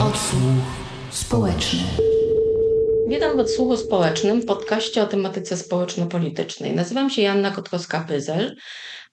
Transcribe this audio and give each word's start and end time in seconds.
Odsłuch 0.00 0.40
społeczny. 1.10 1.80
Witam 3.08 3.36
w 3.36 3.40
Odsłuchu 3.40 3.76
Społecznym, 3.76 4.42
podcaście 4.42 5.02
o 5.02 5.06
tematyce 5.06 5.56
społeczno-politycznej. 5.56 6.74
Nazywam 6.74 7.10
się 7.10 7.22
Janna 7.22 7.50
Kotkowska-Pyzel, 7.50 8.54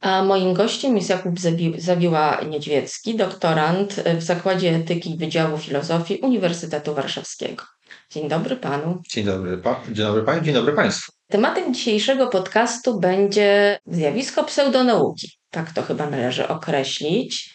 a 0.02 0.24
moim 0.24 0.54
gościem 0.54 0.98
jest 0.98 1.10
Jakub 1.10 1.36
Zawiła-Niedźwiecki, 1.78 3.16
doktorant 3.18 4.04
w 4.18 4.24
Zakładzie 4.24 4.76
Etyki 4.76 5.18
Wydziału 5.18 5.58
Filozofii 5.58 6.20
Uniwersytetu 6.22 6.94
Warszawskiego. 6.94 7.64
Dzień 8.10 8.30
dobry 8.30 8.56
panu. 8.56 9.02
Dzień 9.10 9.26
dobry, 9.26 9.58
pa, 9.58 9.82
dzień 9.86 10.06
dobry 10.06 10.24
pani, 10.24 10.42
dzień 10.42 10.54
dobry 10.54 10.74
państwu. 10.74 11.21
Tematem 11.32 11.74
dzisiejszego 11.74 12.28
podcastu 12.28 13.00
będzie 13.00 13.80
zjawisko 13.86 14.44
pseudonauki. 14.44 15.32
Tak 15.50 15.72
to 15.74 15.82
chyba 15.82 16.10
należy 16.10 16.48
określić, 16.48 17.54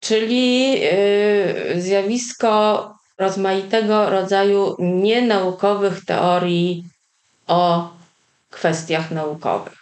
czyli 0.00 0.70
yy, 0.80 1.82
zjawisko 1.82 2.94
rozmaitego 3.18 4.10
rodzaju 4.10 4.76
nienaukowych 4.78 6.04
teorii 6.04 6.84
o 7.46 7.90
kwestiach 8.50 9.10
naukowych. 9.10 9.78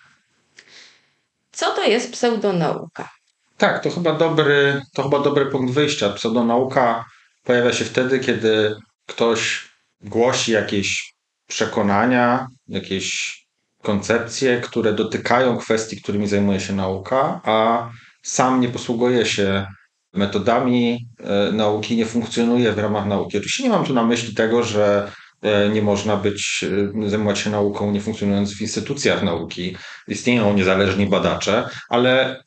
Co 1.53 1.75
to 1.75 1.85
jest 1.85 2.13
pseudonauka? 2.13 3.09
Tak, 3.57 3.83
to 3.83 3.91
chyba 3.91 4.13
dobry, 4.13 4.83
to 4.95 5.03
chyba 5.03 5.19
dobry 5.19 5.47
punkt 5.47 5.75
wyjścia. 5.75 6.11
Pseudonauka 6.11 7.05
pojawia 7.45 7.73
się 7.73 7.85
wtedy, 7.85 8.21
kiedy 8.21 8.77
ktoś 9.07 9.69
głosi 10.01 10.53
jakieś 10.53 11.13
przekonania, 11.49 12.47
jakieś 12.69 13.37
koncepcje, 13.83 14.61
które 14.61 14.93
dotykają 14.93 15.57
kwestii, 15.57 16.03
którymi 16.03 16.27
zajmuje 16.27 16.61
się 16.61 16.73
nauka, 16.73 17.41
a 17.45 17.89
sam 18.23 18.61
nie 18.61 18.69
posługuje 18.69 19.27
się 19.27 19.67
metodami 20.13 21.09
e, 21.21 21.53
nauki, 21.53 21.97
nie 21.97 22.07
funkcjonuje 22.07 22.73
w 22.73 22.79
ramach 22.79 23.07
nauki. 23.07 23.39
Oczywiście 23.39 23.63
nie 23.63 23.71
mam 23.71 23.85
tu 23.85 23.95
na 23.95 24.05
myśli 24.05 24.35
tego, 24.35 24.63
że 24.63 25.13
e, 25.43 25.69
nie 25.69 25.83
można 25.83 26.17
być, 26.17 26.65
e, 27.05 27.11
zajmować 27.11 27.39
się 27.39 27.51
nauką 27.51 27.91
nie 27.91 28.01
funkcjonując 28.01 28.55
w 28.55 28.61
instytucjach 28.61 29.23
nauki. 29.23 29.77
Istnieją 30.09 30.55
niezależni 30.55 31.07
badacze, 31.07 31.69
ale 31.89 32.43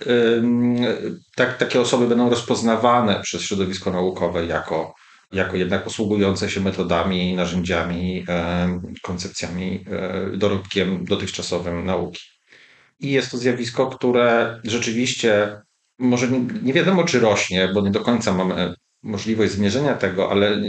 tak, 1.36 1.58
takie 1.58 1.82
osoby 1.82 2.08
będą 2.08 2.30
rozpoznawane 2.30 3.20
przez 3.24 3.42
środowisko 3.42 3.92
naukowe 3.92 4.46
jako 4.46 4.94
jako 5.32 5.58
jednak 5.58 5.84
posługujące 5.84 6.50
się 6.50 6.62
metodami, 6.62 7.36
narzędziami, 7.36 8.26
koncepcjami, 9.02 9.86
e, 9.92 10.38
dorobkiem 10.38 11.06
dotychczasowym 11.06 11.86
nauki. 11.86 12.22
I 13.00 13.12
jest 13.12 13.32
to 13.32 13.38
zjawisko, 13.38 13.88
które 13.88 14.60
rzeczywiście 14.64 15.62
może 16.00 16.28
nie, 16.64 16.74
wiadomo, 16.74 17.04
czy 17.04 17.20
rośnie, 17.20 17.70
bo 17.74 17.82
nie 17.82 17.92
do 17.92 18.02
końca 18.02 18.34
mamy 18.34 18.74
możliwość 19.04 19.52
zmierzenia 19.52 19.94
tego, 19.94 20.32
ale 20.32 20.62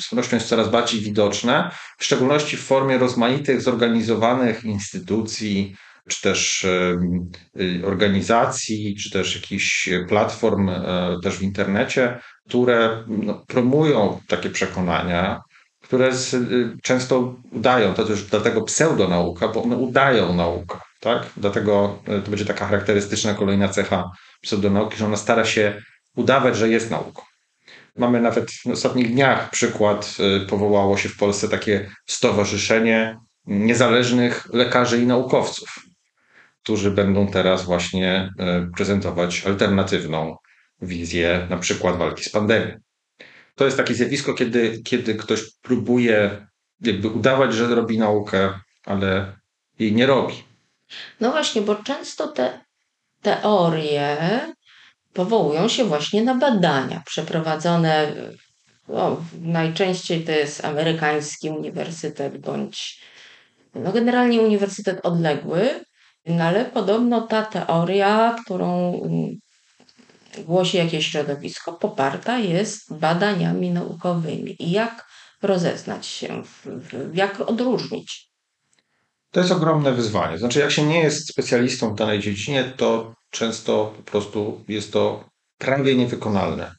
z 0.00 0.08
pewnością 0.08 0.36
jest 0.36 0.48
coraz 0.48 0.68
bardziej 0.68 1.00
widoczne, 1.00 1.70
w 1.98 2.04
szczególności 2.04 2.56
w 2.56 2.60
formie 2.60 2.98
rozmaitych 2.98 3.62
zorganizowanych 3.62 4.64
instytucji, 4.64 5.76
czy 6.08 6.22
też 6.22 6.66
organizacji, 7.84 8.96
czy 8.96 9.10
też 9.10 9.34
jakichś 9.34 9.88
platform 10.08 10.68
e, 10.68 11.16
też 11.22 11.36
w 11.36 11.42
internecie, 11.42 12.18
które 12.50 13.04
no, 13.06 13.44
promują 13.46 14.20
takie 14.28 14.50
przekonania, 14.50 15.42
które 15.82 16.12
z, 16.12 16.34
y, 16.34 16.76
często 16.82 17.34
udają, 17.52 17.94
to 17.94 18.04
też 18.04 18.22
dlatego 18.24 18.62
pseudonauka, 18.62 19.48
bo 19.48 19.62
one 19.62 19.76
udają 19.76 20.34
naukę, 20.34 20.78
tak? 21.00 21.26
Dlatego 21.36 21.98
e, 22.06 22.20
to 22.20 22.30
będzie 22.30 22.44
taka 22.44 22.66
charakterystyczna 22.66 23.34
kolejna 23.34 23.68
cecha 23.68 24.10
pseudonauki, 24.40 24.96
że 24.96 25.06
ona 25.06 25.16
stara 25.16 25.44
się 25.44 25.82
udawać, 26.16 26.56
że 26.56 26.68
jest 26.68 26.90
nauką. 26.90 27.22
Mamy 27.96 28.20
nawet 28.20 28.50
w 28.50 28.66
ostatnich 28.66 29.12
dniach 29.12 29.50
przykład, 29.50 30.16
y, 30.42 30.46
powołało 30.46 30.96
się 30.96 31.08
w 31.08 31.16
Polsce 31.16 31.48
takie 31.48 31.90
stowarzyszenie 32.06 33.18
niezależnych 33.46 34.48
lekarzy 34.52 35.02
i 35.02 35.06
naukowców 35.06 35.78
którzy 36.62 36.90
będą 36.90 37.26
teraz 37.26 37.64
właśnie 37.64 38.32
prezentować 38.76 39.46
alternatywną 39.46 40.36
wizję 40.82 41.46
na 41.50 41.56
przykład 41.56 41.96
walki 41.96 42.24
z 42.24 42.28
pandemią. 42.28 42.78
To 43.54 43.64
jest 43.64 43.76
takie 43.76 43.94
zjawisko, 43.94 44.34
kiedy, 44.34 44.82
kiedy 44.82 45.14
ktoś 45.14 45.40
próbuje 45.62 46.46
jakby 46.80 47.08
udawać, 47.08 47.54
że 47.54 47.74
robi 47.74 47.98
naukę, 47.98 48.60
ale 48.84 49.32
jej 49.78 49.92
nie 49.92 50.06
robi. 50.06 50.34
No 51.20 51.30
właśnie, 51.30 51.62
bo 51.62 51.74
często 51.74 52.28
te 52.28 52.60
teorie 53.22 54.16
powołują 55.12 55.68
się 55.68 55.84
właśnie 55.84 56.22
na 56.22 56.34
badania 56.34 57.02
przeprowadzone. 57.06 58.12
No, 58.88 59.24
najczęściej 59.42 60.24
to 60.24 60.32
jest 60.32 60.64
amerykański 60.64 61.50
uniwersytet 61.50 62.38
bądź 62.38 63.00
no 63.74 63.92
generalnie 63.92 64.40
uniwersytet 64.40 65.00
odległy, 65.02 65.84
no 66.26 66.44
ale 66.44 66.64
podobno 66.64 67.20
ta 67.20 67.42
teoria, 67.42 68.36
którą 68.44 69.00
głosi 70.44 70.76
jakieś 70.76 71.06
środowisko, 71.06 71.72
poparta 71.72 72.38
jest 72.38 72.98
badaniami 72.98 73.70
naukowymi. 73.70 74.56
I 74.58 74.70
jak 74.70 75.06
rozeznać 75.42 76.06
się, 76.06 76.42
jak 77.14 77.40
odróżnić? 77.40 78.30
To 79.30 79.40
jest 79.40 79.52
ogromne 79.52 79.92
wyzwanie. 79.92 80.38
Znaczy, 80.38 80.58
jak 80.58 80.70
się 80.70 80.82
nie 80.82 81.00
jest 81.00 81.28
specjalistą 81.28 81.94
w 81.94 81.98
danej 81.98 82.20
dziedzinie, 82.20 82.72
to 82.76 83.14
często 83.30 83.94
po 83.96 84.02
prostu 84.02 84.64
jest 84.68 84.92
to 84.92 85.24
prawie 85.58 85.96
niewykonalne. 85.96 86.74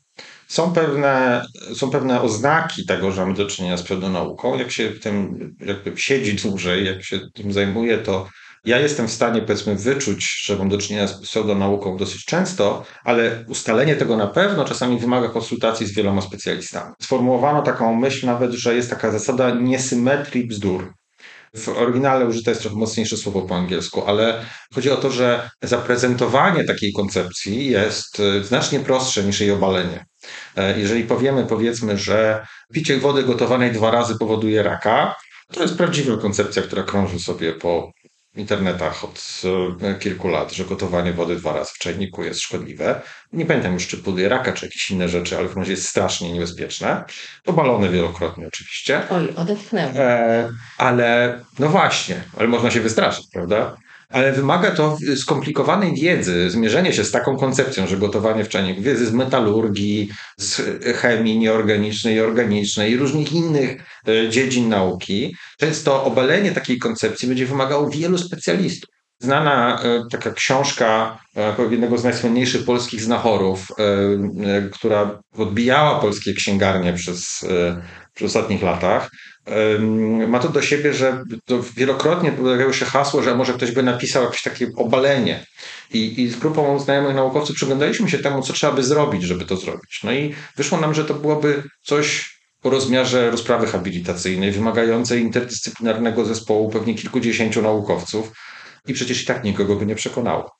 Są 0.47 0.73
pewne, 0.73 1.45
są 1.75 1.89
pewne 1.89 2.21
oznaki 2.21 2.85
tego, 2.85 3.11
że 3.11 3.21
mamy 3.21 3.33
do 3.33 3.45
czynienia 3.45 3.77
z 3.77 3.83
pseudonauką. 3.83 4.57
Jak 4.57 4.71
się 4.71 4.89
tym 4.89 5.37
jakby 5.59 5.97
siedzi 5.97 6.35
dłużej, 6.35 6.85
jak 6.85 7.03
się 7.03 7.19
tym 7.33 7.53
zajmuje, 7.53 7.97
to 7.97 8.27
ja 8.65 8.79
jestem 8.79 9.07
w 9.07 9.11
stanie, 9.11 9.41
powiedzmy, 9.41 9.75
wyczuć, 9.75 10.43
że 10.45 10.57
mam 10.57 10.69
do 10.69 10.77
czynienia 10.77 11.07
z 11.07 11.21
pseudonauką 11.21 11.97
dosyć 11.97 12.25
często, 12.25 12.85
ale 13.03 13.45
ustalenie 13.47 13.95
tego 13.95 14.17
na 14.17 14.27
pewno 14.27 14.65
czasami 14.65 14.99
wymaga 14.99 15.29
konsultacji 15.29 15.87
z 15.87 15.95
wieloma 15.95 16.21
specjalistami. 16.21 16.93
Sformułowano 17.01 17.61
taką 17.61 17.95
myśl 17.95 18.25
nawet, 18.25 18.51
że 18.51 18.75
jest 18.75 18.89
taka 18.89 19.11
zasada 19.11 19.55
niesymetrii 19.55 20.47
bzdur. 20.47 20.93
W 21.55 21.69
oryginale 21.69 22.25
użyte 22.25 22.51
jest 22.51 22.61
trochę 22.61 22.77
mocniejsze 22.77 23.17
słowo 23.17 23.41
po 23.41 23.55
angielsku, 23.55 24.03
ale 24.05 24.45
chodzi 24.73 24.89
o 24.89 24.97
to, 24.97 25.11
że 25.11 25.49
zaprezentowanie 25.61 26.63
takiej 26.63 26.93
koncepcji 26.93 27.69
jest 27.69 28.19
e, 28.19 28.43
znacznie 28.43 28.79
prostsze 28.79 29.23
niż 29.23 29.39
jej 29.39 29.51
obalenie. 29.51 30.05
E, 30.55 30.79
jeżeli 30.79 31.03
powiemy, 31.03 31.45
powiedzmy, 31.45 31.97
że 31.97 32.47
picie 32.73 32.97
wody 32.97 33.23
gotowanej 33.23 33.71
dwa 33.71 33.91
razy 33.91 34.17
powoduje 34.19 34.63
raka, 34.63 35.15
to 35.53 35.61
jest 35.61 35.77
prawdziwa 35.77 36.17
koncepcja, 36.17 36.61
która 36.61 36.83
krąży 36.83 37.19
sobie 37.19 37.53
po 37.53 37.91
internetach 38.35 39.03
od 39.03 39.41
e, 39.81 39.95
kilku 39.95 40.27
lat, 40.27 40.51
że 40.51 40.65
gotowanie 40.65 41.13
wody 41.13 41.35
dwa 41.35 41.53
razy 41.53 41.71
w 41.75 41.77
czajniku 41.77 42.23
jest 42.23 42.39
szkodliwe. 42.39 43.01
Nie 43.33 43.45
pamiętam 43.45 43.73
już, 43.73 43.87
czy 43.87 43.97
buduje 43.97 44.29
raka, 44.29 44.53
czy 44.53 44.65
jakieś 44.65 44.91
inne 44.91 45.09
rzeczy, 45.09 45.37
ale 45.37 45.47
w 45.47 45.57
razie 45.57 45.71
jest 45.71 45.87
strasznie 45.87 46.33
niebezpieczne. 46.33 47.03
Obalone 47.45 47.89
wielokrotnie 47.89 48.47
oczywiście. 48.47 49.01
Oj, 49.09 49.33
odetchnęło. 49.35 49.91
E, 49.95 50.49
ale 50.77 51.39
no 51.59 51.69
właśnie, 51.69 52.23
ale 52.37 52.47
można 52.47 52.71
się 52.71 52.81
wystraszyć, 52.81 53.25
prawda? 53.33 53.75
Ale 54.11 54.31
wymaga 54.31 54.71
to 54.71 54.97
skomplikowanej 55.15 55.93
wiedzy, 55.93 56.49
zmierzenie 56.49 56.93
się 56.93 57.03
z 57.03 57.11
taką 57.11 57.37
koncepcją, 57.37 57.87
że 57.87 57.97
gotowanie 57.97 58.45
w 58.45 58.49
czajniku, 58.49 58.81
wiedzy 58.81 59.05
z 59.05 59.11
metalurgii, 59.11 60.09
z 60.37 60.61
chemii 60.97 61.37
nieorganicznej 61.37 62.15
i 62.15 62.19
organicznej 62.19 62.91
i 62.91 62.97
różnych 62.97 63.33
innych 63.33 63.83
e, 64.07 64.29
dziedzin 64.29 64.69
nauki. 64.69 65.35
Często 65.59 66.03
obalenie 66.03 66.51
takiej 66.51 66.77
koncepcji 66.77 67.27
będzie 67.27 67.45
wymagało 67.45 67.89
wielu 67.89 68.17
specjalistów. 68.17 68.89
Znana 69.19 69.81
e, 69.83 70.03
taka 70.11 70.31
książka 70.31 71.19
e, 71.37 71.71
jednego 71.71 71.97
z 71.97 72.03
najsłynniejszych 72.03 72.65
polskich 72.65 73.01
znachorów, 73.01 73.67
która 74.73 75.19
odbijała 75.37 75.99
polskie 75.99 76.33
księgarnie 76.33 76.93
przez, 76.93 77.45
przez 78.13 78.27
ostatnich 78.35 78.63
latach, 78.63 79.09
ma 80.27 80.39
to 80.39 80.49
do 80.49 80.61
siebie, 80.61 80.93
że 80.93 81.23
wielokrotnie 81.75 82.31
pojawiało 82.31 82.73
się 82.73 82.85
hasło, 82.85 83.23
że 83.23 83.35
może 83.35 83.53
ktoś 83.53 83.71
by 83.71 83.83
napisał 83.83 84.23
jakieś 84.23 84.41
takie 84.41 84.67
obalenie. 84.75 85.45
I, 85.93 86.21
I 86.21 86.29
z 86.29 86.35
grupą 86.35 86.79
znajomych 86.79 87.15
naukowców 87.15 87.55
przyglądaliśmy 87.55 88.09
się 88.09 88.19
temu, 88.19 88.41
co 88.41 88.53
trzeba 88.53 88.73
by 88.73 88.83
zrobić, 88.83 89.23
żeby 89.23 89.45
to 89.45 89.57
zrobić. 89.57 89.99
No 90.03 90.13
i 90.13 90.35
wyszło 90.57 90.77
nam, 90.77 90.93
że 90.93 91.05
to 91.05 91.13
byłoby 91.13 91.63
coś 91.83 92.37
o 92.63 92.69
rozmiarze 92.69 93.31
rozprawy 93.31 93.67
habilitacyjnej, 93.67 94.51
wymagającej 94.51 95.21
interdyscyplinarnego 95.21 96.25
zespołu 96.25 96.69
pewnie 96.69 96.95
kilkudziesięciu 96.95 97.61
naukowców 97.61 98.31
i 98.87 98.93
przecież 98.93 99.23
i 99.23 99.25
tak 99.25 99.43
nikogo 99.43 99.75
by 99.75 99.85
nie 99.85 99.95
przekonało. 99.95 100.51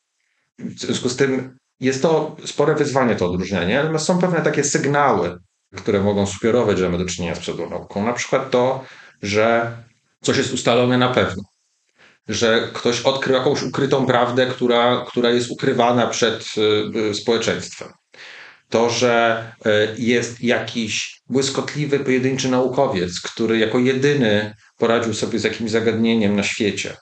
W 0.60 0.80
związku 0.80 1.10
z 1.10 1.16
tym 1.16 1.58
jest 1.80 2.02
to 2.02 2.36
spore 2.46 2.76
wyzwanie, 2.76 3.16
to 3.16 3.26
odróżnienie, 3.26 3.80
ale 3.80 4.00
są 4.00 4.20
pewne 4.20 4.42
takie 4.42 4.64
sygnały, 4.64 5.38
które 5.78 6.02
mogą 6.02 6.26
sugerować, 6.26 6.78
że 6.78 6.90
mamy 6.90 7.04
do 7.04 7.10
czynienia 7.10 7.36
z 7.36 7.40
pseudonauką. 7.40 8.06
Na 8.06 8.14
przykład 8.14 8.52
to, 8.52 8.86
że 9.22 9.78
coś 10.22 10.38
jest 10.38 10.54
ustalone 10.54 10.98
na 10.98 11.10
pewno, 11.10 11.44
że 12.28 12.70
ktoś 12.74 13.02
odkrył 13.02 13.36
jakąś 13.36 13.64
ukrytą 13.64 14.06
prawdę, 14.06 14.46
która, 14.46 15.06
która 15.08 15.30
jest 15.30 15.52
ukrywana 15.52 16.08
przed 16.08 16.46
y, 17.10 17.14
społeczeństwem. 17.16 17.90
to, 18.70 18.90
że 18.90 19.46
jest 19.98 20.42
jakiś 20.44 21.22
błyskotliwy, 21.30 22.00
pojedynczy 22.00 22.50
naukowiec, 22.50 23.22
który 23.22 23.58
jako 23.58 23.80
jedyny 23.80 24.56
poradził 24.78 25.14
sobie 25.14 25.40
z 25.40 25.44
jakimś 25.44 25.72
zagadnieniem 25.72 26.36
na 26.36 26.44
świecie. 26.44 26.98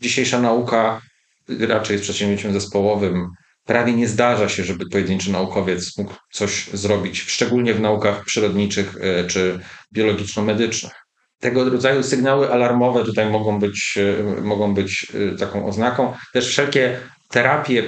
Dzisiejsza 0.00 0.40
nauka 0.40 1.00
raczej 1.48 1.94
jest 1.94 2.04
przedsięwzięciem 2.04 2.52
zespołowym. 2.52 3.28
Prawie 3.64 3.92
nie 3.92 4.08
zdarza 4.08 4.48
się, 4.48 4.64
żeby 4.64 4.88
pojedynczy 4.88 5.32
naukowiec 5.32 5.98
mógł 5.98 6.14
coś 6.32 6.66
zrobić, 6.72 7.20
szczególnie 7.20 7.74
w 7.74 7.80
naukach 7.80 8.24
przyrodniczych 8.24 8.96
czy 9.26 9.60
biologiczno-medycznych. 9.92 10.92
Tego 11.40 11.70
rodzaju 11.70 12.02
sygnały 12.02 12.52
alarmowe 12.52 13.04
tutaj 13.04 13.30
mogą 13.30 13.58
być, 13.58 13.98
mogą 14.42 14.74
być 14.74 15.06
taką 15.38 15.66
oznaką. 15.66 16.12
Też 16.32 16.48
wszelkie 16.48 17.00
terapie 17.28 17.82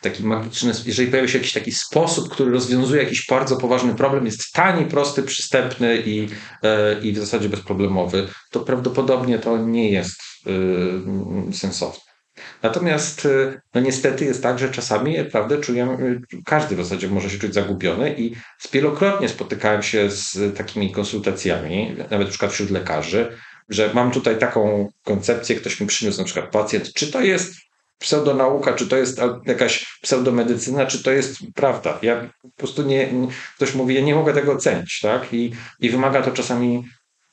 taki 0.00 0.24
magiczny, 0.24 0.72
jeżeli 0.86 1.10
pojawia 1.10 1.28
się 1.28 1.38
jakiś 1.38 1.52
taki 1.52 1.72
sposób, 1.72 2.28
który 2.28 2.50
rozwiązuje 2.50 3.02
jakiś 3.02 3.26
bardzo 3.26 3.56
poważny 3.56 3.94
problem, 3.94 4.26
jest 4.26 4.52
tani, 4.52 4.86
prosty, 4.86 5.22
przystępny 5.22 6.02
i, 6.06 6.28
e, 6.62 7.00
i 7.02 7.12
w 7.12 7.18
zasadzie 7.18 7.48
bezproblemowy, 7.48 8.28
to 8.50 8.60
prawdopodobnie 8.60 9.38
to 9.38 9.58
nie 9.58 9.90
jest 9.90 10.22
sensowne. 11.52 12.13
Natomiast 12.64 13.28
no 13.74 13.80
niestety 13.80 14.24
jest 14.24 14.42
tak, 14.42 14.58
że 14.58 14.68
czasami 14.68 15.24
prawdę 15.24 15.58
czujemy, 15.58 16.20
każdy 16.44 16.76
w 16.76 16.78
zasadzie 16.78 17.08
może 17.08 17.30
się 17.30 17.38
czuć 17.38 17.54
zagubiony 17.54 18.14
i 18.18 18.34
wielokrotnie 18.72 19.28
spotykałem 19.28 19.82
się 19.82 20.10
z 20.10 20.56
takimi 20.56 20.92
konsultacjami, 20.92 21.96
nawet 21.98 22.26
na 22.26 22.30
przykład 22.30 22.52
wśród 22.52 22.70
lekarzy, 22.70 23.36
że 23.68 23.90
mam 23.94 24.10
tutaj 24.10 24.38
taką 24.38 24.88
koncepcję, 25.04 25.56
ktoś 25.56 25.80
mi 25.80 25.86
przyniósł 25.86 26.18
na 26.18 26.24
przykład 26.24 26.50
pacjent, 26.50 26.92
czy 26.92 27.12
to 27.12 27.20
jest 27.20 27.54
pseudonauka, 27.98 28.72
czy 28.72 28.88
to 28.88 28.96
jest 28.96 29.20
jakaś 29.46 29.98
pseudomedycyna, 30.02 30.86
czy 30.86 31.02
to 31.02 31.10
jest 31.10 31.36
prawda. 31.54 31.98
Ja 32.02 32.30
po 32.42 32.48
prostu 32.56 32.82
nie, 32.82 33.08
ktoś 33.56 33.74
mówi, 33.74 33.94
ja 33.94 34.00
nie 34.00 34.14
mogę 34.14 34.32
tego 34.32 34.52
ocenić, 34.52 35.00
tak? 35.02 35.34
I, 35.34 35.52
i 35.80 35.90
wymaga 35.90 36.22
to 36.22 36.30
czasami 36.30 36.84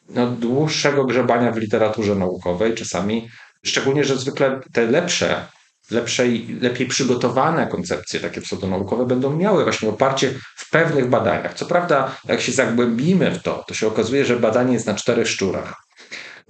no, 0.09 0.27
dłuższego 0.27 1.05
grzebania 1.05 1.51
w 1.51 1.57
literaturze 1.57 2.15
naukowej, 2.15 2.75
czasami, 2.75 3.29
szczególnie, 3.65 4.03
że 4.03 4.17
zwykle 4.17 4.59
te 4.73 4.85
lepsze, 4.85 5.45
lepsze 5.91 6.27
i 6.27 6.59
lepiej 6.61 6.87
przygotowane 6.87 7.67
koncepcje 7.67 8.19
takie 8.19 8.41
pseudonaukowe 8.41 9.05
będą 9.05 9.37
miały 9.37 9.63
właśnie 9.63 9.89
oparcie 9.89 10.33
w 10.55 10.69
pewnych 10.69 11.09
badaniach. 11.09 11.53
Co 11.53 11.65
prawda, 11.65 12.15
jak 12.27 12.41
się 12.41 12.51
zagłębimy 12.51 13.31
w 13.31 13.43
to, 13.43 13.63
to 13.67 13.73
się 13.73 13.87
okazuje, 13.87 14.25
że 14.25 14.39
badanie 14.39 14.73
jest 14.73 14.87
na 14.87 14.93
czterech 14.93 15.27
szczurach 15.27 15.73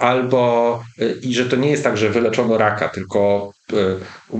albo 0.01 0.83
y, 1.01 1.19
i 1.23 1.33
że 1.33 1.45
to 1.45 1.55
nie 1.55 1.69
jest 1.69 1.83
tak, 1.83 1.97
że 1.97 2.09
wyleczono 2.09 2.57
raka, 2.57 2.89
tylko 2.89 3.51
y, 3.73 3.75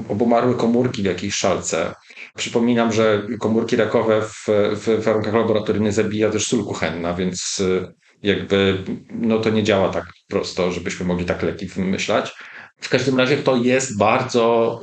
obumarły 0.09 0.55
komórki 0.55 1.01
w 1.01 1.05
jakiejś 1.05 1.35
szalce. 1.35 1.95
Przypominam, 2.37 2.93
że 2.93 3.27
komórki 3.39 3.75
rakowe 3.75 4.21
w, 4.21 4.45
w 4.75 5.03
warunkach 5.03 5.33
laboratoryjnych 5.33 5.93
zabija 5.93 6.29
też 6.29 6.47
sól 6.47 6.65
kuchenna, 6.65 7.13
więc 7.13 7.59
y, 7.59 7.93
jakby 8.23 8.83
no 9.11 9.39
to 9.39 9.49
nie 9.49 9.63
działa 9.63 9.89
tak 9.89 10.05
prosto, 10.27 10.71
żebyśmy 10.71 11.05
mogli 11.05 11.25
tak 11.25 11.43
leki 11.43 11.67
wymyślać. 11.67 12.33
W 12.81 12.89
każdym 12.89 13.17
razie 13.17 13.37
to 13.37 13.55
jest 13.55 13.97
bardzo, 13.97 14.81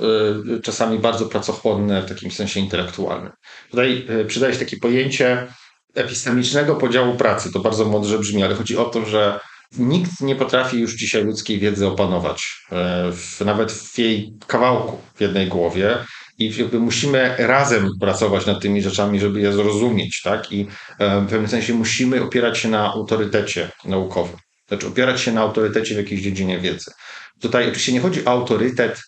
czasami 0.63 0.99
bardzo 0.99 1.27
pracochłonne 1.27 2.03
w 2.03 2.09
takim 2.09 2.31
sensie 2.31 2.61
intelektualnym. 2.61 3.33
Tutaj 3.71 4.07
przydaje 4.27 4.53
się 4.55 4.61
takie 4.61 4.77
pojęcie 4.77 5.47
epistemicznego 5.95 6.77
podziału 6.77 7.17
pracy. 7.17 7.53
To 7.53 7.61
bardzo 7.61 7.85
mądrze 7.85 8.19
brzmi, 8.19 8.43
ale 8.43 8.55
chodzi 8.55 8.77
o 8.77 8.85
to, 8.85 9.07
że 9.07 9.41
Nikt 9.79 10.21
nie 10.21 10.37
potrafi 10.37 10.81
już 10.81 10.95
dzisiaj 10.95 11.25
ludzkiej 11.25 11.59
wiedzy 11.59 11.87
opanować, 11.87 12.65
e, 12.73 13.13
w, 13.13 13.41
nawet 13.41 13.73
w 13.73 13.99
jej 13.99 14.33
kawałku, 14.47 14.99
w 15.15 15.21
jednej 15.21 15.47
głowie. 15.47 15.99
I 16.39 16.57
jakby 16.57 16.81
musimy 16.81 17.35
razem 17.39 17.91
pracować 18.01 18.47
nad 18.47 18.61
tymi 18.63 18.83
rzeczami, 18.83 19.21
żeby 19.21 19.41
je 19.41 19.53
zrozumieć, 19.53 20.23
tak? 20.23 20.53
I 20.53 20.67
w 21.01 21.27
pewnym 21.31 21.49
sensie 21.49 21.75
musimy 21.75 22.23
opierać 22.23 22.59
się 22.59 22.69
na 22.69 22.93
autorytecie 22.93 23.71
naukowym. 23.85 24.37
Znaczy 24.69 24.87
opierać 24.87 25.21
się 25.21 25.33
na 25.33 25.41
autorytecie 25.41 25.95
w 25.95 25.99
jakiejś 25.99 26.23
dziedzinie 26.23 26.59
wiedzy. 26.59 26.91
Tutaj 27.41 27.65
oczywiście 27.65 27.93
nie 27.93 28.01
chodzi 28.01 28.25
o 28.25 28.31
autorytet 28.31 29.01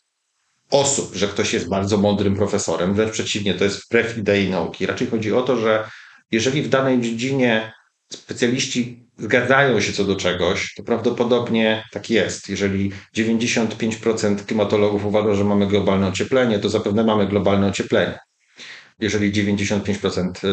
osób, 0.71 1.15
że 1.15 1.29
ktoś 1.29 1.53
jest 1.53 1.69
bardzo 1.69 1.97
mądrym 1.97 2.37
profesorem, 2.37 2.95
wręcz 2.95 3.13
przeciwnie, 3.13 3.55
to 3.55 3.65
jest 3.65 3.87
wbrew 3.87 4.19
idei 4.19 4.51
nauki. 4.51 4.87
Raczej 4.87 5.07
chodzi 5.07 5.33
o 5.33 5.43
to, 5.43 5.57
że 5.57 5.91
jeżeli 6.31 6.63
w 6.63 6.69
danej 6.69 7.01
dziedzinie 7.01 7.73
specjaliści 8.13 9.07
zgadzają 9.19 9.81
się 9.81 9.93
co 9.93 10.05
do 10.05 10.17
czegoś, 10.17 10.75
to 10.75 10.83
prawdopodobnie 10.83 11.85
tak 11.93 12.11
jest. 12.11 12.49
Jeżeli 12.49 12.93
95% 13.17 14.45
klimatologów 14.47 15.05
uważa, 15.05 15.35
że 15.35 15.45
mamy 15.45 15.67
globalne 15.67 16.09
ocieplenie, 16.09 16.59
to 16.59 16.69
zapewne 16.69 17.05
mamy 17.05 17.27
globalne 17.27 17.67
ocieplenie. 17.67 18.19
Jeżeli 18.99 19.33
95% 19.33 20.47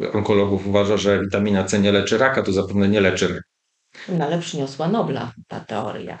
y, 0.00 0.12
onkologów 0.12 0.66
uważa, 0.66 0.96
że 0.96 1.20
witamina 1.20 1.64
C 1.64 1.78
nie 1.78 1.92
leczy 1.92 2.18
raka, 2.18 2.42
to 2.42 2.52
zapewne 2.52 2.88
nie 2.88 3.00
leczy 3.00 3.28
raka. 3.28 3.55
No 4.08 4.24
ale 4.24 4.38
przyniosła 4.38 4.88
Nobla 4.88 5.32
ta 5.48 5.60
teoria. 5.60 6.18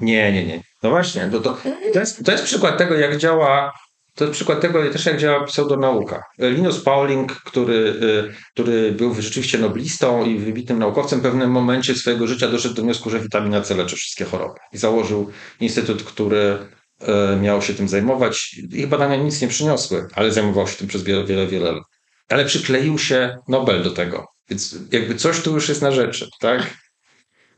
Nie, 0.00 0.32
nie, 0.32 0.46
nie. 0.46 0.62
No 0.82 0.90
właśnie, 0.90 1.28
to, 1.32 1.40
to, 1.40 1.58
to, 1.92 2.00
jest, 2.00 2.24
to 2.24 2.32
jest 2.32 2.44
przykład 2.44 2.78
tego, 2.78 2.94
jak 2.94 3.16
działa 3.16 3.72
to 4.14 4.24
jest 4.24 4.36
przykład 4.36 4.60
tego 4.60 4.90
też, 4.90 5.06
jak 5.06 5.18
działa 5.18 5.44
pseudonauka. 5.44 6.22
Linus 6.38 6.80
Pauling, 6.80 7.32
który, 7.32 7.74
y, 7.74 8.34
który 8.52 8.92
był 8.92 9.14
rzeczywiście 9.14 9.58
noblistą 9.58 10.24
i 10.24 10.38
wybitnym 10.38 10.78
naukowcem, 10.78 11.20
w 11.20 11.22
pewnym 11.22 11.50
momencie 11.50 11.94
swojego 11.94 12.26
życia 12.26 12.48
doszedł 12.48 12.74
do 12.74 12.82
wniosku, 12.82 13.10
że 13.10 13.20
witamina 13.20 13.60
C 13.60 13.74
leczy 13.74 13.96
wszystkie 13.96 14.24
choroby. 14.24 14.60
I 14.72 14.78
założył 14.78 15.30
instytut, 15.60 16.02
który 16.02 16.58
y, 17.02 17.36
miał 17.36 17.62
się 17.62 17.74
tym 17.74 17.88
zajmować. 17.88 18.56
Ich 18.72 18.86
badania 18.86 19.16
nic 19.16 19.40
nie 19.40 19.48
przyniosły, 19.48 20.06
ale 20.14 20.32
zajmował 20.32 20.66
się 20.66 20.76
tym 20.76 20.88
przez 20.88 21.02
wiele, 21.02 21.24
wiele, 21.24 21.46
wiele 21.46 21.72
lat. 21.72 21.82
Ale 22.28 22.44
przykleił 22.44 22.98
się 22.98 23.38
Nobel 23.48 23.82
do 23.82 23.90
tego. 23.90 24.26
Więc 24.50 24.76
jakby 24.92 25.14
coś 25.14 25.40
tu 25.40 25.54
już 25.54 25.68
jest 25.68 25.82
na 25.82 25.90
rzeczy, 25.90 26.28
tak? 26.40 26.76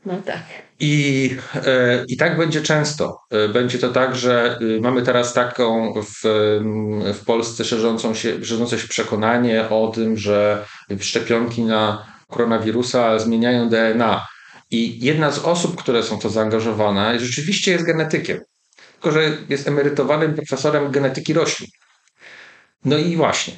No 0.05 0.13
tak. 0.25 0.43
I, 0.79 1.29
e, 1.55 2.05
I 2.07 2.17
tak 2.17 2.37
będzie 2.37 2.61
często. 2.61 3.19
E, 3.29 3.49
będzie 3.49 3.79
to 3.79 3.89
tak, 3.89 4.15
że 4.15 4.59
y, 4.61 4.81
mamy 4.81 5.01
teraz 5.01 5.33
taką 5.33 5.93
w, 5.93 6.21
w 7.13 7.25
Polsce 7.25 7.65
szerzącą 7.65 8.13
się, 8.13 8.45
szerzące 8.45 8.79
się 8.79 8.87
przekonanie 8.87 9.69
o 9.69 9.91
tym, 9.95 10.17
że 10.17 10.65
szczepionki 10.99 11.61
na 11.61 12.05
koronawirusa 12.27 13.19
zmieniają 13.19 13.69
DNA. 13.69 14.27
I 14.71 15.05
jedna 15.05 15.31
z 15.31 15.39
osób, 15.39 15.81
które 15.81 16.03
są 16.03 16.19
w 16.19 16.21
to 16.21 16.29
zaangażowane, 16.29 17.19
rzeczywiście 17.19 17.71
jest 17.71 17.85
genetykiem. 17.85 18.39
Tylko, 18.93 19.11
że 19.11 19.37
jest 19.49 19.67
emerytowanym 19.67 20.35
profesorem 20.35 20.91
genetyki 20.91 21.33
roślin. 21.33 21.69
No 22.85 22.97
i 22.97 23.15
właśnie. 23.15 23.53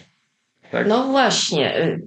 Tak? 0.72 0.88
No 0.88 1.08
właśnie. 1.08 1.98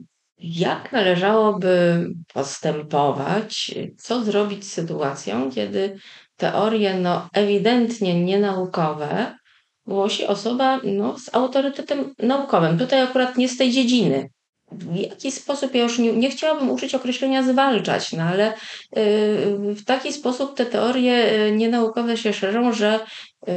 Jak 0.41 0.93
należałoby 0.93 2.07
postępować? 2.35 3.75
Co 3.97 4.25
zrobić 4.25 4.65
z 4.65 4.73
sytuacją, 4.73 5.53
kiedy 5.53 5.99
teorie 6.37 6.95
no, 6.95 7.29
ewidentnie 7.33 8.25
nienaukowe 8.25 9.39
głosi 9.87 10.27
osoba 10.27 10.81
no, 10.85 11.19
z 11.19 11.35
autorytetem 11.35 12.15
naukowym? 12.19 12.79
Tutaj 12.79 13.01
akurat 13.01 13.37
nie 13.37 13.49
z 13.49 13.57
tej 13.57 13.71
dziedziny, 13.71 14.31
w 14.73 14.97
jaki 14.97 15.33
sposób, 15.33 15.75
ja 15.75 15.83
już 15.83 15.99
nie, 15.99 16.13
nie 16.13 16.31
chciałabym 16.31 16.71
użyć 16.71 16.95
określenia 16.95 17.43
zwalczać, 17.43 18.13
no 18.13 18.23
ale 18.23 18.53
y, 18.53 18.57
w 19.75 19.85
taki 19.85 20.13
sposób 20.13 20.57
te 20.57 20.67
teorie 20.67 21.47
y, 21.47 21.53
nienaukowe 21.53 22.17
się 22.17 22.33
szerzą, 22.33 22.73
że 22.73 23.01
y, 23.49 23.53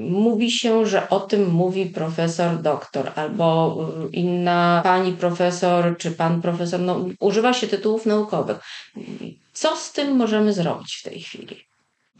mówi 0.00 0.50
się, 0.50 0.86
że 0.86 1.08
o 1.08 1.20
tym 1.20 1.50
mówi 1.50 1.86
profesor 1.86 2.62
doktor 2.62 3.12
albo 3.14 3.78
inna 4.12 4.80
pani 4.84 5.12
profesor 5.12 5.96
czy 5.98 6.10
pan 6.10 6.42
profesor, 6.42 6.80
no, 6.80 7.04
używa 7.20 7.52
się 7.52 7.66
tytułów 7.66 8.06
naukowych. 8.06 8.58
Co 9.52 9.76
z 9.76 9.92
tym 9.92 10.16
możemy 10.16 10.52
zrobić 10.52 10.96
w 10.96 11.02
tej 11.02 11.20
chwili? 11.20 11.65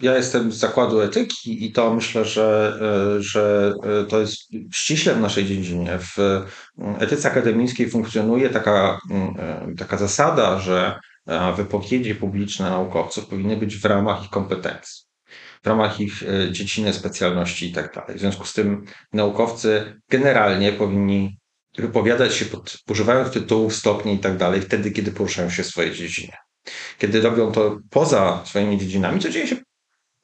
Ja 0.01 0.17
jestem 0.17 0.53
z 0.53 0.57
zakładu 0.57 1.01
etyki 1.01 1.65
i 1.67 1.73
to 1.73 1.95
myślę, 1.95 2.25
że, 2.25 2.79
e, 3.17 3.23
że 3.23 3.75
e, 4.03 4.05
to 4.05 4.21
jest 4.21 4.37
ściśle 4.73 5.15
w 5.15 5.21
naszej 5.21 5.45
dziedzinie. 5.45 5.99
W 5.99 6.19
mm, 6.19 6.97
etyce 6.99 7.31
akademickiej 7.31 7.91
funkcjonuje 7.91 8.51
taka, 8.51 9.01
mm, 9.11 9.35
e, 9.39 9.75
taka 9.79 9.97
zasada, 9.97 10.59
że 10.59 10.99
wypowiedzi 11.57 12.15
publiczne 12.15 12.71
naukowców 12.71 13.27
powinny 13.27 13.57
być 13.57 13.77
w 13.77 13.85
ramach 13.85 14.25
ich 14.25 14.31
kompetencji, 14.31 15.05
w 15.63 15.67
ramach 15.67 16.01
ich 16.01 16.23
dziedziny, 16.51 16.93
specjalności 16.93 17.67
i 17.67 17.73
tak. 17.73 18.07
W 18.15 18.19
związku 18.19 18.45
z 18.45 18.53
tym 18.53 18.85
naukowcy 19.13 20.01
generalnie 20.11 20.73
powinni 20.73 21.39
wypowiadać 21.79 22.35
się 22.35 22.45
pod, 22.45 22.77
używając 22.91 23.33
tytułów, 23.33 23.77
stopni 23.77 24.15
i 24.15 24.19
tak 24.19 24.33
wtedy, 24.63 24.91
kiedy 24.91 25.13
poruszają 25.13 25.51
się 25.51 25.63
w 25.63 25.67
swojej 25.67 25.95
dziedzinie. 25.95 26.37
Kiedy 26.99 27.21
robią 27.21 27.53
to 27.53 27.79
poza 27.91 28.43
swoimi 28.45 28.79
dziedzinami, 28.79 29.21
co 29.21 29.29
dzieje 29.29 29.47
się 29.47 29.57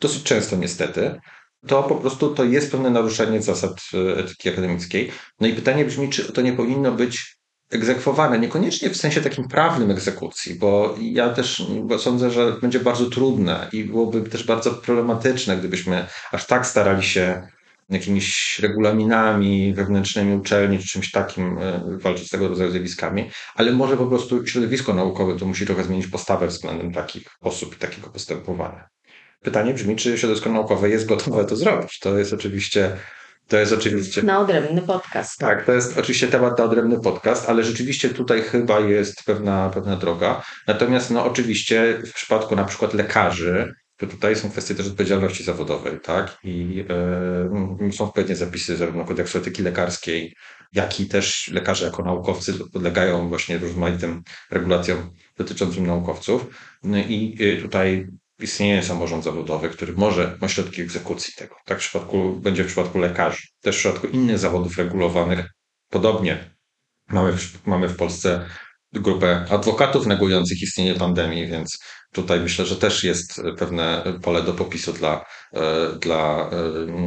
dosyć 0.02 0.22
często 0.22 0.56
niestety, 0.56 1.20
to 1.66 1.82
po 1.82 1.94
prostu 1.94 2.34
to 2.34 2.44
jest 2.44 2.70
pewne 2.70 2.90
naruszenie 2.90 3.42
zasad 3.42 3.80
e, 3.94 4.18
etyki 4.18 4.48
akademickiej. 4.48 5.12
No 5.40 5.46
i 5.46 5.52
pytanie 5.52 5.84
brzmi, 5.84 6.08
czy 6.08 6.32
to 6.32 6.42
nie 6.42 6.52
powinno 6.52 6.92
być 6.92 7.36
egzekwowane, 7.70 8.38
niekoniecznie 8.38 8.90
w 8.90 8.96
sensie 8.96 9.20
takim 9.20 9.48
prawnym 9.48 9.90
egzekucji, 9.90 10.54
bo 10.54 10.96
ja 11.00 11.30
też 11.30 11.66
sądzę, 11.98 12.30
że 12.30 12.52
będzie 12.52 12.80
bardzo 12.80 13.10
trudne 13.10 13.68
i 13.72 13.84
byłoby 13.84 14.22
też 14.22 14.44
bardzo 14.44 14.70
problematyczne, 14.70 15.56
gdybyśmy 15.56 16.06
aż 16.32 16.46
tak 16.46 16.66
starali 16.66 17.02
się 17.02 17.48
jakimiś 17.90 18.58
regulaminami 18.58 19.74
wewnętrznymi 19.74 20.34
uczelni 20.34 20.78
czy 20.78 20.86
czymś 20.88 21.10
takim 21.10 21.58
e, 21.58 21.82
walczyć 21.98 22.26
z 22.26 22.30
tego 22.30 22.48
rodzaju 22.48 22.70
zjawiskami, 22.70 23.30
ale 23.54 23.72
może 23.72 23.96
po 23.96 24.06
prostu 24.06 24.46
środowisko 24.46 24.94
naukowe 24.94 25.38
to 25.38 25.46
musi 25.46 25.66
trochę 25.66 25.84
zmienić 25.84 26.06
postawę 26.06 26.46
względem 26.46 26.92
takich 26.92 27.22
osób 27.40 27.76
i 27.76 27.78
takiego 27.78 28.10
postępowania. 28.10 28.88
Pytanie 29.42 29.74
brzmi, 29.74 29.96
czy 29.96 30.18
środowisko 30.18 30.50
naukowe 30.50 30.90
jest 30.90 31.06
gotowe 31.06 31.44
to 31.44 31.56
zrobić. 31.56 31.98
To 31.98 32.18
jest 32.18 32.32
oczywiście 32.32 32.96
to 33.48 33.56
jest 33.56 33.72
oczywiście. 33.72 34.22
Na 34.22 34.40
odrębny 34.40 34.82
podcast. 34.82 35.38
Tak, 35.38 35.66
to 35.66 35.72
jest 35.72 35.98
oczywiście 35.98 36.28
temat 36.28 36.58
na 36.58 36.64
odrębny 36.64 37.00
podcast, 37.00 37.48
ale 37.48 37.64
rzeczywiście 37.64 38.08
tutaj 38.08 38.42
chyba 38.42 38.80
jest 38.80 39.24
pewna, 39.24 39.70
pewna 39.70 39.96
droga. 39.96 40.42
Natomiast, 40.66 41.10
no, 41.10 41.24
oczywiście 41.24 41.98
w 42.06 42.12
przypadku 42.12 42.56
na 42.56 42.64
przykład 42.64 42.94
lekarzy, 42.94 43.74
to 43.96 44.06
tutaj 44.06 44.36
są 44.36 44.50
kwestie 44.50 44.74
też 44.74 44.86
odpowiedzialności 44.86 45.44
zawodowej, 45.44 46.00
tak? 46.00 46.38
I 46.44 46.84
e, 47.88 47.92
są 47.92 48.04
odpowiednie 48.04 48.36
zapisy 48.36 48.76
zarówno 48.76 49.04
kodeksu 49.04 49.38
etyki 49.38 49.62
lekarskiej, 49.62 50.34
jak 50.72 51.00
i 51.00 51.06
też 51.06 51.50
lekarze 51.52 51.84
jako 51.84 52.02
naukowcy 52.02 52.54
podlegają 52.72 53.28
właśnie 53.28 53.58
rozmaitym 53.58 54.22
regulacjom 54.50 55.10
dotyczącym 55.36 55.86
naukowców. 55.86 56.46
No 56.82 56.98
I 56.98 57.38
e, 57.40 57.62
tutaj 57.62 58.06
istnieje 58.42 58.82
samorząd 58.82 59.24
zawodowy, 59.24 59.68
który 59.68 59.92
może 59.92 60.38
ma 60.40 60.48
środki 60.48 60.82
egzekucji 60.82 61.34
tego. 61.36 61.54
Tak 61.64 61.78
w 61.78 61.80
przypadku, 61.80 62.32
będzie 62.40 62.64
w 62.64 62.66
przypadku 62.66 62.98
lekarzy. 62.98 63.42
Też 63.60 63.76
w 63.76 63.78
przypadku 63.78 64.06
innych 64.06 64.38
zawodów 64.38 64.78
regulowanych 64.78 65.46
podobnie. 65.88 66.50
Mamy 67.08 67.32
w, 67.32 67.66
mamy 67.66 67.88
w 67.88 67.96
Polsce 67.96 68.46
grupę 68.92 69.46
adwokatów 69.50 70.06
negujących 70.06 70.62
istnienie 70.62 70.94
pandemii, 70.94 71.46
więc 71.46 71.78
tutaj 72.12 72.40
myślę, 72.40 72.66
że 72.66 72.76
też 72.76 73.04
jest 73.04 73.42
pewne 73.58 74.04
pole 74.22 74.42
do 74.42 74.52
popisu 74.52 74.92
dla, 74.92 75.24
e, 75.52 75.92
dla 76.00 76.50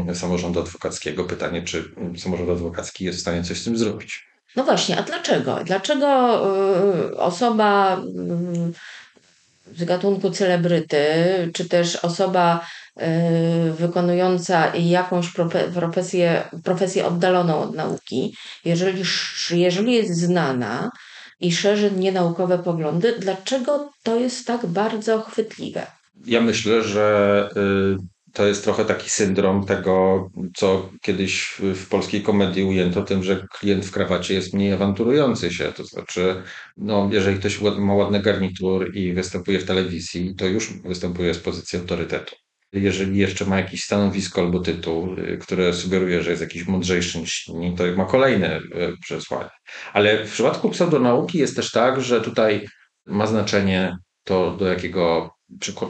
e, 0.09 0.15
samorządu 0.15 0.59
adwokackiego. 0.59 1.23
Pytanie, 1.23 1.63
czy 1.63 1.95
samorząd 2.17 2.49
adwokacki 2.49 3.05
jest 3.05 3.17
w 3.17 3.21
stanie 3.21 3.43
coś 3.43 3.57
z 3.57 3.63
tym 3.63 3.77
zrobić. 3.77 4.27
No 4.55 4.63
właśnie, 4.63 4.97
a 4.97 5.03
dlaczego? 5.03 5.59
Dlaczego 5.65 6.07
e, 6.07 7.17
osoba 7.17 8.01
z 9.73 9.83
gatunku 9.83 10.31
celebryty, 10.31 11.05
czy 11.53 11.69
też 11.69 11.95
osoba 11.95 12.65
wykonująca 13.71 14.75
jakąś 14.75 15.27
profesję, 15.73 16.43
profesję 16.63 17.05
oddaloną 17.07 17.61
od 17.61 17.75
nauki, 17.75 18.35
jeżeli, 18.65 19.03
jeżeli 19.51 19.93
jest 19.93 20.19
znana, 20.19 20.91
i 21.39 21.51
szerzy 21.51 21.91
nienaukowe 21.91 22.59
poglądy. 22.59 23.15
Dlaczego 23.19 23.89
to 24.03 24.15
jest 24.15 24.47
tak 24.47 24.65
bardzo 24.65 25.21
chwytliwe? 25.21 25.87
Ja 26.25 26.41
myślę, 26.41 26.83
że 26.83 27.49
y, 27.57 27.97
to 28.35 28.47
jest 28.47 28.63
trochę 28.63 28.85
taki 28.85 29.09
syndrom 29.09 29.65
tego, 29.65 30.29
co 30.55 30.89
kiedyś 31.01 31.57
w 31.59 31.87
polskiej 31.89 32.21
komedii 32.21 32.63
ujęto 32.63 33.03
tym, 33.03 33.23
że 33.23 33.47
klient 33.59 33.85
w 33.85 33.91
krawacie 33.91 34.33
jest 34.33 34.53
mniej 34.53 34.73
awanturujący 34.73 35.53
się. 35.53 35.71
To 35.71 35.83
znaczy, 35.83 36.43
no, 36.77 37.09
jeżeli 37.11 37.39
ktoś 37.39 37.61
ma 37.61 37.93
ładny 37.93 38.21
garnitur 38.21 38.95
i 38.95 39.13
występuje 39.13 39.59
w 39.59 39.65
telewizji, 39.65 40.35
to 40.35 40.45
już 40.45 40.73
występuje 40.73 41.33
z 41.33 41.39
pozycji 41.39 41.79
autorytetu 41.79 42.35
jeżeli 42.73 43.17
jeszcze 43.17 43.45
ma 43.45 43.57
jakieś 43.57 43.83
stanowisko 43.83 44.41
albo 44.41 44.59
tytuł, 44.59 45.15
y, 45.19 45.37
które 45.37 45.73
sugeruje, 45.73 46.23
że 46.23 46.29
jest 46.29 46.41
jakiś 46.41 46.67
mądrzejszy 46.67 47.19
niż 47.19 47.47
inni, 47.47 47.75
to 47.75 47.83
ma 47.95 48.05
kolejne 48.05 48.57
y, 48.57 48.61
przesłanie. 49.01 49.49
Ale 49.93 50.25
w 50.25 50.31
przypadku 50.31 50.69
pseudonauki 50.69 51.37
jest 51.37 51.55
też 51.55 51.71
tak, 51.71 52.01
że 52.01 52.21
tutaj 52.21 52.67
ma 53.05 53.27
znaczenie 53.27 53.97
to, 54.23 54.51
do 54.51 54.67
jakiego 54.67 55.34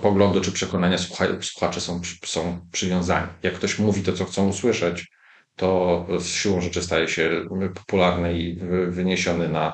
poglądu 0.02 0.42
czy 0.42 0.52
przekonania 0.52 0.98
słuchacze 1.42 1.82
są, 1.82 2.02
są 2.26 2.68
przywiązani. 2.72 3.28
Jak 3.44 3.54
ktoś 3.54 3.80
mówi 3.80 4.04
to, 4.04 4.14
co 4.14 4.26
chcą 4.26 4.48
usłyszeć, 4.48 5.08
to 5.56 6.06
z 6.20 6.28
siłą 6.28 6.62
rzeczy 6.62 6.82
staje 6.82 7.08
się 7.08 7.46
popularny 7.76 8.40
i 8.40 8.60
wyniesiony 8.88 9.50
na, 9.50 9.74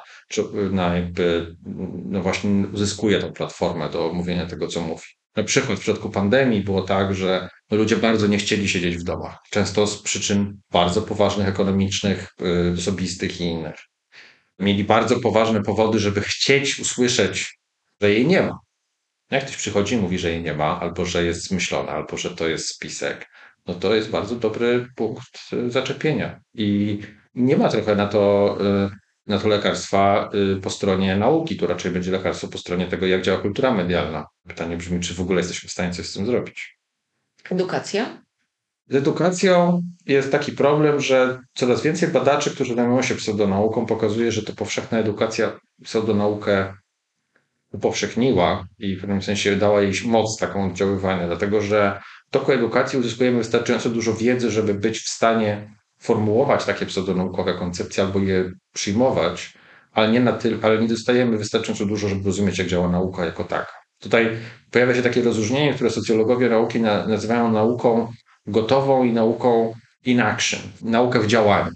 na 0.72 0.96
jakby, 0.96 1.56
no 2.06 2.22
właśnie 2.22 2.68
uzyskuje 2.74 3.20
tą 3.20 3.34
platformę 3.34 3.90
do 3.90 4.14
mówienia 4.14 4.46
tego, 4.46 4.68
co 4.68 4.82
mówi. 4.82 5.04
Na 5.36 5.44
przykład 5.44 5.80
w 5.80 5.82
przypadku 5.82 6.10
pandemii 6.10 6.62
było 6.62 6.82
tak, 6.82 7.16
że 7.16 7.50
ludzie 7.72 7.98
bardzo 7.98 8.28
nie 8.28 8.38
chcieli 8.38 8.70
siedzieć 8.70 8.98
w 8.98 9.04
domach. 9.04 9.38
Często 9.50 9.88
z 9.88 10.02
przyczyn 10.02 10.58
bardzo 10.72 11.02
poważnych, 11.02 11.48
ekonomicznych, 11.48 12.28
y, 12.42 12.74
osobistych 12.78 13.42
i 13.42 13.44
innych. 13.44 13.76
Mieli 14.60 14.84
bardzo 14.84 15.20
poważne 15.20 15.64
powody, 15.64 16.00
żeby 16.00 16.22
chcieć 16.22 16.80
usłyszeć, 16.80 17.60
że 18.02 18.12
jej 18.12 18.28
nie 18.28 18.42
ma. 18.42 18.60
Jak 19.32 19.44
ktoś 19.44 19.58
przychodzi 19.58 19.96
i 19.96 19.98
mówi, 19.98 20.20
że 20.20 20.30
jej 20.30 20.42
nie 20.42 20.54
ma, 20.54 20.80
albo 20.80 21.06
że 21.06 21.26
jest 21.26 21.48
zmyślona, 21.48 21.92
albo 21.92 22.18
że 22.18 22.30
to 22.30 22.48
jest 22.48 22.68
spisek, 22.68 23.30
no 23.68 23.74
to 23.74 23.96
jest 23.96 24.10
bardzo 24.10 24.36
dobry 24.36 24.88
punkt 24.96 25.40
y, 25.54 25.72
zaczepienia. 25.72 26.40
I 26.54 27.00
nie 27.36 27.58
ma 27.58 27.70
trochę 27.70 27.96
na 27.96 28.08
to 28.08 28.58
y, 28.88 28.90
na 29.28 29.40
to 29.40 29.48
lekarstwa 29.48 30.30
y, 30.58 30.62
po 30.62 30.70
stronie 30.70 31.16
nauki, 31.16 31.58
to 31.58 31.68
raczej 31.68 31.92
będzie 31.92 32.12
lekarstwo 32.12 32.48
po 32.48 32.58
stronie 32.58 32.88
tego, 32.88 33.06
jak 33.06 33.22
działa 33.22 33.40
kultura 33.40 33.74
medialna. 33.74 34.28
Pytanie 34.48 34.78
brzmi, 34.78 35.00
czy 35.00 35.14
w 35.14 35.22
ogóle 35.22 35.40
jesteśmy 35.40 35.70
w 35.70 35.72
stanie 35.72 35.94
coś 35.94 36.06
z 36.06 36.14
tym 36.14 36.26
zrobić. 36.26 36.78
Edukacja? 37.50 38.22
Z 38.88 38.96
edukacją 38.96 39.82
jest 40.06 40.32
taki 40.32 40.52
problem, 40.52 41.00
że 41.00 41.40
coraz 41.54 41.82
więcej 41.82 42.10
badaczy, 42.10 42.52
którzy 42.52 42.76
zajmują 42.76 43.02
się 43.02 43.16
pseudonauką, 43.16 43.86
pokazuje, 43.86 44.32
że 44.32 44.44
to 44.44 44.54
powszechna 44.54 45.00
edukacja 45.00 45.60
pseudonaukę 45.84 46.74
upowszechniła 47.72 48.66
i 48.80 48.96
w 48.96 49.02
pewnym 49.02 49.22
sensie 49.22 49.56
dała 49.56 49.82
jej 49.82 49.94
moc 50.06 50.38
taką 50.38 50.66
oddziaływania, 50.66 51.28
dlatego 51.28 51.62
że 51.62 52.02
w 52.28 52.32
toku 52.32 52.52
edukacji 52.52 53.00
uzyskujemy 53.00 53.38
wystarczająco 53.38 53.90
dużo 53.90 54.14
wiedzy, 54.14 54.52
żeby 54.52 54.74
być 54.74 55.00
w 55.00 55.10
stanie 55.10 55.76
formułować 56.00 56.66
takie 56.66 56.86
pseudonaukowe 56.86 57.54
koncepcje 57.54 58.04
albo 58.04 58.20
je 58.20 58.52
przyjmować, 58.74 59.54
ale 59.92 60.12
nie, 60.12 60.20
na 60.20 60.34
tyle, 60.34 60.58
ale 60.62 60.82
nie 60.82 60.88
dostajemy 60.88 61.38
wystarczająco 61.38 61.86
dużo, 61.86 62.08
żeby 62.08 62.26
rozumieć, 62.26 62.58
jak 62.60 62.68
działa 62.68 62.90
nauka 62.90 63.26
jako 63.26 63.44
taka. 63.44 63.74
Tutaj 64.00 64.38
pojawia 64.72 64.96
się 64.96 65.02
takie 65.02 65.22
rozróżnienie, 65.22 65.74
które 65.74 65.90
socjologowie 65.90 66.50
nauki 66.50 66.82
nazywają 66.82 67.52
nauką 67.52 68.12
gotową 68.46 69.04
i 69.04 69.12
nauką 69.12 69.74
in 70.06 70.20
action, 70.20 70.60
naukę 70.82 71.20
w 71.20 71.28
działaniu. 71.28 71.72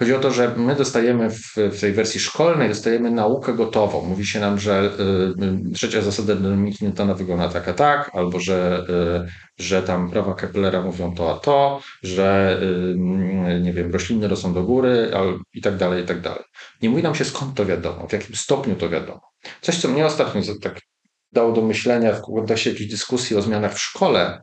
Chodzi 0.00 0.14
o 0.14 0.18
to, 0.18 0.30
że 0.30 0.54
my 0.56 0.74
dostajemy 0.74 1.30
w, 1.30 1.56
w, 1.56 1.80
tej 1.80 1.92
wersji 1.92 2.20
szkolnej, 2.20 2.68
dostajemy 2.68 3.10
naukę 3.10 3.52
gotową. 3.54 4.04
Mówi 4.04 4.26
się 4.26 4.40
nam, 4.40 4.58
że 4.58 4.90
y, 5.70 5.72
trzecia 5.74 6.02
zasada 6.02 6.34
dynamiki 6.34 6.84
Newtona 6.84 7.14
wygląda 7.14 7.48
tak 7.48 7.68
a 7.68 7.72
tak, 7.72 8.10
albo 8.14 8.40
że, 8.40 8.86
y, 9.58 9.62
że 9.64 9.82
tam 9.82 10.10
prawa 10.10 10.34
Keplera 10.34 10.82
mówią 10.82 11.14
to 11.14 11.34
a 11.34 11.38
to, 11.38 11.80
że 12.02 12.60
y, 12.62 12.94
nie 13.60 13.72
wiem, 13.72 13.92
rośliny 13.92 14.28
rosną 14.28 14.54
do 14.54 14.62
góry 14.62 15.10
al, 15.14 15.38
i 15.54 15.60
tak 15.60 15.76
dalej, 15.76 16.04
i 16.04 16.06
tak 16.06 16.20
dalej. 16.20 16.44
Nie 16.82 16.90
mówi 16.90 17.02
nam 17.02 17.14
się 17.14 17.24
skąd 17.24 17.54
to 17.54 17.66
wiadomo, 17.66 18.06
w 18.08 18.12
jakim 18.12 18.36
stopniu 18.36 18.76
to 18.76 18.88
wiadomo. 18.88 19.20
Coś, 19.60 19.78
co 19.78 19.88
mnie 19.88 20.06
ostatnio 20.06 20.42
tak 20.62 20.80
dało 21.32 21.52
do 21.52 21.62
myślenia 21.62 22.12
w 22.12 22.22
kontekście 22.22 22.70
jakiejś 22.70 22.90
dyskusji 22.90 23.36
o 23.36 23.42
zmianach 23.42 23.74
w 23.74 23.80
szkole, 23.80 24.42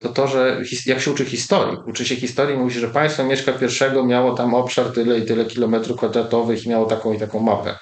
to 0.00 0.08
to, 0.08 0.28
że 0.28 0.62
jak 0.86 1.00
się 1.00 1.10
uczy 1.10 1.24
historii. 1.24 1.78
Uczy 1.86 2.06
się 2.06 2.16
historii, 2.16 2.56
mówi 2.56 2.74
się, 2.74 2.80
że 2.80 2.88
państwo 2.88 3.24
Mieszka 3.24 3.52
pierwszego 3.52 4.04
miało 4.04 4.34
tam 4.34 4.54
obszar 4.54 4.92
tyle 4.92 5.18
i 5.18 5.26
tyle 5.26 5.44
kilometrów 5.44 5.96
kwadratowych 5.96 6.66
i 6.66 6.68
miało 6.68 6.86
taką 6.86 7.12
i 7.12 7.18
taką 7.18 7.40
mapę. 7.40 7.78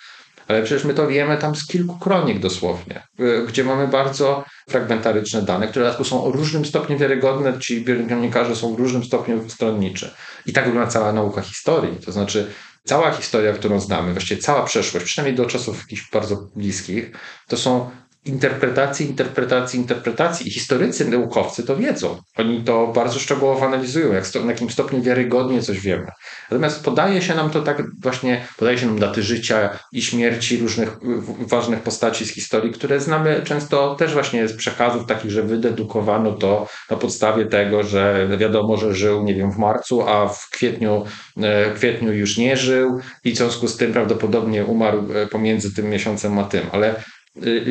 Ale 0.49 0.63
przecież 0.63 0.85
my 0.85 0.95
to 0.95 1.07
wiemy 1.07 1.37
tam 1.37 1.57
z 1.57 1.67
kilku 1.67 1.99
kronik 1.99 2.39
dosłownie, 2.39 3.03
y, 3.21 3.45
gdzie 3.49 3.65
mamy 3.65 3.89
bardzo 3.89 4.45
fragmentaryczne 4.69 5.43
dane, 5.43 5.69
które 5.69 5.95
są 6.05 6.25
o 6.25 6.33
różnym 6.33 6.65
stopniu 6.65 6.99
wiarygodne, 6.99 7.59
ci 7.59 7.85
dziennikarze 7.85 8.57
są 8.57 8.75
w 8.75 8.79
różnym 8.79 9.05
stopniu 9.05 9.51
stronniczy. 9.51 10.11
I 10.47 10.53
tak 10.53 10.65
wygląda 10.65 10.91
cała 10.91 11.13
nauka 11.13 11.41
historii. 11.41 11.99
To 12.05 12.13
znaczy, 12.13 12.51
cała 12.85 13.13
historia, 13.13 13.53
którą 13.53 13.81
znamy, 13.81 14.13
właściwie 14.13 14.41
cała 14.41 14.63
przeszłość, 14.63 15.07
przynajmniej 15.07 15.37
do 15.37 15.47
czasów 15.47 15.79
jakichś 15.79 16.11
bardzo 16.11 16.37
bliskich, 16.57 17.11
to 17.49 17.57
są 17.57 17.91
interpretacji, 18.25 19.07
interpretacji, 19.07 19.81
interpretacji. 19.81 20.51
Historycy, 20.51 21.11
naukowcy 21.11 21.63
to 21.63 21.77
wiedzą. 21.77 22.21
Oni 22.37 22.65
to 22.65 22.87
bardzo 22.87 23.19
szczegółowo 23.19 23.67
analizują, 23.67 24.13
jak 24.13 24.27
sto, 24.27 24.41
na 24.41 24.53
jakim 24.53 24.71
stopniu 24.71 25.03
wiarygodnie 25.03 25.63
coś 25.63 25.81
wiemy. 25.81 26.07
Natomiast 26.51 26.85
podaje 26.85 27.23
się 27.23 27.35
nam 27.35 27.51
to 27.51 27.63
tak 27.63 27.83
właśnie, 28.03 28.47
podaje 28.59 28.79
się 28.79 28.87
nam 28.87 28.99
daty 28.99 29.23
życia 29.23 29.79
i 29.93 30.03
śmierci 30.03 30.59
różnych 30.59 30.99
ważnych 31.39 31.81
postaci 31.81 32.25
z 32.25 32.35
historii, 32.35 32.73
które 32.73 33.01
znamy 33.01 33.43
często 33.45 33.95
też 33.95 34.13
właśnie 34.13 34.49
z 34.49 34.57
przekazów 34.57 35.07
takich, 35.07 35.31
że 35.31 35.43
wydedukowano 35.43 36.33
to 36.33 36.69
na 36.91 36.97
podstawie 36.97 37.47
tego, 37.47 37.83
że 37.83 38.29
wiadomo, 38.39 38.77
że 38.77 38.95
żył, 38.95 39.25
nie 39.25 39.35
wiem, 39.35 39.53
w 39.53 39.59
marcu, 39.59 40.09
a 40.09 40.29
w 40.29 40.51
kwietniu, 40.51 41.05
e, 41.37 41.71
w 41.71 41.75
kwietniu 41.75 42.13
już 42.13 42.37
nie 42.37 42.57
żył 42.57 43.01
i 43.25 43.33
w 43.33 43.37
związku 43.37 43.69
z 43.69 43.77
tym 43.77 43.93
prawdopodobnie 43.93 44.65
umarł 44.65 45.07
e, 45.15 45.27
pomiędzy 45.27 45.75
tym 45.75 45.91
miesiącem 45.91 46.39
a 46.39 46.45
tym. 46.45 46.67
Ale 46.73 46.95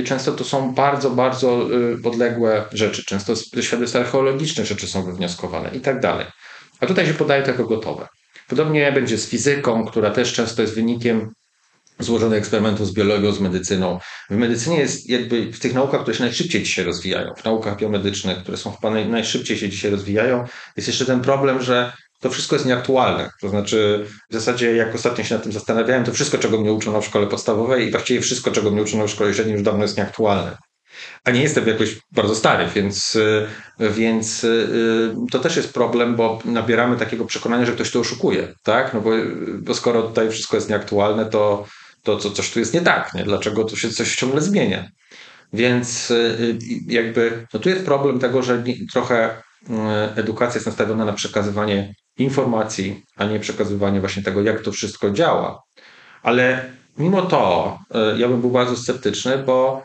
często 0.05 0.31
to 0.31 0.43
są 0.43 0.73
bardzo, 0.73 1.09
bardzo 1.09 1.67
y, 1.71 1.97
odległe 2.03 2.65
rzeczy. 2.71 3.05
Często 3.05 3.35
ze 3.35 3.63
świadectw 3.63 3.95
archeologicznych 3.95 4.67
rzeczy 4.67 4.87
są 4.87 5.05
wywnioskowane 5.05 5.69
i 5.75 5.79
tak 5.79 5.99
dalej. 5.99 6.25
A 6.79 6.85
tutaj 6.85 7.05
się 7.05 7.13
podaje 7.13 7.43
to 7.43 7.51
jako 7.51 7.65
gotowe. 7.65 8.07
Podobnie 8.47 8.91
będzie 8.91 9.17
z 9.17 9.29
fizyką, 9.29 9.85
która 9.85 10.09
też 10.09 10.33
często 10.33 10.61
jest 10.61 10.75
wynikiem 10.75 11.33
złożonych 11.99 12.39
eksperymentów 12.39 12.87
z 12.87 12.93
biologią, 12.93 13.31
z 13.31 13.39
medycyną. 13.39 13.99
W 14.29 14.35
medycynie 14.35 14.79
jest 14.79 15.09
jakby 15.09 15.51
w 15.51 15.59
tych 15.59 15.73
naukach, 15.73 16.01
które 16.01 16.17
się 16.17 16.23
najszybciej 16.23 16.63
dzisiaj 16.63 16.85
rozwijają, 16.85 17.33
w 17.37 17.45
naukach 17.45 17.77
biomedycznych, 17.77 18.37
które 18.37 18.57
są 18.57 18.71
chyba 18.71 18.91
najszybciej 18.91 19.57
się 19.57 19.69
dzisiaj 19.69 19.91
rozwijają, 19.91 20.45
jest 20.77 20.87
jeszcze 20.87 21.05
ten 21.05 21.21
problem, 21.21 21.61
że 21.61 21.93
to 22.23 22.29
wszystko 22.29 22.55
jest 22.55 22.65
nieaktualne. 22.65 23.29
To 23.41 23.49
znaczy, 23.49 24.05
w 24.29 24.33
zasadzie, 24.33 24.75
jak 24.75 24.95
ostatnio 24.95 25.23
się 25.23 25.35
nad 25.35 25.43
tym 25.43 25.51
zastanawiałem, 25.51 26.03
to 26.03 26.11
wszystko, 26.11 26.37
czego 26.37 26.61
mnie 26.61 26.73
uczono 26.73 27.01
w 27.01 27.05
szkole 27.05 27.27
podstawowej 27.27 27.87
i 27.87 27.91
właściwie 27.91 28.21
wszystko, 28.21 28.51
czego 28.51 28.71
mnie 28.71 28.81
uczono 28.81 29.07
w 29.07 29.11
szkole 29.11 29.33
średniej, 29.33 29.53
już 29.53 29.63
dawno 29.63 29.83
jest 29.83 29.97
nieaktualne. 29.97 30.57
A 31.23 31.31
nie 31.31 31.41
jestem 31.41 31.67
jakoś 31.67 31.97
bardzo 32.11 32.35
stary, 32.35 32.67
więc, 32.75 33.15
y, 33.15 33.47
więc 33.79 34.43
y, 34.43 35.15
to 35.31 35.39
też 35.39 35.55
jest 35.55 35.73
problem, 35.73 36.15
bo 36.15 36.39
nabieramy 36.45 36.97
takiego 36.97 37.25
przekonania, 37.25 37.65
że 37.65 37.71
ktoś 37.71 37.91
to 37.91 37.99
oszukuje, 37.99 38.53
tak? 38.63 38.93
No 38.93 39.01
bo, 39.01 39.09
bo 39.59 39.73
skoro 39.73 40.03
tutaj 40.03 40.29
wszystko 40.29 40.57
jest 40.57 40.69
nieaktualne, 40.69 41.25
to, 41.25 41.65
to, 42.03 42.17
to 42.17 42.31
coś 42.31 42.51
tu 42.51 42.59
jest 42.59 42.73
nie 42.73 42.81
tak, 42.81 43.13
nie? 43.13 43.23
Dlaczego 43.23 43.63
to 43.63 43.75
się 43.75 43.89
coś 43.89 44.15
ciągle 44.15 44.41
zmienia? 44.41 44.89
Więc 45.53 46.11
y, 46.11 46.57
jakby, 46.87 47.47
no 47.53 47.59
tu 47.59 47.69
jest 47.69 47.85
problem 47.85 48.19
tego, 48.19 48.43
że 48.43 48.63
trochę 48.93 49.41
edukacja 50.15 50.55
jest 50.55 50.65
nastawiona 50.65 51.05
na 51.05 51.13
przekazywanie 51.13 51.93
informacji, 52.17 53.03
a 53.15 53.25
nie 53.25 53.39
przekazywanie 53.39 53.99
właśnie 53.99 54.23
tego, 54.23 54.41
jak 54.41 54.61
to 54.61 54.71
wszystko 54.71 55.11
działa. 55.11 55.63
Ale 56.23 56.69
mimo 56.97 57.21
to 57.21 57.77
ja 58.17 58.27
bym 58.27 58.41
był 58.41 58.49
bardzo 58.49 58.77
sceptyczny, 58.77 59.37
bo 59.37 59.83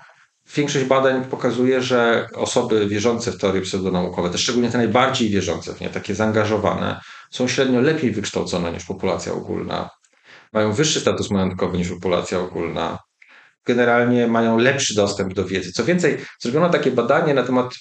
Większość 0.57 0.85
badań 0.85 1.25
pokazuje, 1.25 1.83
że 1.83 2.29
osoby 2.35 2.87
wierzące 2.87 3.33
w 3.33 3.39
teorie 3.39 3.61
pseudonaukowe, 3.61 4.31
te 4.31 4.39
szczególnie 4.39 4.71
te 4.71 4.79
najbardziej 4.79 5.31
wierzące 5.31 5.75
w 5.75 5.81
nie, 5.81 5.89
takie 5.89 6.15
zaangażowane, 6.15 7.01
są 7.31 7.49
średnio 7.49 7.81
lepiej 7.81 8.11
wykształcone 8.11 8.73
niż 8.73 8.85
populacja 8.85 9.33
ogólna. 9.33 9.91
Mają 10.53 10.73
wyższy 10.73 11.01
status 11.01 11.31
majątkowy 11.31 11.79
niż 11.79 11.89
populacja 11.89 12.41
ogólna. 12.41 12.99
Generalnie 13.67 14.27
mają 14.27 14.59
lepszy 14.59 14.95
dostęp 14.95 15.35
do 15.35 15.45
wiedzy. 15.45 15.73
Co 15.73 15.85
więcej, 15.85 16.19
zrobiono 16.41 16.69
takie 16.69 16.91
badanie 16.91 17.35
na 17.35 17.43
temat, 17.43 17.75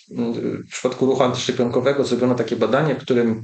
w 0.68 0.72
przypadku 0.72 1.06
ruchu 1.06 1.24
antyszczepionkowego, 1.24 2.04
zrobiono 2.04 2.36
takie 2.36 2.56
badanie, 2.56 2.96
w 2.96 3.02
którym 3.02 3.44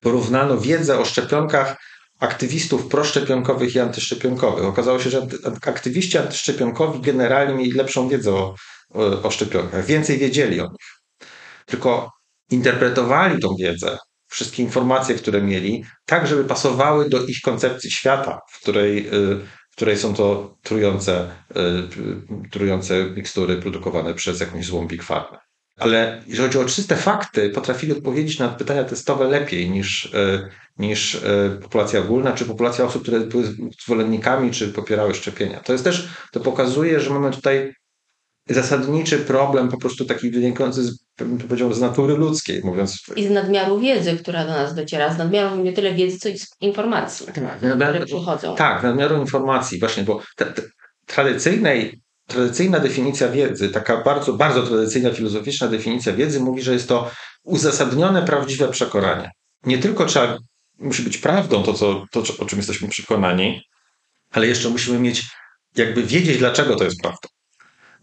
porównano 0.00 0.58
wiedzę 0.58 0.98
o 0.98 1.04
szczepionkach 1.04 1.76
aktywistów 2.20 2.88
proszczepionkowych 2.88 3.74
i 3.74 3.80
antyszczepionkowych. 3.80 4.64
Okazało 4.64 4.98
się, 4.98 5.10
że 5.10 5.26
aktywiści 5.66 6.18
antyszczepionkowi 6.18 7.00
generalnie 7.00 7.54
mieli 7.54 7.72
lepszą 7.72 8.08
wiedzę 8.08 8.34
o, 8.34 8.54
o, 8.94 9.22
o 9.22 9.30
szczepionkach, 9.30 9.86
więcej 9.86 10.18
wiedzieli 10.18 10.60
o 10.60 10.64
nich. 10.64 10.96
Tylko 11.66 12.10
interpretowali 12.50 13.40
tą 13.42 13.48
wiedzę, 13.60 13.98
wszystkie 14.28 14.62
informacje, 14.62 15.14
które 15.14 15.42
mieli, 15.42 15.84
tak, 16.06 16.26
żeby 16.26 16.44
pasowały 16.44 17.08
do 17.08 17.26
ich 17.26 17.40
koncepcji 17.40 17.90
świata, 17.90 18.40
w 18.52 18.60
której, 18.60 19.06
y, 19.06 19.36
w 19.70 19.76
której 19.76 19.98
są 19.98 20.14
to 20.14 20.56
trujące, 20.62 21.30
y, 21.56 22.48
trujące 22.50 23.04
mikstury 23.04 23.56
produkowane 23.56 24.14
przez 24.14 24.40
jakąś 24.40 24.66
złą 24.66 24.86
Big 24.86 25.02
Pharma. 25.02 25.45
Ale 25.76 26.22
jeżeli 26.26 26.48
chodzi 26.48 26.58
o 26.58 26.64
czyste 26.64 26.96
fakty, 26.96 27.50
potrafili 27.50 27.92
odpowiedzieć 27.92 28.38
na 28.38 28.48
pytania 28.48 28.84
testowe 28.84 29.28
lepiej 29.28 29.70
niż, 29.70 30.04
y, 30.04 30.48
niż 30.78 31.14
e, 31.14 31.58
populacja 31.62 32.00
ogólna, 32.00 32.32
czy 32.32 32.44
populacja 32.44 32.84
osób, 32.84 33.02
które 33.02 33.20
były 33.20 33.44
zwolennikami, 33.82 34.50
czy 34.50 34.68
popierały 34.68 35.14
szczepienia. 35.14 35.60
To 35.60 35.72
jest 35.72 35.84
też, 35.84 36.08
to 36.32 36.40
pokazuje, 36.40 37.00
że 37.00 37.10
mamy 37.10 37.30
tutaj 37.30 37.72
zasadniczy 38.48 39.18
problem 39.18 39.68
po 39.68 39.78
prostu 39.78 40.04
taki 40.04 40.30
wynikający 40.30 40.84
z, 40.84 40.98
powiedział, 41.48 41.72
z 41.72 41.80
natury 41.80 42.16
ludzkiej, 42.16 42.60
mówiąc. 42.64 43.02
I 43.16 43.26
z 43.26 43.30
nadmiaru 43.30 43.80
wiedzy, 43.80 44.16
która 44.16 44.44
do 44.44 44.50
nas 44.50 44.74
dociera, 44.74 45.14
z 45.14 45.18
nadmiaru 45.18 45.56
nie 45.56 45.72
tyle 45.72 45.94
wiedzy, 45.94 46.18
co 46.18 46.28
i 46.28 46.38
z 46.38 46.46
informacji, 46.60 47.26
tak, 47.26 47.56
które 47.58 48.06
przychodzą. 48.06 48.56
Tak, 48.56 48.82
nadmiaru 48.82 49.20
informacji, 49.20 49.80
właśnie, 49.80 50.02
bo 50.02 50.22
te, 50.36 50.46
te, 50.46 50.62
tradycyjnej 51.06 52.00
tradycyjna 52.26 52.80
definicja 52.80 53.28
wiedzy, 53.28 53.68
taka 53.68 54.02
bardzo, 54.02 54.32
bardzo 54.32 54.62
tradycyjna 54.62 55.10
filozoficzna 55.10 55.68
definicja 55.68 56.12
wiedzy 56.12 56.40
mówi, 56.40 56.62
że 56.62 56.72
jest 56.72 56.88
to 56.88 57.10
uzasadnione, 57.44 58.22
prawdziwe 58.22 58.68
przekonanie. 58.68 59.30
Nie 59.64 59.78
tylko 59.78 60.06
trzeba 60.06 60.38
musi 60.78 61.02
być 61.02 61.18
prawdą 61.18 61.62
to, 61.62 61.74
co, 61.74 62.04
to, 62.10 62.22
o 62.38 62.44
czym 62.44 62.58
jesteśmy 62.58 62.88
przekonani, 62.88 63.62
ale 64.30 64.46
jeszcze 64.46 64.68
musimy 64.68 64.98
mieć, 64.98 65.22
jakby 65.76 66.02
wiedzieć, 66.02 66.38
dlaczego 66.38 66.76
to 66.76 66.84
jest 66.84 67.00
prawdą. 67.00 67.28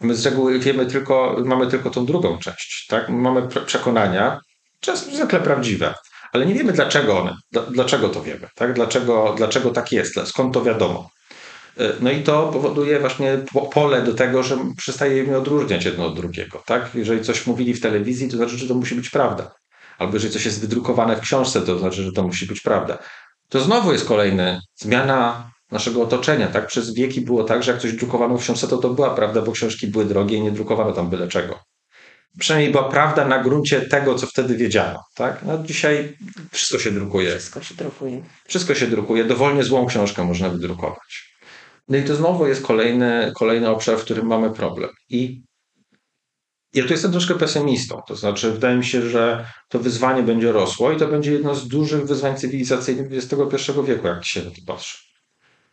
My 0.01 0.15
z 0.15 0.25
reguły 0.25 0.59
wiemy 0.59 0.85
tylko, 0.85 1.37
mamy 1.45 1.67
tylko 1.67 1.89
tą 1.89 2.05
drugą 2.05 2.37
część, 2.37 2.85
tak? 2.89 3.09
Mamy 3.09 3.47
przekonania, 3.65 4.39
czasem 4.79 5.15
zwykle 5.15 5.39
prawdziwe, 5.39 5.93
ale 6.33 6.45
nie 6.45 6.53
wiemy 6.53 6.73
dlaczego 6.73 7.19
one, 7.19 7.35
dlaczego 7.71 8.09
to 8.09 8.23
wiemy, 8.23 8.47
tak? 8.55 8.73
Dlaczego, 8.73 9.33
dlaczego 9.37 9.69
tak 9.71 9.91
jest, 9.91 10.19
skąd 10.25 10.53
to 10.53 10.63
wiadomo. 10.63 11.09
E, 11.77 11.93
no 12.01 12.11
i 12.11 12.23
to 12.23 12.47
powoduje 12.47 12.99
właśnie 12.99 13.37
pole 13.71 14.01
do 14.01 14.13
tego, 14.13 14.43
że 14.43 14.57
przestajemy 14.77 15.37
odróżniać 15.37 15.85
jedno 15.85 16.05
od 16.05 16.15
drugiego. 16.15 16.63
Tak? 16.65 16.89
Jeżeli 16.95 17.23
coś 17.23 17.47
mówili 17.47 17.73
w 17.73 17.81
telewizji, 17.81 18.29
to 18.29 18.37
znaczy, 18.37 18.57
że 18.57 18.67
to 18.67 18.73
musi 18.73 18.95
być 18.95 19.09
prawda 19.09 19.51
albo 19.97 20.13
jeżeli 20.13 20.33
coś 20.33 20.45
jest 20.45 20.61
wydrukowane 20.61 21.15
w 21.15 21.19
książce, 21.21 21.61
to 21.61 21.79
znaczy, 21.79 22.03
że 22.03 22.11
to 22.11 22.23
musi 22.23 22.45
być 22.45 22.61
prawda. 22.61 22.97
To 23.49 23.59
znowu 23.59 23.91
jest 23.93 24.07
kolejna 24.07 24.61
zmiana 24.75 25.51
naszego 25.71 26.01
otoczenia. 26.01 26.47
Tak? 26.47 26.67
Przez 26.67 26.93
wieki 26.93 27.21
było 27.21 27.43
tak, 27.43 27.63
że 27.63 27.71
jak 27.71 27.81
coś 27.81 27.93
drukowano 27.93 28.37
w 28.37 28.41
książce, 28.41 28.67
to 28.67 28.77
to 28.77 28.89
była 28.89 29.15
prawda, 29.15 29.41
bo 29.41 29.51
książki 29.51 29.87
były 29.87 30.05
drogie 30.05 30.37
i 30.37 30.41
nie 30.41 30.51
drukowano 30.51 30.91
tam 30.91 31.09
byle 31.09 31.27
czego. 31.27 31.59
Przynajmniej 32.39 32.71
była 32.71 32.89
prawda 32.89 33.27
na 33.27 33.43
gruncie 33.43 33.81
tego, 33.81 34.15
co 34.15 34.27
wtedy 34.27 34.57
wiedziano. 34.57 35.03
Tak? 35.15 35.43
No, 35.43 35.63
dzisiaj 35.63 36.17
wszystko 36.51 36.79
się 36.79 36.91
drukuje. 36.91 37.29
Wszystko 37.29 37.61
się 37.61 37.75
drukuje. 37.75 38.23
Wszystko 38.47 38.75
się 38.75 38.87
drukuje. 38.87 39.23
Dowolnie 39.23 39.63
złą 39.63 39.85
książkę 39.85 40.23
można 40.23 40.49
wydrukować. 40.49 41.32
No 41.87 41.97
i 41.97 42.03
to 42.03 42.15
znowu 42.15 42.47
jest 42.47 42.65
kolejny, 42.65 43.31
kolejny 43.35 43.69
obszar, 43.69 43.97
w 43.97 44.03
którym 44.03 44.27
mamy 44.27 44.51
problem. 44.51 44.89
I 45.09 45.43
ja 46.73 46.83
tu 46.83 46.89
jestem 46.89 47.11
troszkę 47.11 47.35
pesymistą, 47.35 48.01
to 48.07 48.15
znaczy 48.15 48.51
wydaje 48.51 48.77
mi 48.77 48.85
się, 48.85 49.09
że 49.09 49.45
to 49.69 49.79
wyzwanie 49.79 50.23
będzie 50.23 50.51
rosło 50.51 50.91
i 50.91 50.97
to 50.97 51.07
będzie 51.07 51.31
jedno 51.31 51.55
z 51.55 51.67
dużych 51.67 52.05
wyzwań 52.05 52.37
cywilizacyjnych 52.37 53.07
XXI 53.11 53.71
wieku, 53.85 54.07
jak 54.07 54.25
się 54.25 54.43
na 54.43 54.49
to 54.49 54.55
patrzy. 54.67 54.97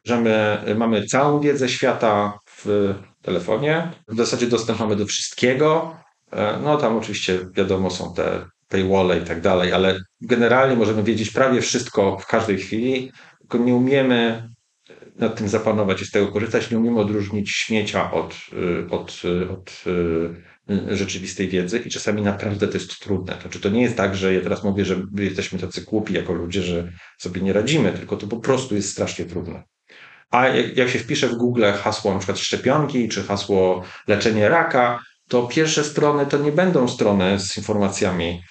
Że 0.05 0.21
my 0.21 0.65
mamy 0.77 1.07
całą 1.07 1.41
wiedzę 1.41 1.69
świata 1.69 2.39
w 2.47 2.95
telefonie, 3.23 3.91
w 4.09 4.17
zasadzie 4.17 4.47
dostęp 4.47 4.79
mamy 4.79 4.97
do 4.97 5.07
wszystkiego. 5.07 5.97
E, 6.33 6.59
no 6.63 6.77
tam 6.77 6.97
oczywiście 6.97 7.39
wiadomo 7.55 7.91
są 7.91 8.15
te 8.15 8.47
paywalle 8.69 9.19
i 9.19 9.25
tak 9.25 9.41
dalej, 9.41 9.73
ale 9.73 10.01
generalnie 10.21 10.77
możemy 10.77 11.03
wiedzieć 11.03 11.31
prawie 11.31 11.61
wszystko 11.61 12.19
w 12.19 12.27
każdej 12.27 12.59
chwili, 12.59 13.13
tylko 13.41 13.59
nie 13.59 13.75
umiemy 13.75 14.49
nad 15.21 15.37
tym 15.37 15.49
zapanować 15.49 16.03
i 16.03 16.07
z 16.07 16.11
tego 16.11 16.29
korzystać, 16.29 16.71
nie 16.71 16.79
umiemy 16.79 17.01
odróżnić 17.01 17.51
śmiecia 17.51 18.11
od, 18.11 18.35
y, 18.53 18.91
od, 18.91 19.23
y, 19.25 19.51
od 19.51 19.85
y, 19.87 20.97
rzeczywistej 20.97 21.49
wiedzy 21.49 21.79
i 21.79 21.91
czasami 21.91 22.23
naprawdę 22.23 22.69
to 22.69 22.75
jest 22.75 22.99
trudne. 23.01 23.35
To, 23.43 23.49
czy 23.49 23.61
to 23.61 23.69
nie 23.69 23.83
jest 23.83 23.97
tak, 23.97 24.17
że 24.17 24.35
ja 24.35 24.41
teraz 24.41 24.65
mówię, 24.65 24.85
że 24.85 25.03
jesteśmy 25.15 25.59
tacy 25.59 25.85
głupi 25.85 26.15
jako 26.15 26.33
ludzie, 26.33 26.63
że 26.63 26.93
sobie 27.19 27.41
nie 27.41 27.53
radzimy, 27.53 27.93
tylko 27.93 28.17
to 28.17 28.27
po 28.27 28.37
prostu 28.37 28.75
jest 28.75 28.93
strasznie 28.93 29.25
trudne. 29.25 29.63
A 30.31 30.49
jak, 30.49 30.77
jak 30.77 30.89
się 30.89 30.99
wpisze 30.99 31.29
w 31.29 31.35
Google 31.35 31.65
hasło 31.83 32.13
na 32.13 32.19
przykład 32.19 32.39
szczepionki, 32.39 33.09
czy 33.09 33.23
hasło 33.23 33.85
leczenie 34.07 34.49
raka, 34.49 35.01
to 35.29 35.47
pierwsze 35.47 35.85
strony 35.85 36.27
to 36.27 36.39
nie 36.39 36.53
będą 36.53 36.89
strony 36.89 37.39
z 37.39 37.57
informacjami 37.57 38.43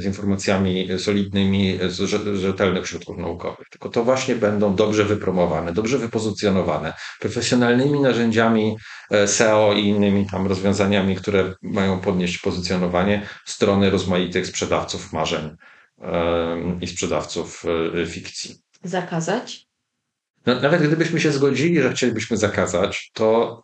z 0.00 0.04
informacjami 0.04 0.88
solidnymi 0.98 1.78
z 1.88 2.00
rzetelnych 2.34 2.88
środków 2.88 3.18
naukowych. 3.18 3.68
Tylko 3.70 3.88
to 3.88 4.04
właśnie 4.04 4.36
będą 4.36 4.74
dobrze 4.74 5.04
wypromowane, 5.04 5.72
dobrze 5.72 5.98
wypozycjonowane, 5.98 6.92
profesjonalnymi 7.20 8.00
narzędziami 8.00 8.76
e, 9.10 9.28
SEO 9.28 9.72
i 9.72 9.84
innymi 9.86 10.26
tam 10.26 10.46
rozwiązaniami, 10.46 11.16
które 11.16 11.54
mają 11.62 12.00
podnieść 12.00 12.38
pozycjonowanie 12.38 13.26
strony 13.44 13.90
rozmaitych 13.90 14.46
sprzedawców 14.46 15.12
marzeń 15.12 15.56
i 16.80 16.86
sprzedawców 16.86 17.64
e, 18.02 18.06
fikcji. 18.06 18.54
Zakazać? 18.82 19.66
No, 20.46 20.60
nawet 20.60 20.82
gdybyśmy 20.82 21.20
się 21.20 21.32
zgodzili, 21.32 21.82
że 21.82 21.92
chcielibyśmy 21.92 22.36
zakazać, 22.36 23.10
to 23.14 23.62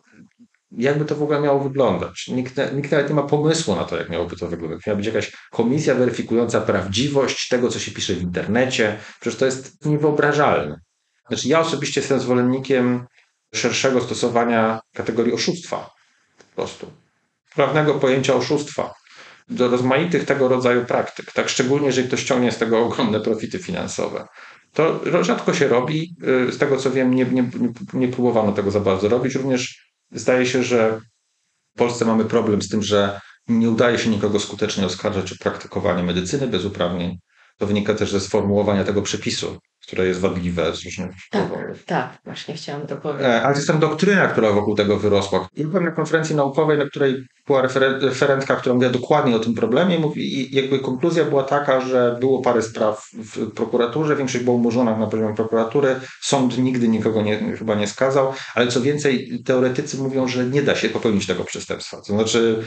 jakby 0.77 1.05
to 1.05 1.15
w 1.15 1.23
ogóle 1.23 1.41
miało 1.41 1.59
wyglądać. 1.59 2.27
Nikt, 2.27 2.55
nikt 2.75 2.91
nawet 2.91 3.09
nie 3.09 3.15
ma 3.15 3.23
pomysłu 3.23 3.75
na 3.75 3.83
to, 3.83 3.97
jak 3.97 4.09
miałoby 4.09 4.35
to 4.35 4.47
wyglądać. 4.47 4.87
Miała 4.87 4.97
być 4.97 5.05
jakaś 5.05 5.31
komisja 5.51 5.95
weryfikująca 5.95 6.61
prawdziwość 6.61 7.47
tego, 7.47 7.69
co 7.69 7.79
się 7.79 7.91
pisze 7.91 8.13
w 8.13 8.21
internecie. 8.21 8.97
Przecież 9.19 9.39
to 9.39 9.45
jest 9.45 9.85
niewyobrażalne. 9.85 10.79
Znaczy, 11.27 11.47
ja 11.47 11.59
osobiście 11.59 12.01
jestem 12.01 12.19
zwolennikiem 12.19 13.05
szerszego 13.53 14.01
stosowania 14.01 14.79
kategorii 14.93 15.33
oszustwa. 15.33 15.89
Po 16.37 16.55
prostu. 16.55 16.91
Prawnego 17.55 17.93
pojęcia 17.93 18.35
oszustwa 18.35 18.93
do 19.49 19.67
rozmaitych 19.67 20.25
tego 20.25 20.47
rodzaju 20.47 20.85
praktyk. 20.85 21.31
Tak 21.31 21.49
szczególnie, 21.49 21.87
jeżeli 21.87 22.07
ktoś 22.07 22.23
ciągnie 22.23 22.51
z 22.51 22.57
tego 22.57 22.85
ogromne 22.85 23.19
profity 23.19 23.59
finansowe. 23.59 24.27
To 24.73 25.01
rzadko 25.23 25.53
się 25.53 25.67
robi. 25.67 26.15
Z 26.49 26.57
tego 26.57 26.77
co 26.77 26.91
wiem, 26.91 27.13
nie, 27.13 27.25
nie, 27.25 27.49
nie 27.93 28.07
próbowano 28.07 28.51
tego 28.51 28.71
za 28.71 28.79
bardzo 28.79 29.09
robić. 29.09 29.35
Również 29.35 29.92
Zdaje 30.13 30.45
się, 30.45 30.63
że 30.63 30.99
w 31.75 31.77
Polsce 31.77 32.05
mamy 32.05 32.25
problem 32.25 32.61
z 32.61 32.69
tym, 32.69 32.83
że 32.83 33.21
nie 33.47 33.69
udaje 33.69 33.99
się 33.99 34.09
nikogo 34.09 34.39
skutecznie 34.39 34.85
oskarżać 34.85 35.31
o 35.31 35.35
praktykowanie 35.39 36.03
medycyny 36.03 36.47
bez 36.47 36.65
uprawnień. 36.65 37.17
To 37.57 37.67
wynika 37.67 37.93
też 37.93 38.11
ze 38.11 38.19
sformułowania 38.19 38.83
tego 38.83 39.01
przepisu, 39.01 39.57
które 39.87 40.07
jest 40.07 40.19
wadliwe 40.19 40.75
z 40.75 40.85
różnych 40.85 41.11
tak, 41.31 41.49
powodów. 41.49 41.85
Tak, 41.85 42.17
właśnie 42.25 42.53
chciałam 42.53 42.87
to 42.87 42.97
powiedzieć. 42.97 43.27
E, 43.27 43.43
ale 43.43 43.55
jest 43.55 43.67
tam 43.67 43.79
doktryna, 43.79 44.27
która 44.27 44.51
wokół 44.51 44.75
tego 44.75 44.99
wyrosła. 44.99 45.47
Ja 45.55 45.67
byłem 45.67 45.85
na 45.85 45.91
konferencji 45.91 46.35
naukowej, 46.35 46.77
na 46.77 46.85
której 46.85 47.25
była 47.47 47.61
referentka, 48.01 48.55
która 48.55 48.75
mówiła 48.75 48.91
dokładnie 48.91 49.35
o 49.35 49.39
tym 49.39 49.53
problemie 49.53 50.01
i 50.15 50.55
jakby 50.55 50.79
konkluzja 50.79 51.25
była 51.25 51.43
taka, 51.43 51.81
że 51.81 52.17
było 52.19 52.41
parę 52.41 52.61
spraw 52.61 53.07
w 53.13 53.51
prokuraturze, 53.51 54.15
większość 54.15 54.43
była 54.43 54.55
umorzona 54.55 54.97
na 54.97 55.07
poziomie 55.07 55.35
prokuratury, 55.35 55.95
sąd 56.21 56.57
nigdy 56.57 56.87
nikogo 56.87 57.21
nie, 57.21 57.57
chyba 57.57 57.75
nie 57.75 57.87
skazał, 57.87 58.33
ale 58.55 58.67
co 58.67 58.81
więcej, 58.81 59.41
teoretycy 59.45 59.97
mówią, 59.97 60.27
że 60.27 60.45
nie 60.45 60.61
da 60.61 60.75
się 60.75 60.89
popełnić 60.89 61.27
tego 61.27 61.43
przestępstwa. 61.43 61.97
To 61.97 62.03
znaczy 62.03 62.63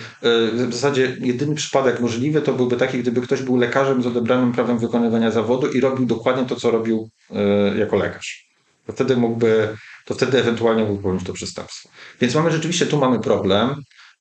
w 0.53 0.69
zasadzie 0.73 1.17
jedyny 1.21 1.55
przypadek 1.55 2.01
możliwy 2.01 2.43
to 2.43 2.53
byłby 2.53 2.77
taki, 2.77 2.99
gdyby 2.99 3.21
ktoś 3.21 3.43
był 3.43 3.57
lekarzem 3.57 4.03
z 4.03 4.07
odebranym 4.07 4.53
prawem 4.53 4.79
wykonywania 4.79 5.31
zawodu 5.31 5.67
i 5.67 5.81
robił 5.81 6.07
dokładnie 6.07 6.45
to, 6.45 6.57
co 6.57 6.71
robił 6.71 7.09
jako 7.77 7.97
lekarz. 7.97 8.47
To 8.87 8.93
wtedy 8.93 9.17
mógłby, 9.17 9.77
to 10.05 10.15
wtedy 10.15 10.39
ewentualnie 10.39 10.83
mógłby 10.83 11.03
popełnić 11.03 11.27
to 11.27 11.33
przestępstwo. 11.33 11.89
Więc 12.21 12.35
mamy 12.35 12.51
rzeczywiście, 12.51 12.87
tu 12.87 12.99
mamy 12.99 13.21
problem. 13.21 13.75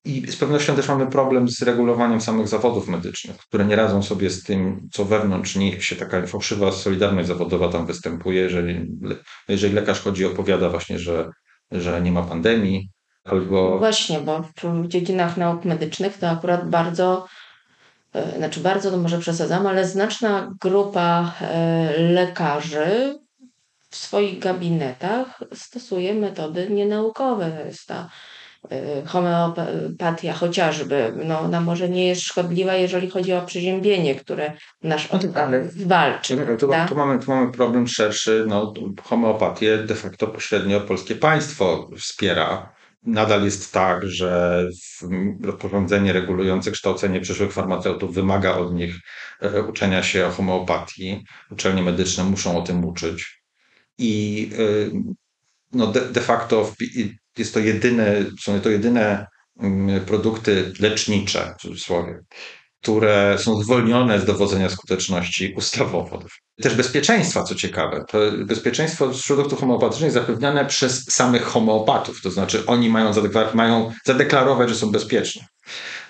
I 0.06 0.32
z 0.32 0.36
pewnością 0.36 0.76
też 0.76 0.88
mamy 0.88 1.08
problem 1.08 1.50
z 1.50 1.62
regulowaniem 1.62 2.22
samych 2.22 2.48
zawodów 2.48 2.88
medycznych, 2.88 3.38
które 3.38 3.66
nie 3.66 3.76
radzą 3.76 4.04
sobie 4.04 4.30
z 4.30 4.44
tym, 4.44 4.90
co 4.92 5.06
wewnątrz 5.06 5.56
nich 5.56 5.86
się 5.86 5.96
taka 5.96 6.28
fałszywa 6.28 6.72
solidarność 6.72 7.28
zawodowa 7.28 7.70
tam 7.70 7.86
występuje. 7.86 8.42
Jeżeli, 8.42 8.88
jeżeli 9.48 9.74
lekarz 9.74 10.02
chodzi 10.02 10.26
opowiada 10.26 10.70
właśnie, 10.70 11.00
że, 11.00 11.32
że 11.72 12.02
nie 12.02 12.12
ma 12.12 12.24
pandemii, 12.24 12.90
albo... 13.24 13.70
No 13.70 13.78
właśnie, 13.78 14.20
bo 14.20 14.44
w 14.64 14.88
dziedzinach 14.88 15.38
nauk 15.38 15.66
medycznych 15.66 16.18
to 16.18 16.30
akurat 16.30 16.70
bardzo, 16.70 17.28
e, 18.14 18.38
znaczy 18.38 18.60
bardzo 18.60 18.92
to 18.92 18.98
może 18.98 19.20
przesadzam, 19.20 19.68
ale 19.68 19.88
znaczna 19.88 20.56
grupa 20.62 21.34
e, 21.42 21.94
lekarzy 21.98 23.20
w 23.90 23.96
swoich 23.96 24.40
gabinetach 24.40 25.44
stosuje 25.54 26.14
metody 26.14 26.70
nienaukowe. 26.70 27.52
To 27.52 27.66
jest 27.66 27.88
ta 27.88 28.10
homeopatia 29.06 30.34
chociażby, 30.34 31.14
no, 31.26 31.40
ona 31.40 31.62
może 31.62 31.90
nie 31.90 32.08
jest 32.08 32.22
szkodliwa, 32.22 32.76
jeżeli 32.76 33.10
chodzi 33.10 33.34
o 33.34 33.42
przeziębienie, 33.42 34.16
które 34.16 34.54
nasz 34.84 35.12
no 35.12 35.20
organizm 35.20 35.88
walczy. 35.88 36.38
Tu, 36.60 36.68
tu, 36.90 36.96
mamy, 36.96 37.20
tu 37.20 37.32
mamy 37.32 37.52
problem 37.52 37.88
szerszy. 37.88 38.46
No, 38.48 38.74
homeopatię 39.04 39.78
de 39.78 39.96
facto 39.96 40.28
pośrednio 40.28 40.82
polskie 40.82 41.16
państwo 41.16 41.90
wspiera. 41.98 42.76
Nadal 43.04 43.44
jest 43.44 43.74
tak, 43.74 44.08
że 44.08 44.64
rozporządzenie 45.44 46.14
regulujące 46.14 46.72
kształcenie 46.72 47.22
przyszłych 47.22 47.54
farmaceutów 47.54 48.14
wymaga 48.14 48.54
od 48.54 48.74
nich 48.74 48.96
e, 49.42 49.64
uczenia 49.64 50.04
się 50.04 50.28
o 50.28 50.32
homeopatii. 50.32 51.26
Uczelnie 51.52 51.84
medyczne 51.84 52.24
muszą 52.24 52.58
o 52.58 52.62
tym 52.62 52.86
uczyć. 52.86 53.42
I 53.98 54.50
e, 54.54 55.02
no 55.74 55.88
de, 55.88 56.02
de 56.02 56.22
facto 56.22 56.72
jest 57.38 57.54
to 57.54 57.60
jedyne, 57.60 58.26
są 58.42 58.62
to 58.62 58.70
jedyne 58.70 59.28
mm, 59.60 60.06
produkty 60.06 60.74
lecznicze, 60.80 61.56
w 61.58 61.62
cudzysłowie, 61.62 62.20
które 62.82 63.38
są 63.40 63.64
zwolnione 63.64 64.20
z 64.20 64.26
dowodzenia 64.26 64.70
skuteczności 64.70 65.54
ustawowo. 65.58 66.24
Też 66.62 66.76
bezpieczeństwa, 66.76 67.44
co 67.44 67.56
ciekawe. 67.56 68.06
To 68.08 68.18
bezpieczeństwo 68.46 69.12
produktów 69.28 69.60
homeopatycznych 69.60 70.12
zapewniane 70.12 70.66
przez 70.66 71.04
samych 71.04 71.44
homeopatów, 71.44 72.22
to 72.22 72.32
znaczy 72.32 72.66
oni 72.66 72.90
mają, 72.90 73.14
zadeklar 73.14 73.56
mają 73.56 73.92
zadeklarować, 74.06 74.70
że 74.70 74.76
są 74.76 74.92
bezpieczne. 74.92 75.46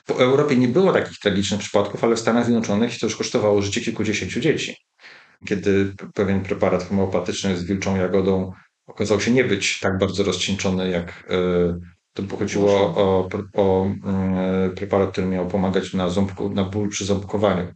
W 0.07 0.11
Europie 0.11 0.55
nie 0.55 0.67
było 0.67 0.93
takich 0.93 1.19
tragicznych 1.19 1.59
przypadków, 1.59 2.03
ale 2.03 2.15
w 2.15 2.19
Stanach 2.19 2.45
Zjednoczonych 2.45 2.99
to 2.99 3.05
już 3.05 3.15
kosztowało 3.15 3.61
życie 3.61 3.81
kilkudziesięciu 3.81 4.39
dzieci. 4.39 4.75
Kiedy 5.47 5.93
pewien 6.13 6.41
preparat 6.41 6.89
homeopatyczny 6.89 7.57
z 7.57 7.63
wilczą 7.63 7.95
jagodą 7.95 8.51
okazał 8.95 9.21
się 9.21 9.31
nie 9.31 9.43
być 9.43 9.79
tak 9.79 9.97
bardzo 9.97 10.23
rozcieńczony, 10.23 10.89
jak 10.89 11.27
e, 11.29 11.79
to 12.13 12.23
pochodziło 12.23 12.71
o, 12.73 13.29
o 13.53 13.87
e, 13.87 14.69
preparat, 14.75 15.11
który 15.11 15.27
miał 15.27 15.47
pomagać 15.47 15.93
na, 15.93 16.09
ząbku, 16.09 16.49
na 16.49 16.63
ból 16.63 16.89
przy 16.89 17.05
ząbkowaniu. 17.05 17.73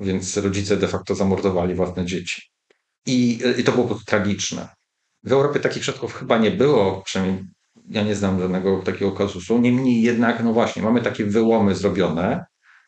Więc 0.00 0.36
rodzice 0.36 0.76
de 0.76 0.88
facto 0.88 1.14
zamordowali 1.14 1.74
własne 1.74 2.04
dzieci. 2.04 2.42
I, 3.06 3.38
I 3.58 3.64
to 3.64 3.72
było 3.72 4.00
tragiczne. 4.06 4.68
W 5.24 5.32
Europie 5.32 5.60
takich 5.60 5.82
przypadków 5.82 6.14
chyba 6.14 6.38
nie 6.38 6.50
było, 6.50 7.02
przynajmniej 7.04 7.44
ja 7.88 8.02
nie 8.02 8.14
znam 8.14 8.40
żadnego 8.40 8.82
takiego 8.82 9.12
kazusu. 9.12 9.58
Niemniej 9.58 10.02
jednak, 10.02 10.44
no 10.44 10.52
właśnie, 10.52 10.82
mamy 10.82 11.02
takie 11.02 11.24
wyłomy 11.24 11.74
zrobione, 11.74 12.44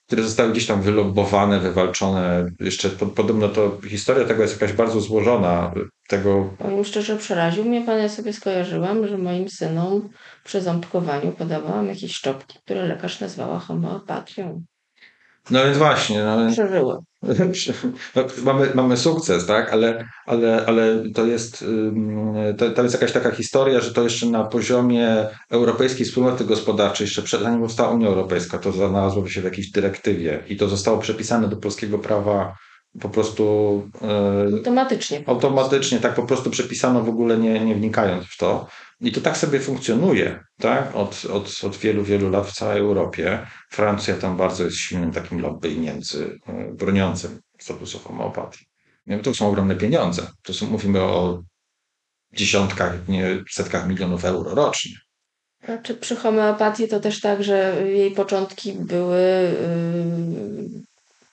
które 0.09 0.23
zostały 0.23 0.53
gdzieś 0.53 0.67
tam 0.67 0.83
wylobbowane, 0.83 1.61
wywalczone. 1.61 2.47
Jeszcze 2.61 2.89
podobno 2.91 3.49
to 3.49 3.79
historia 3.89 4.25
tego 4.25 4.43
jest 4.43 4.61
jakaś 4.61 4.77
bardzo 4.77 5.01
złożona. 5.01 5.73
Tego... 6.09 6.51
Powiem 6.59 6.85
szczerze, 6.85 7.17
przeraził 7.17 7.65
mnie 7.65 7.83
pan. 7.87 7.99
Ja 7.99 8.09
sobie 8.09 8.33
skojarzyłam, 8.33 9.09
że 9.09 9.19
moim 9.19 9.49
synom 9.49 10.09
przy 10.45 10.61
ząbkowaniu 10.61 11.33
podawałam 11.33 11.89
jakieś 11.89 12.13
szczotki, 12.13 12.59
które 12.65 12.87
lekarz 12.87 13.21
nazwała 13.21 13.59
homeopatią. 13.59 14.63
No 15.51 15.65
więc 15.65 15.79
właśnie. 15.79 16.25
No, 16.25 16.53
Przeżyły. 16.53 16.99
No, 17.23 18.27
mamy, 18.43 18.71
mamy 18.75 18.97
sukces, 18.97 19.47
tak? 19.47 19.73
Ale, 19.73 20.09
ale, 20.27 20.67
ale 20.67 21.03
to 21.15 21.27
jest 21.27 21.65
to, 22.59 22.71
to 22.71 22.83
jest 22.83 22.95
jakaś 22.95 23.13
taka 23.13 23.31
historia, 23.31 23.81
że 23.81 23.95
to 23.95 24.03
jeszcze 24.03 24.27
na 24.27 24.45
poziomie 24.45 25.27
Europejskiej 25.51 26.07
Wspólnoty 26.07 26.45
Gospodarczej, 26.45 27.05
jeszcze 27.05 27.23
przed, 27.23 27.43
zanim 27.43 27.61
powstała 27.61 27.91
Unia 27.91 28.09
Europejska, 28.09 28.59
to 28.59 28.73
znalazłoby 28.73 29.31
się 29.31 29.41
w 29.41 29.45
jakiejś 29.45 29.71
dyrektywie 29.71 30.45
i 30.49 30.57
to 30.57 30.69
zostało 30.69 30.99
przepisane 30.99 31.49
do 31.49 31.57
polskiego 31.57 31.99
prawa 31.99 32.57
po 33.01 33.09
prostu 33.09 33.83
e, 34.03 34.57
automatycznie. 34.57 35.23
Automatycznie, 35.27 36.01
tak 36.01 36.15
po 36.15 36.23
prostu 36.23 36.51
przepisano 36.51 37.03
w 37.03 37.09
ogóle 37.09 37.39
nie, 37.39 37.61
nie 37.61 37.75
wnikając 37.75 38.25
w 38.27 38.37
to. 38.37 38.67
I 39.01 39.13
to 39.13 39.21
tak 39.21 39.37
sobie 39.37 39.61
funkcjonuje, 39.61 40.45
tak? 40.61 40.97
Od, 40.97 41.25
od, 41.33 41.61
od 41.65 41.77
wielu, 41.77 42.05
wielu 42.05 42.31
lat 42.31 42.47
w 42.47 42.53
całej 42.53 42.81
Europie. 42.81 43.47
Francja 43.71 44.15
tam 44.15 44.37
bardzo 44.37 44.65
jest 44.65 44.77
silnym 44.77 45.13
takim 45.13 45.41
lobby 45.41 45.77
Niemcy 45.77 46.39
e, 46.47 46.73
broniącym 46.75 47.41
statusu 47.59 47.99
homeopatii. 47.99 48.65
To 49.23 49.35
są 49.35 49.49
ogromne 49.49 49.77
pieniądze. 49.77 50.23
To 50.43 50.55
są, 50.55 50.67
mówimy 50.67 51.03
o 51.03 51.43
dziesiątkach, 52.33 53.09
nie 53.09 53.45
setkach 53.51 53.89
milionów 53.89 54.25
euro 54.25 54.55
rocznie. 54.55 54.93
Znaczy 55.65 55.95
przy 55.95 56.17
homeopatii 56.17 56.89
to 56.89 57.01
też 57.01 57.21
tak, 57.21 57.45
że 57.45 57.83
jej 57.87 58.11
początki 58.11 58.73
były 58.73 59.21
yy, 59.21 60.88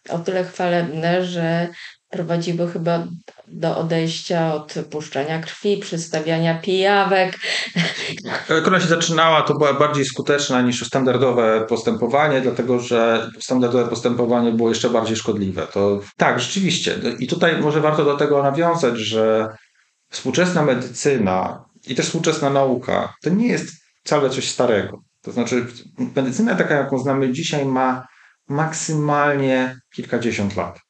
o 0.10 0.20
tyle 0.20 0.44
chwalebne, 0.44 1.26
że 1.26 1.68
prowadziły 2.10 2.72
chyba 2.72 3.08
do 3.48 3.78
odejścia 3.78 4.54
od 4.54 4.74
puszczania 4.92 5.40
krwi, 5.40 5.78
przystawiania 5.78 6.60
pijawek. 6.60 7.40
Jak 8.50 8.68
ona 8.68 8.80
się 8.80 8.88
zaczynała, 8.88 9.42
to 9.42 9.54
była 9.54 9.74
bardziej 9.74 10.06
skuteczna 10.06 10.62
niż 10.62 10.86
standardowe 10.88 11.66
postępowanie, 11.70 12.42
dlatego 12.42 12.80
że 12.80 13.30
standardowe 13.40 13.90
postępowanie 13.90 14.52
było 14.52 14.70
jeszcze 14.70 14.90
bardziej 14.90 15.16
szkodliwe. 15.16 15.68
To 15.74 16.00
tak, 16.18 16.40
rzeczywiście. 16.40 16.96
I 17.20 17.28
tutaj 17.28 17.62
może 17.62 17.82
warto 17.82 18.06
do 18.06 18.18
tego 18.18 18.44
nawiązać, 18.44 18.98
że 18.98 19.48
współczesna 20.10 20.64
medycyna 20.64 21.66
i 21.88 21.96
też 21.96 22.06
współczesna 22.06 22.50
nauka 22.50 23.14
to 23.24 23.30
nie 23.30 23.48
jest 23.48 23.70
wcale 24.04 24.30
coś 24.30 24.50
starego. 24.50 25.02
To 25.22 25.32
znaczy, 25.32 25.66
medycyna 26.16 26.56
taka, 26.56 26.76
jaką 26.76 27.00
znamy 27.00 27.32
dzisiaj, 27.32 27.66
ma 27.66 28.08
maksymalnie 28.48 29.76
kilkadziesiąt 29.96 30.56
lat 30.56 30.86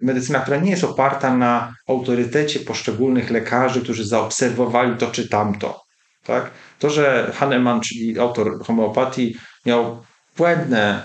medycyna, 0.00 0.40
która 0.40 0.56
nie 0.56 0.70
jest 0.70 0.84
oparta 0.84 1.36
na 1.36 1.74
autorytecie 1.88 2.60
poszczególnych 2.60 3.30
lekarzy, 3.30 3.80
którzy 3.80 4.04
zaobserwowali 4.04 4.96
to 4.96 5.06
czy 5.06 5.28
tamto. 5.28 5.80
Tak? 6.24 6.50
To, 6.78 6.90
że 6.90 7.32
Hahnemann, 7.34 7.80
czyli 7.80 8.18
autor 8.18 8.64
homeopatii, 8.64 9.36
miał 9.66 10.02
błędne, 10.36 11.02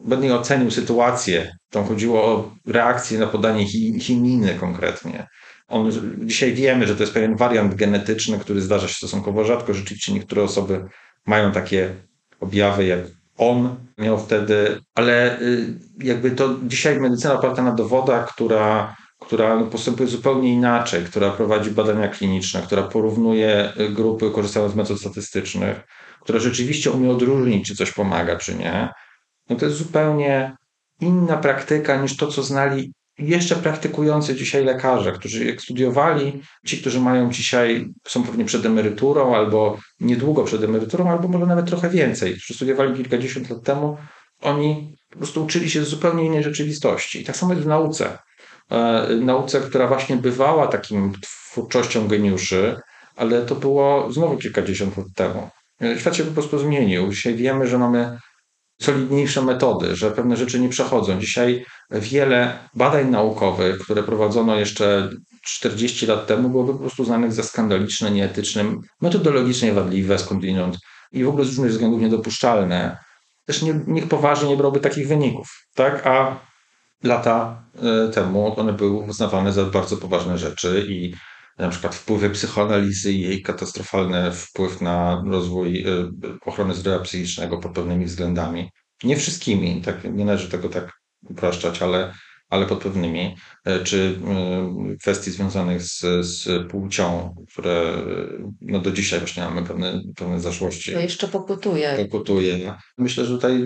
błędnie 0.00 0.34
ocenił 0.34 0.70
sytuację, 0.70 1.52
tam 1.70 1.84
chodziło 1.84 2.24
o 2.24 2.50
reakcję 2.66 3.18
na 3.18 3.26
podanie 3.26 3.66
chininy 4.00 4.54
konkretnie. 4.54 5.26
On, 5.68 5.90
dzisiaj 6.26 6.54
wiemy, 6.54 6.86
że 6.86 6.96
to 6.96 7.02
jest 7.02 7.14
pewien 7.14 7.36
wariant 7.36 7.74
genetyczny, 7.74 8.38
który 8.38 8.60
zdarza 8.60 8.88
się 8.88 8.94
stosunkowo 8.94 9.44
rzadko. 9.44 9.74
Rzeczywiście 9.74 10.12
niektóre 10.12 10.42
osoby 10.42 10.84
mają 11.26 11.52
takie 11.52 11.94
objawy 12.40 12.84
jak 12.84 13.00
on 13.38 13.76
miał 13.98 14.18
wtedy, 14.18 14.80
ale 14.94 15.40
y, 15.40 15.78
jakby 15.98 16.30
to 16.30 16.56
dzisiaj 16.62 17.00
medycyna 17.00 17.34
oparta 17.34 17.62
na 17.62 17.72
dowodach, 17.72 18.34
która, 18.34 18.96
która 19.20 19.64
postępuje 19.64 20.08
zupełnie 20.08 20.52
inaczej, 20.52 21.04
która 21.04 21.30
prowadzi 21.30 21.70
badania 21.70 22.08
kliniczne, 22.08 22.62
która 22.62 22.82
porównuje 22.82 23.72
y, 23.80 23.88
grupy 23.88 24.30
korzystając 24.30 24.72
z 24.72 24.76
metod 24.76 25.00
statystycznych, 25.00 25.80
która 26.22 26.38
rzeczywiście 26.38 26.90
umie 26.90 27.10
odróżnić, 27.10 27.66
czy 27.66 27.76
coś 27.76 27.92
pomaga, 27.92 28.36
czy 28.36 28.54
nie. 28.54 28.88
No 29.50 29.56
to 29.56 29.64
jest 29.64 29.78
zupełnie 29.78 30.56
inna 31.00 31.36
praktyka 31.36 32.02
niż 32.02 32.16
to, 32.16 32.26
co 32.26 32.42
znali 32.42 32.92
jeszcze 33.18 33.56
praktykujący 33.56 34.34
dzisiaj 34.34 34.64
lekarze, 34.64 35.12
którzy 35.12 35.44
jak 35.44 35.60
studiowali, 35.60 36.42
ci, 36.66 36.78
którzy 36.78 37.00
mają 37.00 37.30
dzisiaj, 37.30 37.88
są 38.08 38.22
pewnie 38.22 38.44
przed 38.44 38.66
emeryturą 38.66 39.34
albo 39.34 39.78
niedługo 40.00 40.44
przed 40.44 40.62
emeryturą, 40.62 41.10
albo 41.10 41.28
może 41.28 41.46
nawet 41.46 41.66
trochę 41.66 41.90
więcej, 41.90 42.30
którzy 42.32 42.54
studiowali 42.54 42.94
kilkadziesiąt 42.94 43.50
lat 43.50 43.62
temu, 43.62 43.96
oni 44.40 44.96
po 45.10 45.18
prostu 45.18 45.44
uczyli 45.44 45.70
się 45.70 45.84
z 45.84 45.88
zupełnie 45.88 46.26
innej 46.26 46.42
rzeczywistości. 46.42 47.20
I 47.20 47.24
tak 47.24 47.36
samo 47.36 47.52
jest 47.52 47.64
w 47.64 47.68
nauce. 47.68 48.18
E, 48.70 49.08
nauce, 49.20 49.60
która 49.60 49.88
właśnie 49.88 50.16
bywała 50.16 50.66
takim 50.66 51.12
twórczością 51.20 52.08
geniuszy, 52.08 52.76
ale 53.16 53.42
to 53.42 53.54
było 53.54 54.12
znowu 54.12 54.36
kilkadziesiąt 54.36 54.96
lat 54.96 55.06
temu. 55.14 55.50
Świat 55.98 56.16
się 56.16 56.24
po 56.24 56.32
prostu 56.32 56.58
zmienił. 56.58 57.10
Dzisiaj 57.10 57.34
wiemy, 57.34 57.66
że 57.66 57.78
mamy 57.78 58.18
solidniejsze 58.82 59.42
metody, 59.42 59.96
że 59.96 60.10
pewne 60.10 60.36
rzeczy 60.36 60.60
nie 60.60 60.68
przechodzą. 60.68 61.20
Dzisiaj 61.20 61.64
wiele 61.90 62.58
badań 62.74 63.10
naukowych, 63.10 63.78
które 63.78 64.02
prowadzono 64.02 64.56
jeszcze 64.56 65.10
40 65.44 66.06
lat 66.06 66.26
temu, 66.26 66.48
byłoby 66.48 66.72
po 66.72 66.78
prostu 66.78 67.02
uznanych 67.02 67.32
za 67.32 67.42
skandaliczne, 67.42 68.10
nieetyczne, 68.10 68.64
metodologicznie 69.00 69.72
wadliwe 69.72 70.18
skądinąd 70.18 70.78
i 71.12 71.24
w 71.24 71.28
ogóle 71.28 71.44
z 71.44 71.48
różnych 71.48 71.70
względów 71.70 72.00
niedopuszczalne. 72.00 72.98
Też 73.46 73.62
nie, 73.62 73.80
nikt 73.86 74.08
poważnie 74.08 74.48
nie 74.48 74.56
brałby 74.56 74.80
takich 74.80 75.08
wyników, 75.08 75.48
tak? 75.74 76.06
A 76.06 76.40
lata 77.04 77.62
e, 77.82 78.08
temu 78.08 78.60
one 78.60 78.72
były 78.72 78.90
uznawane 78.90 79.52
za 79.52 79.64
bardzo 79.64 79.96
poważne 79.96 80.38
rzeczy 80.38 80.86
i 80.88 81.14
na 81.58 81.68
przykład 81.68 81.94
wpływy 81.94 82.30
psychoanalizy 82.30 83.12
i 83.12 83.20
jej 83.20 83.42
katastrofalny 83.42 84.32
wpływ 84.32 84.80
na 84.80 85.22
rozwój 85.26 85.80
e, 85.80 85.86
ochrony 86.40 86.74
zdrowia 86.74 86.98
psychicznego 86.98 87.58
pod 87.58 87.72
pewnymi 87.72 88.04
względami. 88.04 88.70
Nie 89.04 89.16
wszystkimi, 89.16 89.80
tak, 89.80 90.04
nie 90.04 90.24
należy 90.24 90.48
tego 90.48 90.68
tak 90.68 90.92
upraszczać, 91.30 91.82
ale, 91.82 92.14
ale 92.48 92.66
pod 92.66 92.78
pewnymi, 92.82 93.36
e, 93.64 93.84
czy 93.84 94.20
kwestii 95.00 95.30
związanych 95.30 95.82
z, 95.82 96.00
z 96.26 96.68
płcią, 96.70 97.34
które 97.52 97.92
no 98.60 98.80
do 98.80 98.90
dzisiaj 98.90 99.18
właśnie 99.18 99.42
mamy 99.42 99.62
pewne, 99.62 100.02
pewne 100.16 100.40
zaszłości. 100.40 100.92
To 100.92 101.00
jeszcze 101.00 101.28
pokutuje. 101.28 102.08
Pokutuje. 102.10 102.74
Myślę, 102.98 103.24
że 103.24 103.34
tutaj 103.34 103.64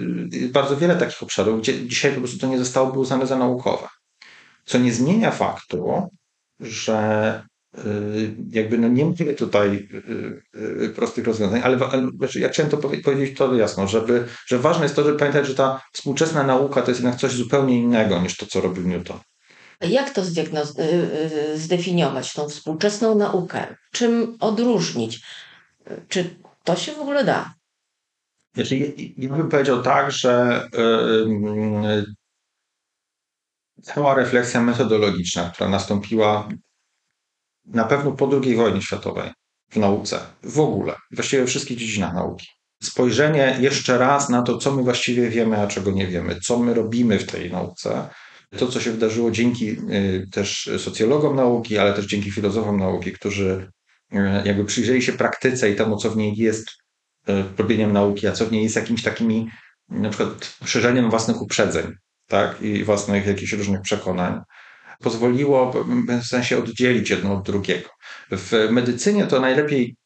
bardzo 0.52 0.76
wiele 0.76 0.96
takich 0.96 1.22
obszarów, 1.22 1.60
gdzie 1.60 1.88
dzisiaj 1.88 2.12
po 2.12 2.18
prostu 2.18 2.38
to 2.38 2.46
nie 2.46 2.58
zostałoby 2.58 2.98
uznane 2.98 3.26
za 3.26 3.38
naukowe. 3.38 3.88
Co 4.64 4.78
nie 4.78 4.92
zmienia 4.92 5.30
faktu, 5.30 6.08
że 6.60 7.42
jakby 8.50 8.78
no 8.78 8.88
nie 8.88 9.04
mówię 9.04 9.34
tutaj 9.34 9.88
prostych 10.94 11.26
rozwiązań, 11.26 11.60
ale, 11.64 11.78
ale 11.86 12.08
ja 12.34 12.48
chciałem 12.48 12.70
to 12.70 12.76
powiedzieć 12.78 13.38
to 13.38 13.54
jasno, 13.54 13.88
żeby, 13.88 14.26
że 14.46 14.58
ważne 14.58 14.82
jest 14.82 14.96
to, 14.96 15.04
żeby 15.04 15.18
pamiętać, 15.18 15.46
że 15.46 15.54
ta 15.54 15.82
współczesna 15.92 16.42
nauka 16.42 16.82
to 16.82 16.90
jest 16.90 17.00
jednak 17.00 17.20
coś 17.20 17.32
zupełnie 17.32 17.78
innego 17.78 18.20
niż 18.20 18.36
to, 18.36 18.46
co 18.46 18.60
robił 18.60 18.88
Newton. 18.88 19.18
Jak 19.80 20.10
to 20.10 20.22
zdefiniować, 21.54 22.32
tą 22.32 22.48
współczesną 22.48 23.14
naukę? 23.14 23.76
Czym 23.92 24.36
odróżnić? 24.40 25.20
Czy 26.08 26.36
to 26.64 26.76
się 26.76 26.92
w 26.92 26.98
ogóle 26.98 27.24
da? 27.24 27.54
Znaczy, 28.54 28.76
ja 29.16 29.28
bym 29.28 29.48
powiedział 29.48 29.82
tak, 29.82 30.12
że 30.12 30.62
yy, 31.82 32.04
cała 33.82 34.14
refleksja 34.14 34.60
metodologiczna, 34.60 35.50
która 35.50 35.70
nastąpiła 35.70 36.48
na 37.74 37.84
pewno 37.84 38.12
po 38.12 38.30
II 38.42 38.56
wojnie 38.56 38.82
światowej 38.82 39.30
w 39.70 39.76
nauce, 39.76 40.20
w 40.42 40.60
ogóle, 40.60 40.94
właściwie 41.12 41.42
we 41.42 41.48
wszystkich 41.48 41.78
dziedzinach 41.78 42.14
nauki. 42.14 42.46
Spojrzenie 42.82 43.56
jeszcze 43.60 43.98
raz 43.98 44.28
na 44.28 44.42
to, 44.42 44.58
co 44.58 44.72
my 44.72 44.82
właściwie 44.82 45.28
wiemy, 45.28 45.60
a 45.60 45.66
czego 45.66 45.90
nie 45.90 46.06
wiemy, 46.06 46.40
co 46.46 46.58
my 46.58 46.74
robimy 46.74 47.18
w 47.18 47.26
tej 47.26 47.50
nauce, 47.50 48.08
to, 48.58 48.68
co 48.68 48.80
się 48.80 48.90
wydarzyło 48.90 49.30
dzięki 49.30 49.70
y, 49.70 50.26
też 50.32 50.70
socjologom 50.78 51.36
nauki, 51.36 51.78
ale 51.78 51.92
też 51.92 52.06
dzięki 52.06 52.30
filozofom 52.30 52.78
nauki, 52.78 53.12
którzy 53.12 53.70
y, 54.12 54.16
jakby 54.44 54.64
przyjrzeli 54.64 55.02
się 55.02 55.12
praktyce 55.12 55.70
i 55.70 55.76
temu, 55.76 55.96
co 55.96 56.10
w 56.10 56.16
niej 56.16 56.36
jest 56.36 56.68
y, 57.28 57.44
robieniem 57.58 57.92
nauki, 57.92 58.26
a 58.26 58.32
co 58.32 58.46
w 58.46 58.52
niej 58.52 58.62
jest 58.62 58.76
jakimiś 58.76 59.02
takimi 59.02 59.50
na 59.88 60.08
przykład 60.08 60.56
szerzeniem 60.64 61.10
własnych 61.10 61.42
uprzedzeń, 61.42 61.92
tak, 62.28 62.62
i 62.62 62.84
własnych 62.84 63.26
jakichś 63.26 63.52
różnych 63.52 63.80
przekonań 63.80 64.40
pozwoliło 65.00 65.72
w 66.22 66.26
sensie 66.26 66.58
oddzielić 66.58 67.10
jedno 67.10 67.34
od 67.34 67.42
drugiego. 67.42 67.88
W 68.30 68.68
medycynie 68.70 69.26
to 69.26 69.40
najlepiej 69.40 69.96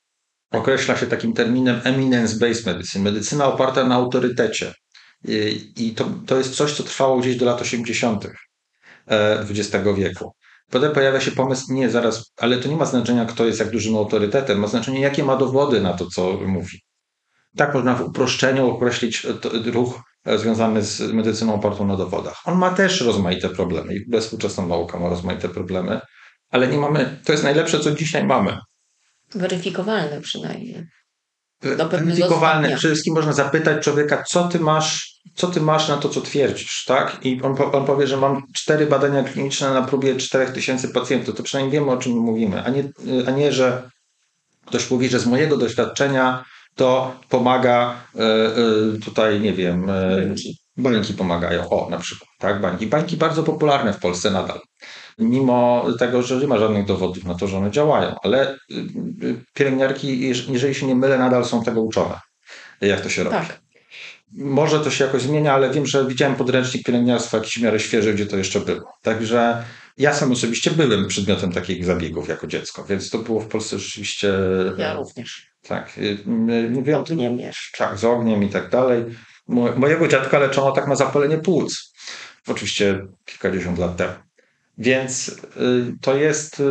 określa 0.50 0.96
się 0.96 1.06
takim 1.06 1.32
terminem 1.32 1.80
eminence-based 1.80 2.66
medicine, 2.66 3.04
medycyna 3.04 3.46
oparta 3.46 3.84
na 3.84 3.94
autorytecie. 3.94 4.72
I 5.76 5.94
to, 5.96 6.10
to 6.26 6.38
jest 6.38 6.54
coś, 6.54 6.72
co 6.72 6.82
trwało 6.82 7.18
gdzieś 7.18 7.36
do 7.36 7.46
lat 7.46 7.60
80. 7.60 8.26
XX 9.50 9.74
e, 9.74 9.94
wieku. 9.94 10.32
Potem 10.70 10.92
pojawia 10.92 11.20
się 11.20 11.30
pomysł, 11.30 11.72
nie 11.72 11.90
zaraz, 11.90 12.32
ale 12.36 12.56
to 12.56 12.68
nie 12.68 12.76
ma 12.76 12.84
znaczenia, 12.84 13.24
kto 13.24 13.46
jest 13.46 13.60
jak 13.60 13.70
dużym 13.70 13.96
autorytetem, 13.96 14.58
ma 14.58 14.66
znaczenie, 14.66 15.00
jakie 15.00 15.24
ma 15.24 15.36
dowody 15.36 15.80
na 15.80 15.92
to, 15.92 16.06
co 16.06 16.32
mówi. 16.32 16.80
Tak 17.56 17.74
można 17.74 17.94
w 17.94 18.02
uproszczeniu 18.02 18.70
określić 18.70 19.26
ruch 19.66 20.00
związany 20.36 20.82
z 20.82 21.00
medycyną 21.00 21.54
opartą 21.54 21.86
na 21.86 21.96
dowodach. 21.96 22.40
On 22.44 22.58
ma 22.58 22.70
też 22.70 23.00
rozmaite 23.00 23.48
problemy 23.48 23.94
i 23.94 24.20
współczesna 24.20 24.66
nauka 24.66 24.98
ma 24.98 25.08
rozmaite 25.08 25.48
problemy, 25.48 26.00
ale 26.50 26.68
nie 26.68 26.78
mamy, 26.78 27.20
to 27.24 27.32
jest 27.32 27.44
najlepsze, 27.44 27.80
co 27.80 27.90
dzisiaj 27.90 28.24
mamy. 28.24 28.58
Weryfikowalne 29.34 30.20
przynajmniej. 30.20 30.86
Weryfikowalne. 31.62 32.68
Przede 32.76 32.94
wszystkim 32.94 33.14
można 33.14 33.32
zapytać 33.32 33.84
człowieka, 33.84 34.24
co 34.28 34.48
ty 34.48 34.60
masz, 34.60 35.20
co 35.34 35.46
ty 35.46 35.60
masz 35.60 35.88
na 35.88 35.96
to, 35.96 36.08
co 36.08 36.20
twierdzisz, 36.20 36.84
tak? 36.86 37.18
I 37.22 37.42
on, 37.42 37.56
on 37.72 37.86
powie, 37.86 38.06
że 38.06 38.16
mam 38.16 38.42
cztery 38.54 38.86
badania 38.86 39.24
kliniczne 39.24 39.74
na 39.74 39.82
próbie 39.82 40.16
czterech 40.16 40.50
tysięcy 40.50 40.88
pacjentów. 40.88 41.36
To 41.36 41.42
przynajmniej 41.42 41.80
wiemy, 41.80 41.92
o 41.92 41.96
czym 41.96 42.12
mówimy, 42.12 42.64
a 42.64 42.70
nie, 42.70 42.92
a 43.26 43.30
nie, 43.30 43.52
że 43.52 43.90
ktoś 44.66 44.90
mówi, 44.90 45.08
że 45.08 45.20
z 45.20 45.26
mojego 45.26 45.56
doświadczenia 45.56 46.44
to 46.74 47.14
pomaga 47.28 47.94
e, 48.14 48.20
e, 48.20 48.52
tutaj, 49.04 49.40
nie 49.40 49.52
wiem, 49.52 49.90
e, 49.90 50.34
bańki 50.76 51.14
pomagają. 51.14 51.68
O, 51.70 51.90
na 51.90 51.98
przykład, 51.98 52.30
tak, 52.38 52.60
bańki. 52.60 52.86
Bańki 52.86 53.16
bardzo 53.16 53.42
popularne 53.42 53.92
w 53.92 53.98
Polsce 53.98 54.30
nadal. 54.30 54.60
Mimo 55.18 55.86
tego, 55.98 56.22
że 56.22 56.36
nie 56.36 56.46
ma 56.46 56.58
żadnych 56.58 56.86
dowodów 56.86 57.24
na 57.24 57.34
to, 57.34 57.46
że 57.46 57.58
one 57.58 57.70
działają, 57.70 58.14
ale 58.22 58.58
pielęgniarki, 59.54 60.20
jeżeli 60.48 60.74
się 60.74 60.86
nie 60.86 60.94
mylę, 60.94 61.18
nadal 61.18 61.44
są 61.44 61.64
tego 61.64 61.82
uczone, 61.82 62.20
jak 62.80 63.00
to 63.00 63.08
się 63.08 63.24
robi. 63.24 63.36
Tak. 63.36 63.60
Może 64.32 64.80
to 64.80 64.90
się 64.90 65.04
jakoś 65.04 65.22
zmienia, 65.22 65.54
ale 65.54 65.70
wiem, 65.70 65.86
że 65.86 66.06
widziałem 66.06 66.36
podręcznik 66.36 66.86
pielęgniarstwa 66.86 67.36
jakiś 67.36 67.58
w 67.58 67.62
miarę 67.62 67.80
świeży, 67.80 68.14
gdzie 68.14 68.26
to 68.26 68.36
jeszcze 68.36 68.60
było. 68.60 68.92
Także 69.02 69.64
ja 69.96 70.14
sam 70.14 70.32
osobiście 70.32 70.70
byłem 70.70 71.08
przedmiotem 71.08 71.52
takich 71.52 71.84
zabiegów 71.84 72.28
jako 72.28 72.46
dziecko, 72.46 72.84
więc 72.84 73.10
to 73.10 73.18
było 73.18 73.40
w 73.40 73.46
Polsce 73.46 73.78
rzeczywiście. 73.78 74.32
Ja 74.78 74.94
również. 74.94 75.53
Tak. 75.68 76.00
Ogniem 76.96 77.38
jeszcze. 77.38 77.78
Tak, 77.78 77.98
z 77.98 78.04
ogniem 78.04 78.42
i 78.42 78.48
tak 78.48 78.70
dalej. 78.70 79.04
Mojego 79.76 80.08
dziadka 80.08 80.38
leczono 80.38 80.72
tak 80.72 80.88
na 80.88 80.96
zapalenie 80.96 81.38
płuc. 81.38 81.92
Oczywiście 82.46 83.06
kilkadziesiąt 83.24 83.78
lat 83.78 83.96
temu. 83.96 84.14
Więc 84.78 85.28
y, 85.28 85.96
to 86.00 86.16
jest, 86.16 86.60
y, 86.60 86.64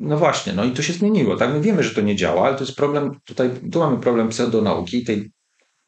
no 0.00 0.18
właśnie, 0.18 0.52
no 0.52 0.64
i 0.64 0.70
to 0.70 0.82
się 0.82 0.92
zmieniło. 0.92 1.36
Tak? 1.36 1.52
My 1.52 1.60
wiemy, 1.60 1.82
że 1.82 1.94
to 1.94 2.00
nie 2.00 2.16
działa, 2.16 2.46
ale 2.46 2.56
to 2.56 2.64
jest 2.64 2.76
problem, 2.76 3.20
tutaj 3.24 3.50
tu 3.72 3.78
mamy 3.78 3.98
problem 3.98 4.28
pseudonauki, 4.28 5.04
tej, 5.04 5.30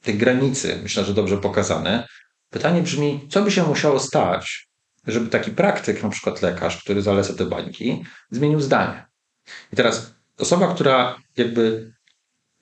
tej 0.02 0.14
granicy, 0.14 0.78
myślę, 0.82 1.04
że 1.04 1.14
dobrze 1.14 1.38
pokazane. 1.38 2.06
Pytanie 2.50 2.82
brzmi, 2.82 3.26
co 3.28 3.42
by 3.42 3.50
się 3.50 3.62
musiało 3.62 4.00
stać, 4.00 4.68
żeby 5.06 5.26
taki 5.26 5.50
praktyk, 5.50 6.02
na 6.02 6.08
przykład 6.08 6.42
lekarz, 6.42 6.82
który 6.82 7.02
zaleca 7.02 7.34
te 7.34 7.44
bańki, 7.44 8.04
zmienił 8.30 8.60
zdanie. 8.60 9.06
I 9.72 9.76
teraz 9.76 10.14
osoba, 10.38 10.74
która 10.74 11.16
jakby 11.36 11.92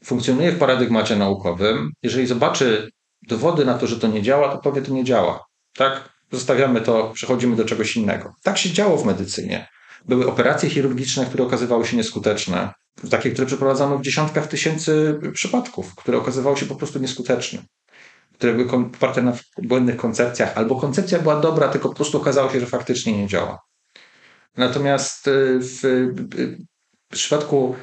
funkcjonuje 0.04 0.52
w 0.52 0.58
paradygmacie 0.58 1.16
naukowym, 1.16 1.92
jeżeli 2.02 2.26
zobaczy 2.26 2.90
dowody 3.22 3.64
na 3.64 3.78
to, 3.78 3.86
że 3.86 4.00
to 4.00 4.08
nie 4.08 4.22
działa, 4.22 4.48
to 4.48 4.58
powie, 4.58 4.82
to 4.82 4.92
nie 4.92 5.04
działa. 5.04 5.44
Tak? 5.76 6.08
Zostawiamy 6.32 6.80
to, 6.80 7.10
przechodzimy 7.14 7.56
do 7.56 7.64
czegoś 7.64 7.96
innego. 7.96 8.34
Tak 8.42 8.58
się 8.58 8.70
działo 8.70 8.96
w 8.96 9.06
medycynie. 9.06 9.68
Były 10.04 10.28
operacje 10.28 10.70
chirurgiczne, 10.70 11.26
które 11.26 11.44
okazywały 11.44 11.86
się 11.86 11.96
nieskuteczne. 11.96 12.72
Takie, 13.10 13.30
które 13.30 13.46
przeprowadzano 13.46 13.98
w 13.98 14.02
dziesiątkach 14.02 14.46
tysięcy 14.46 15.20
przypadków, 15.32 15.94
które 15.94 16.18
okazywały 16.18 16.56
się 16.56 16.66
po 16.66 16.76
prostu 16.76 16.98
nieskuteczne. 16.98 17.62
Które 18.34 18.54
były 18.54 18.72
oparte 18.72 19.22
na 19.22 19.32
błędnych 19.62 19.96
koncepcjach, 19.96 20.52
albo 20.56 20.80
koncepcja 20.80 21.18
była 21.18 21.40
dobra, 21.40 21.68
tylko 21.68 21.88
po 21.88 21.94
prostu 21.94 22.18
okazało 22.18 22.50
się, 22.50 22.60
że 22.60 22.66
faktycznie 22.66 23.18
nie 23.18 23.26
działa. 23.26 23.58
Natomiast 24.56 25.26
y, 25.26 25.58
w, 25.60 25.80
w 27.12 27.14
przypadku 27.14 27.76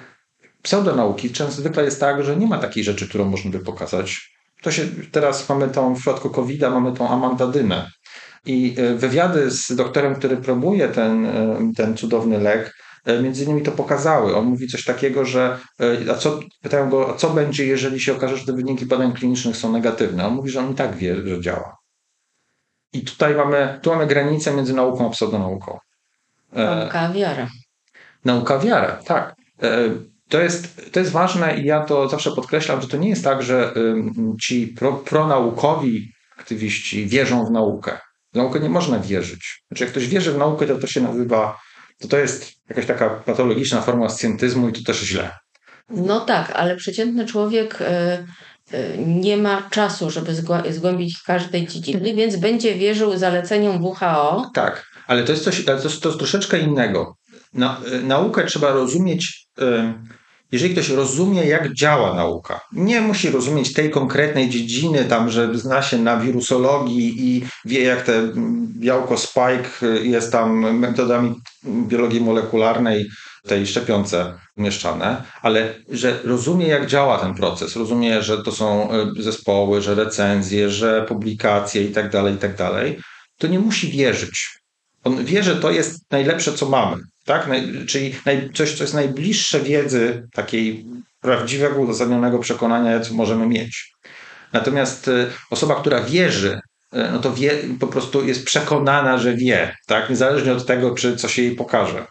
pseudonauki 0.65 1.31
często 1.31 1.61
zwykle 1.61 1.83
jest 1.83 1.99
tak, 1.99 2.23
że 2.23 2.37
nie 2.37 2.47
ma 2.47 2.57
takiej 2.57 2.83
rzeczy, 2.83 3.09
którą 3.09 3.25
można 3.25 3.51
by 3.51 3.59
pokazać. 3.59 4.35
To 4.61 4.71
się 4.71 4.83
teraz 5.11 5.49
mamy 5.49 5.67
tą 5.67 5.95
w 5.95 5.97
przypadku 5.97 6.29
COVID-a, 6.29 6.69
mamy 6.69 6.93
tą 6.93 7.09
amantadynę. 7.09 7.91
I 8.45 8.75
e, 8.77 8.95
wywiady 8.95 9.51
z 9.51 9.75
doktorem, 9.75 10.15
który 10.15 10.37
próbuje 10.37 10.87
ten, 10.87 11.25
e, 11.25 11.71
ten 11.77 11.97
cudowny 11.97 12.39
lek, 12.39 12.75
e, 13.05 13.21
między 13.21 13.43
innymi 13.43 13.61
to 13.61 13.71
pokazały. 13.71 14.35
On 14.35 14.45
mówi 14.45 14.67
coś 14.67 14.83
takiego, 14.83 15.25
że 15.25 15.59
a 16.11 16.15
co, 16.15 16.39
pytają 16.61 16.89
go, 16.89 17.13
a 17.13 17.17
co 17.17 17.29
będzie, 17.29 17.65
jeżeli 17.65 17.99
się 17.99 18.13
okaże, 18.13 18.37
że 18.37 18.45
te 18.45 18.53
wyniki 18.53 18.85
badań 18.85 19.13
klinicznych 19.13 19.57
są 19.57 19.71
negatywne? 19.71 20.27
On 20.27 20.33
mówi, 20.33 20.49
że 20.49 20.59
on 20.59 20.71
i 20.71 20.75
tak 20.75 20.95
wie, 20.95 21.15
że 21.15 21.41
działa. 21.41 21.77
I 22.93 23.01
tutaj 23.01 23.35
mamy, 23.35 23.79
tu 23.81 23.89
mamy 23.89 24.07
granicę 24.07 24.53
między 24.53 24.73
nauką 24.73 25.07
a 25.07 25.09
pseudonauką. 25.09 25.77
Nauka 26.53 27.09
wiara. 27.13 27.47
Nauka 28.25 28.59
wiara, 28.59 28.99
tak 29.05 29.35
to 30.29 30.41
jest, 30.41 30.91
to 30.91 30.99
jest 30.99 31.11
ważne 31.11 31.57
i 31.57 31.65
ja 31.65 31.83
to 31.83 32.09
zawsze 32.09 32.31
podkreślam, 32.31 32.81
że 32.81 32.87
to 32.87 32.97
nie 32.97 33.09
jest 33.09 33.23
tak, 33.23 33.43
że 33.43 33.73
ci 34.41 34.67
pro, 34.67 34.93
pronaukowi 34.93 36.11
aktywiści 36.37 37.05
wierzą 37.07 37.45
w 37.45 37.51
naukę. 37.51 37.99
W 38.33 38.37
naukę 38.37 38.59
nie 38.59 38.69
można 38.69 38.99
wierzyć. 38.99 39.63
Znaczy, 39.67 39.83
jak 39.83 39.91
ktoś 39.91 40.07
wierzy 40.07 40.31
w 40.31 40.37
naukę, 40.37 40.67
to 40.67 40.77
to 40.77 40.87
się 40.87 41.01
nazywa, 41.01 41.59
to 41.99 42.07
to 42.07 42.17
jest 42.17 42.51
jakaś 42.69 42.85
taka 42.85 43.09
patologiczna 43.09 43.81
forma 43.81 44.09
scjentyzmu 44.09 44.69
i 44.69 44.73
to 44.73 44.83
też 44.83 45.01
źle. 45.01 45.31
No 45.89 46.19
tak, 46.19 46.51
ale 46.55 46.75
przeciętny 46.75 47.25
człowiek 47.25 47.81
y, 47.81 47.85
y, 48.73 48.97
nie 48.97 49.37
ma 49.37 49.69
czasu, 49.69 50.09
żeby 50.09 50.35
zgłębić 50.69 51.21
każdej 51.25 51.67
dziedziny, 51.67 52.13
więc 52.13 52.35
będzie 52.35 52.75
wierzył 52.75 53.17
zaleceniom 53.17 53.83
WHO. 53.83 54.51
Tak, 54.53 54.85
ale 55.07 55.23
to 55.23 55.31
jest 55.31 55.43
coś, 55.43 55.65
to 55.65 55.73
jest, 55.73 56.01
to 56.01 56.09
jest 56.09 56.19
troszeczkę 56.19 56.59
innego. 56.59 57.15
Na, 57.55 57.81
y, 57.93 58.03
naukę 58.03 58.43
trzeba 58.43 58.71
rozumieć, 58.71 59.47
y, 59.59 59.63
jeżeli 60.51 60.73
ktoś 60.73 60.89
rozumie, 60.89 61.45
jak 61.45 61.73
działa 61.73 62.13
nauka. 62.13 62.61
Nie 62.71 63.01
musi 63.01 63.29
rozumieć 63.29 63.73
tej 63.73 63.89
konkretnej 63.89 64.49
dziedziny, 64.49 65.05
tam, 65.05 65.31
że 65.31 65.57
zna 65.57 65.81
się 65.81 65.97
na 65.97 66.17
wirusologii 66.17 67.15
i 67.17 67.45
wie, 67.65 67.83
jak 67.83 68.01
te 68.01 68.33
białko 68.79 69.17
spike 69.17 69.69
y, 69.83 70.07
jest 70.07 70.31
tam 70.31 70.77
metodami 70.79 71.35
biologii 71.65 72.21
molekularnej 72.21 73.05
tej 73.47 73.67
szczepionce 73.67 74.33
umieszczane, 74.57 75.23
ale 75.41 75.73
że 75.89 76.19
rozumie, 76.23 76.67
jak 76.67 76.87
działa 76.87 77.17
ten 77.17 77.33
proces, 77.35 77.75
rozumie, 77.75 78.21
że 78.21 78.43
to 78.43 78.51
są 78.51 78.89
zespoły, 79.19 79.81
że 79.81 79.95
recenzje, 79.95 80.69
że 80.69 81.05
publikacje 81.07 81.83
i 81.83 81.91
tak 81.91 82.11
dalej, 82.11 82.35
i 82.35 82.37
tak 82.37 82.55
dalej, 82.55 82.99
to 83.37 83.47
nie 83.47 83.59
musi 83.59 83.91
wierzyć. 83.91 84.64
On 85.05 85.25
wie, 85.25 85.43
że 85.43 85.55
to 85.55 85.71
jest 85.71 86.11
najlepsze, 86.11 86.53
co 86.53 86.69
mamy. 86.69 86.97
Tak? 87.25 87.47
Naj, 87.47 87.85
czyli 87.87 88.15
naj, 88.25 88.49
coś, 88.53 88.73
co 88.73 88.83
jest 88.83 88.93
najbliższe 88.93 89.59
wiedzy 89.59 90.27
takiej 90.33 90.85
prawdziwego, 91.21 91.79
uzasadnionego 91.79 92.39
przekonania, 92.39 92.99
co 92.99 93.13
możemy 93.13 93.47
mieć. 93.47 93.93
Natomiast 94.53 95.07
y, 95.07 95.27
osoba, 95.51 95.75
która 95.75 96.01
wierzy, 96.01 96.59
y, 96.93 96.97
no 97.13 97.19
to 97.19 97.33
wie, 97.33 97.51
po 97.79 97.87
prostu 97.87 98.27
jest 98.27 98.45
przekonana, 98.45 99.17
że 99.17 99.35
wie, 99.35 99.75
tak? 99.87 100.09
niezależnie 100.09 100.51
od 100.53 100.65
tego, 100.65 100.95
czy 100.95 101.15
coś 101.15 101.37
jej 101.37 101.55
pokaże. 101.55 102.05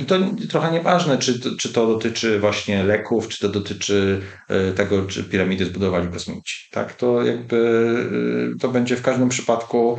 I 0.00 0.04
to 0.04 0.16
trochę 0.50 0.72
nieważne, 0.72 1.18
czy, 1.18 1.40
to- 1.40 1.56
czy 1.58 1.72
to 1.72 1.86
dotyczy 1.86 2.40
właśnie 2.40 2.84
leków, 2.84 3.28
czy 3.28 3.38
to 3.38 3.48
dotyczy 3.48 4.20
y, 4.70 4.72
tego, 4.72 5.06
czy 5.06 5.24
piramidy 5.24 5.64
zbudowali 5.64 6.08
kosmici. 6.08 6.54
Tak? 6.70 6.94
To 6.94 7.22
jakby 7.24 8.56
to 8.60 8.68
będzie 8.68 8.96
w 8.96 9.02
każdym 9.02 9.28
przypadku 9.28 9.98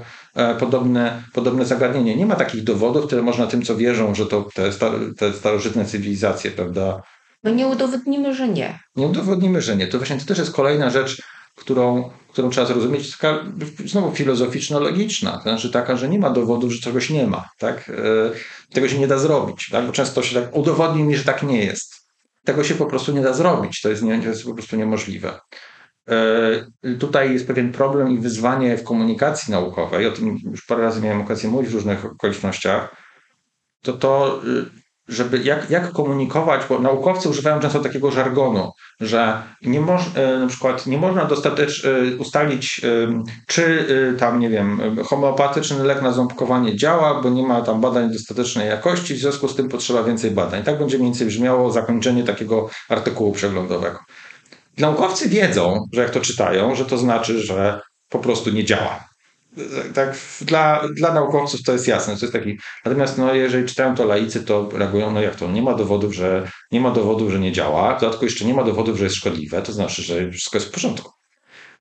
podobne, 0.60 1.24
podobne 1.34 1.66
zagadnienie. 1.66 2.16
Nie 2.16 2.26
ma 2.26 2.36
takich 2.36 2.64
dowodów, 2.64 3.06
które 3.08 3.22
można 3.22 3.48
tym, 3.48 3.62
co 3.62 3.76
wierzą, 3.76 4.16
że 4.16 4.26
to 4.26 4.48
te, 4.56 4.72
te 5.18 5.34
starożytne 5.34 5.86
cywilizacje, 5.86 6.52
prawda, 6.52 7.02
No 7.44 7.52
nie 7.52 7.68
udowodnimy, 7.68 8.36
że 8.36 8.48
nie. 8.48 8.80
nie 8.96 9.08
udowodnimy, 9.08 9.62
że 9.62 9.76
nie. 9.76 9.88
To 9.88 9.98
właśnie 9.98 10.18
to 10.18 10.26
też 10.26 10.38
jest 10.38 10.52
kolejna 10.52 10.90
rzecz, 10.90 11.22
którą, 11.56 12.10
którą 12.32 12.50
trzeba 12.50 12.68
zrozumieć, 12.68 13.18
taka 13.18 13.44
znowu 13.86 14.12
filozoficzno-logiczna. 14.12 15.32
To 15.38 15.42
znaczy 15.42 15.70
taka, 15.72 15.98
że 15.98 16.10
nie 16.10 16.20
ma 16.20 16.30
dowodów, 16.30 16.72
że 16.72 16.82
czegoś 16.82 17.10
nie 17.10 17.28
ma. 17.28 17.50
Tak? 17.58 17.90
E, 17.90 18.74
Tego 18.74 18.90
się 18.90 19.00
nie 19.00 19.08
da 19.08 19.18
zrobić. 19.18 19.70
Tak? 19.72 19.86
Bo 19.86 19.92
często 19.92 20.24
się 20.24 20.42
tak 20.42 20.56
udowodni 20.56 21.04
mi, 21.04 21.16
że 21.18 21.24
tak 21.24 21.44
nie 21.44 21.64
jest. 21.66 21.94
Tego 22.46 22.64
się 22.64 22.76
po 22.76 22.86
prostu 22.86 23.12
nie 23.12 23.22
da 23.22 23.34
zrobić. 23.34 23.82
To 23.82 23.90
jest, 23.90 24.04
nie, 24.04 24.22
to 24.22 24.28
jest 24.28 24.44
po 24.46 24.54
prostu 24.54 24.76
niemożliwe. 24.76 25.40
E, 26.10 26.98
Tutaj 27.00 27.34
jest 27.34 27.48
pewien 27.48 27.72
problem 27.72 28.12
i 28.12 28.20
wyzwanie 28.20 28.78
w 28.78 28.84
komunikacji 28.84 29.52
naukowej. 29.52 30.08
O 30.08 30.12
tym 30.12 30.38
już 30.52 30.66
parę 30.66 30.82
razy 30.82 31.02
miałem 31.02 31.22
okazję 31.22 31.50
mówić 31.50 31.72
w 31.72 31.74
różnych 31.74 32.06
okolicznościach. 32.06 32.96
To 33.82 33.94
to, 33.94 34.42
y, 34.44 34.66
żeby 35.08 35.38
jak, 35.38 35.70
jak 35.70 35.92
komunikować, 35.92 36.62
bo 36.70 36.80
naukowcy 36.80 37.30
używają 37.30 37.60
często 37.60 37.80
takiego 37.80 38.12
żargonu, 38.12 38.72
że 39.00 39.42
nie 39.62 39.82
moż, 39.82 40.02
e, 40.16 40.40
na 40.40 40.48
przykład 40.48 40.88
nie 40.88 40.98
można 40.98 41.26
dostatecznie 41.26 41.92
ustalić, 42.20 42.82
y, 42.84 43.08
czy 43.48 43.64
y, 43.64 44.18
tam, 44.20 44.40
nie 44.40 44.50
wiem, 44.50 44.98
homeopatyczny 45.06 45.84
lek 45.84 46.02
na 46.02 46.12
ząbkowanie 46.12 46.76
działa, 46.76 47.22
bo 47.22 47.30
nie 47.30 47.44
ma 47.44 47.62
tam 47.62 47.82
badań 47.82 48.12
dostatecznej 48.12 48.68
jakości, 48.68 49.14
w 49.14 49.20
związku 49.20 49.48
z 49.48 49.56
tym 49.56 49.70
potrzeba 49.70 50.04
więcej 50.04 50.32
badań. 50.32 50.64
Tak 50.64 50.80
będzie 50.80 50.98
mniej 50.98 51.10
więcej 51.10 51.28
brzmiało 51.28 51.72
zakończenie 51.72 52.24
takiego 52.24 52.70
artykułu 52.90 53.32
przeglądowego. 53.32 54.00
Naukowcy 54.78 55.30
wiedzą, 55.30 55.88
że 55.94 56.02
jak 56.02 56.10
to 56.10 56.22
czytają, 56.22 56.76
że 56.76 56.86
to 56.86 56.98
znaczy, 56.98 57.40
że 57.40 57.82
po 58.10 58.20
prostu 58.20 58.50
nie 58.50 58.64
działa. 58.64 59.08
Tak, 59.94 60.18
dla, 60.42 60.84
dla 60.96 61.14
naukowców 61.14 61.64
to 61.64 61.74
jest 61.74 61.88
jasne. 61.88 62.18
To 62.18 62.26
jest 62.26 62.34
taki, 62.34 62.60
natomiast 62.86 63.18
no, 63.18 63.34
jeżeli 63.34 63.68
czytają 63.68 63.96
to 63.96 64.06
laicy, 64.06 64.44
to 64.44 64.70
reagują, 64.74 65.12
no 65.12 65.22
jak 65.22 65.36
to, 65.36 65.52
nie 65.52 65.62
ma 65.62 65.74
dowodów, 65.74 66.14
że 66.14 66.52
nie 66.72 66.82
ma 66.82 66.92
dowodów, 66.92 67.32
że 67.32 67.40
nie 67.40 67.52
działa, 67.52 67.98
w 67.98 68.02
dodatku 68.02 68.26
jeszcze 68.26 68.46
nie 68.46 68.54
ma 68.54 68.64
dowodów, 68.64 68.98
że 68.98 69.04
jest 69.04 69.16
szkodliwe, 69.16 69.62
to 69.62 69.74
znaczy, 69.74 70.04
że 70.04 70.32
wszystko 70.32 70.58
jest 70.58 70.68
w 70.68 70.72
porządku. 70.72 71.17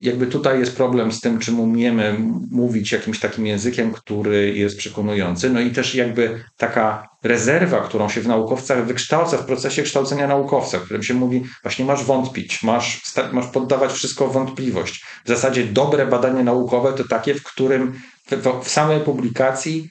Jakby 0.00 0.26
tutaj 0.26 0.60
jest 0.60 0.76
problem 0.76 1.12
z 1.12 1.20
tym, 1.20 1.38
czym 1.38 1.60
umiemy 1.60 2.16
mówić 2.50 2.92
jakimś 2.92 3.20
takim 3.20 3.46
językiem, 3.46 3.92
który 3.92 4.54
jest 4.54 4.76
przekonujący. 4.78 5.50
No 5.50 5.60
i 5.60 5.70
też 5.70 5.94
jakby 5.94 6.44
taka 6.56 7.08
rezerwa, 7.22 7.80
którą 7.80 8.08
się 8.08 8.20
w 8.20 8.26
naukowcach 8.26 8.86
wykształca 8.86 9.36
w 9.36 9.46
procesie 9.46 9.82
kształcenia 9.82 10.26
naukowca, 10.26 10.78
w 10.78 10.82
którym 10.82 11.02
się 11.02 11.14
mówi, 11.14 11.44
właśnie 11.62 11.84
masz 11.84 12.04
wątpić, 12.04 12.62
masz, 12.62 13.02
masz 13.32 13.46
poddawać 13.46 13.92
wszystko 13.92 14.28
wątpliwość. 14.28 15.04
W 15.24 15.28
zasadzie 15.28 15.64
dobre 15.64 16.06
badanie 16.06 16.44
naukowe 16.44 16.92
to 16.92 17.04
takie, 17.08 17.34
w 17.34 17.42
którym 17.42 18.00
w, 18.30 18.64
w 18.64 18.68
samej 18.68 19.00
publikacji 19.00 19.90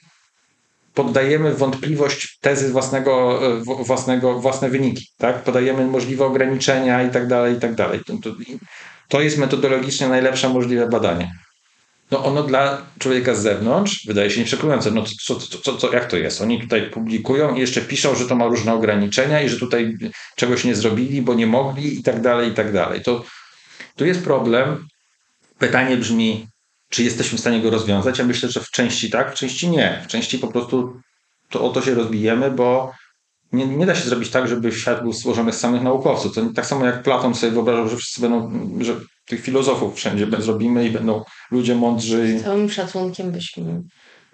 poddajemy 0.94 1.54
wątpliwość 1.54 2.38
tezy 2.40 2.72
własnego, 2.72 3.40
własnego, 3.64 4.40
własne 4.40 4.70
wyniki, 4.70 5.06
tak? 5.18 5.42
Podajemy 5.42 5.86
możliwe 5.86 6.24
ograniczenia 6.24 7.02
i 7.02 7.10
tak 7.10 7.26
dalej, 7.26 7.56
i 7.56 7.60
tak 7.60 7.74
dalej. 7.74 8.00
To, 9.08 9.20
jest 9.20 9.38
metodologicznie 9.38 10.08
najlepsze 10.08 10.48
możliwe 10.48 10.88
badanie. 10.88 11.32
No 12.10 12.24
ono 12.24 12.42
dla 12.42 12.82
człowieka 12.98 13.34
z 13.34 13.42
zewnątrz 13.42 14.06
wydaje 14.06 14.30
się 14.30 14.40
nieprzekonujące. 14.40 14.90
No 14.90 15.04
co, 15.26 15.34
co, 15.34 15.58
co, 15.58 15.76
co, 15.76 15.92
jak 15.92 16.06
to 16.06 16.16
jest? 16.16 16.40
Oni 16.40 16.60
tutaj 16.60 16.90
publikują 16.90 17.54
i 17.54 17.60
jeszcze 17.60 17.80
piszą, 17.80 18.14
że 18.14 18.26
to 18.26 18.36
ma 18.36 18.46
różne 18.46 18.74
ograniczenia 18.74 19.42
i 19.42 19.48
że 19.48 19.58
tutaj 19.58 19.96
czegoś 20.36 20.64
nie 20.64 20.74
zrobili, 20.74 21.22
bo 21.22 21.34
nie 21.34 21.46
mogli 21.46 21.98
i 21.98 22.02
tak 22.02 22.20
dalej, 22.20 22.50
i 22.50 22.54
tak 22.54 22.72
dalej. 22.72 23.02
To, 23.02 23.24
tu 23.96 24.06
jest 24.06 24.24
problem. 24.24 24.86
Pytanie 25.58 25.96
brzmi, 25.96 26.46
czy 26.90 27.02
jesteśmy 27.02 27.38
w 27.38 27.40
stanie 27.40 27.60
go 27.60 27.70
rozwiązać? 27.70 28.18
Ja 28.18 28.24
myślę, 28.24 28.48
że 28.48 28.60
w 28.60 28.70
części 28.70 29.10
tak, 29.10 29.32
w 29.32 29.38
części 29.38 29.68
nie. 29.68 30.02
W 30.04 30.06
części 30.06 30.38
po 30.38 30.48
prostu 30.48 31.00
to 31.50 31.64
o 31.64 31.70
to 31.70 31.82
się 31.82 31.94
rozbijemy, 31.94 32.50
bo 32.50 32.92
nie, 33.56 33.66
nie 33.66 33.86
da 33.86 33.94
się 33.94 34.08
zrobić 34.08 34.30
tak, 34.30 34.48
żeby 34.48 34.72
świat 34.72 35.02
był 35.02 35.12
stworzony 35.12 35.52
z 35.52 35.58
samych 35.60 35.82
naukowców. 35.82 36.34
To 36.34 36.42
tak 36.54 36.66
samo 36.66 36.86
jak 36.86 37.02
Platon 37.02 37.34
sobie 37.34 37.52
wyobrażał, 37.52 37.88
że 37.88 37.96
wszyscy 37.96 38.20
będą, 38.20 38.50
że 38.84 38.94
tych 39.26 39.40
filozofów 39.40 39.96
wszędzie 39.96 40.26
zrobimy 40.38 40.86
i 40.86 40.90
będą 40.90 41.24
ludzie 41.50 41.74
mądrzy. 41.74 42.38
Z 42.38 42.42
całym 42.44 42.70
szacunkiem 42.70 43.32
byśmy. 43.32 43.82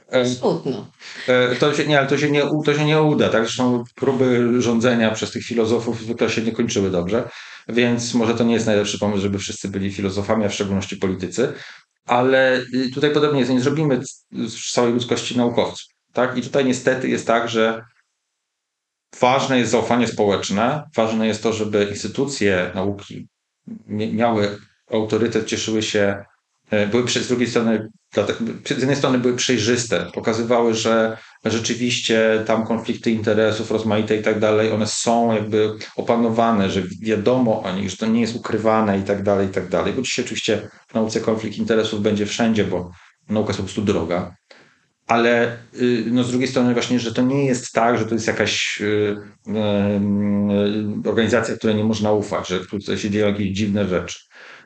E, 0.09 0.27
Smutno. 0.27 0.87
e, 1.29 1.57
To 1.57 1.75
się, 1.75 1.87
nie, 1.87 1.99
ale 1.99 2.09
to 2.09 2.19
się 2.19 2.31
nie, 2.31 2.43
to 2.65 2.75
się 2.75 2.85
nie 2.85 3.03
uda. 3.03 3.29
Tak? 3.29 3.43
Zresztą 3.45 3.85
próby 3.95 4.53
rządzenia 4.63 5.11
przez 5.11 5.31
tych 5.31 5.45
filozofów 5.45 6.01
zwykle 6.01 6.31
się 6.31 6.43
nie 6.43 6.53
kończyły 6.53 6.91
dobrze, 6.91 7.29
więc 7.69 8.15
może 8.15 8.35
to 8.35 8.45
nie 8.45 8.55
jest 8.55 8.67
najlepszy 8.67 8.99
pomysł, 8.99 9.23
żeby 9.23 9.39
wszyscy 9.39 9.69
byli 9.69 9.93
filozofami, 9.93 10.45
a 10.45 10.49
w 10.49 10.55
szczególności 10.55 10.97
politycy. 10.97 11.53
Ale 12.07 12.61
y, 12.75 12.91
tutaj 12.95 13.11
podobnie 13.11 13.41
jest, 13.41 13.53
nie 13.53 13.61
zrobimy 13.61 14.01
z- 14.07 14.27
z 14.53 14.73
całej 14.73 14.93
ludzkości 14.93 15.37
naukowców. 15.37 15.87
Tak? 16.13 16.37
I 16.39 16.43
tutaj 16.43 16.65
niestety 16.65 17.09
jest 17.09 17.27
tak, 17.27 17.49
że 17.49 17.85
ważne 19.21 19.59
jest 19.59 19.71
zaufanie 19.71 20.07
społeczne, 20.07 20.85
ważne 20.97 21.27
jest 21.27 21.43
to, 21.43 21.53
żeby 21.53 21.87
instytucje 21.91 22.71
nauki 22.75 23.29
miały 23.89 24.59
autorytet, 24.91 25.47
cieszyły 25.47 25.83
się, 25.83 26.25
e, 26.71 26.87
były 26.87 27.09
z 27.09 27.29
drugiej 27.29 27.49
strony, 27.49 27.89
z 28.67 28.71
jednej 28.71 28.97
strony 28.97 29.19
były 29.19 29.37
przejrzyste, 29.37 30.07
pokazywały, 30.15 30.75
że 30.75 31.17
rzeczywiście 31.45 32.45
tam 32.47 32.67
konflikty 32.67 33.11
interesów 33.11 33.71
rozmaite 33.71 34.17
i 34.17 34.23
tak 34.23 34.41
dalej, 34.41 34.73
one 34.73 34.87
są 34.87 35.35
jakby 35.35 35.73
opanowane, 35.97 36.71
że 36.71 36.83
wiadomo 37.01 37.63
o 37.63 37.73
nich, 37.73 37.91
że 37.91 37.97
to 37.97 38.07
nie 38.07 38.21
jest 38.21 38.37
ukrywane 38.37 38.99
i 38.99 39.03
tak 39.03 39.23
dalej, 39.23 39.49
i 39.49 39.51
tak 39.51 39.69
dalej. 39.69 39.93
Bo 39.93 40.03
dzisiaj 40.03 40.25
oczywiście 40.25 40.69
w 40.89 40.95
nauce 40.95 41.21
konflikt 41.21 41.57
interesów 41.57 42.03
będzie 42.03 42.27
wszędzie, 42.27 42.65
bo 42.65 42.91
nauka 43.29 43.49
jest 43.49 43.59
po 43.59 43.65
prostu 43.65 43.83
droga. 43.83 44.37
Ale 45.13 45.57
y, 45.81 46.05
no, 46.07 46.25
z 46.25 46.31
drugiej 46.31 46.49
strony 46.49 46.73
właśnie, 46.73 47.01
że 47.01 47.15
to 47.15 47.23
nie 47.23 47.45
jest 47.45 47.73
tak, 47.73 47.99
że 47.99 48.07
to 48.07 48.15
jest 48.15 48.27
jakaś 48.27 48.81
y, 48.81 49.17
y, 51.05 51.09
organizacja, 51.11 51.57
której 51.57 51.77
nie 51.77 51.85
można 51.85 52.13
ufać, 52.13 52.49
że 52.49 52.61
tutaj 52.61 52.99
się 52.99 53.11
dzieją 53.11 53.27
jakieś 53.27 53.49
dziwne 53.51 53.89
rzeczy. 53.89 54.19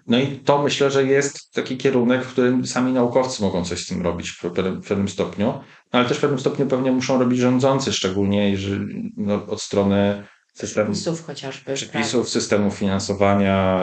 No 0.07 0.19
i 0.19 0.27
to 0.27 0.63
myślę, 0.63 0.91
że 0.91 1.05
jest 1.05 1.53
taki 1.53 1.77
kierunek, 1.77 2.25
w 2.25 2.33
którym 2.33 2.67
sami 2.67 2.93
naukowcy 2.93 3.43
mogą 3.43 3.65
coś 3.65 3.81
z 3.85 3.87
tym 3.87 4.03
robić 4.03 4.31
w 4.31 4.41
pewnym, 4.41 4.83
w 4.83 4.89
pewnym 4.89 5.09
stopniu, 5.09 5.47
no, 5.47 5.99
ale 5.99 6.09
też 6.09 6.19
w 6.19 6.21
pewnym 6.21 6.41
stopniu 6.41 6.67
pewnie 6.67 6.93
muszą 6.93 7.19
robić 7.19 7.39
rządzący, 7.39 7.93
szczególnie 7.93 8.57
że, 8.57 8.79
no, 9.17 9.47
od 9.47 9.63
strony 9.63 10.25
systemu 10.55 10.93
Przepisów 10.93 11.27
chociażby. 11.27 11.75
przepisów, 11.75 12.29
systemów 12.29 12.75
finansowania, 12.75 13.81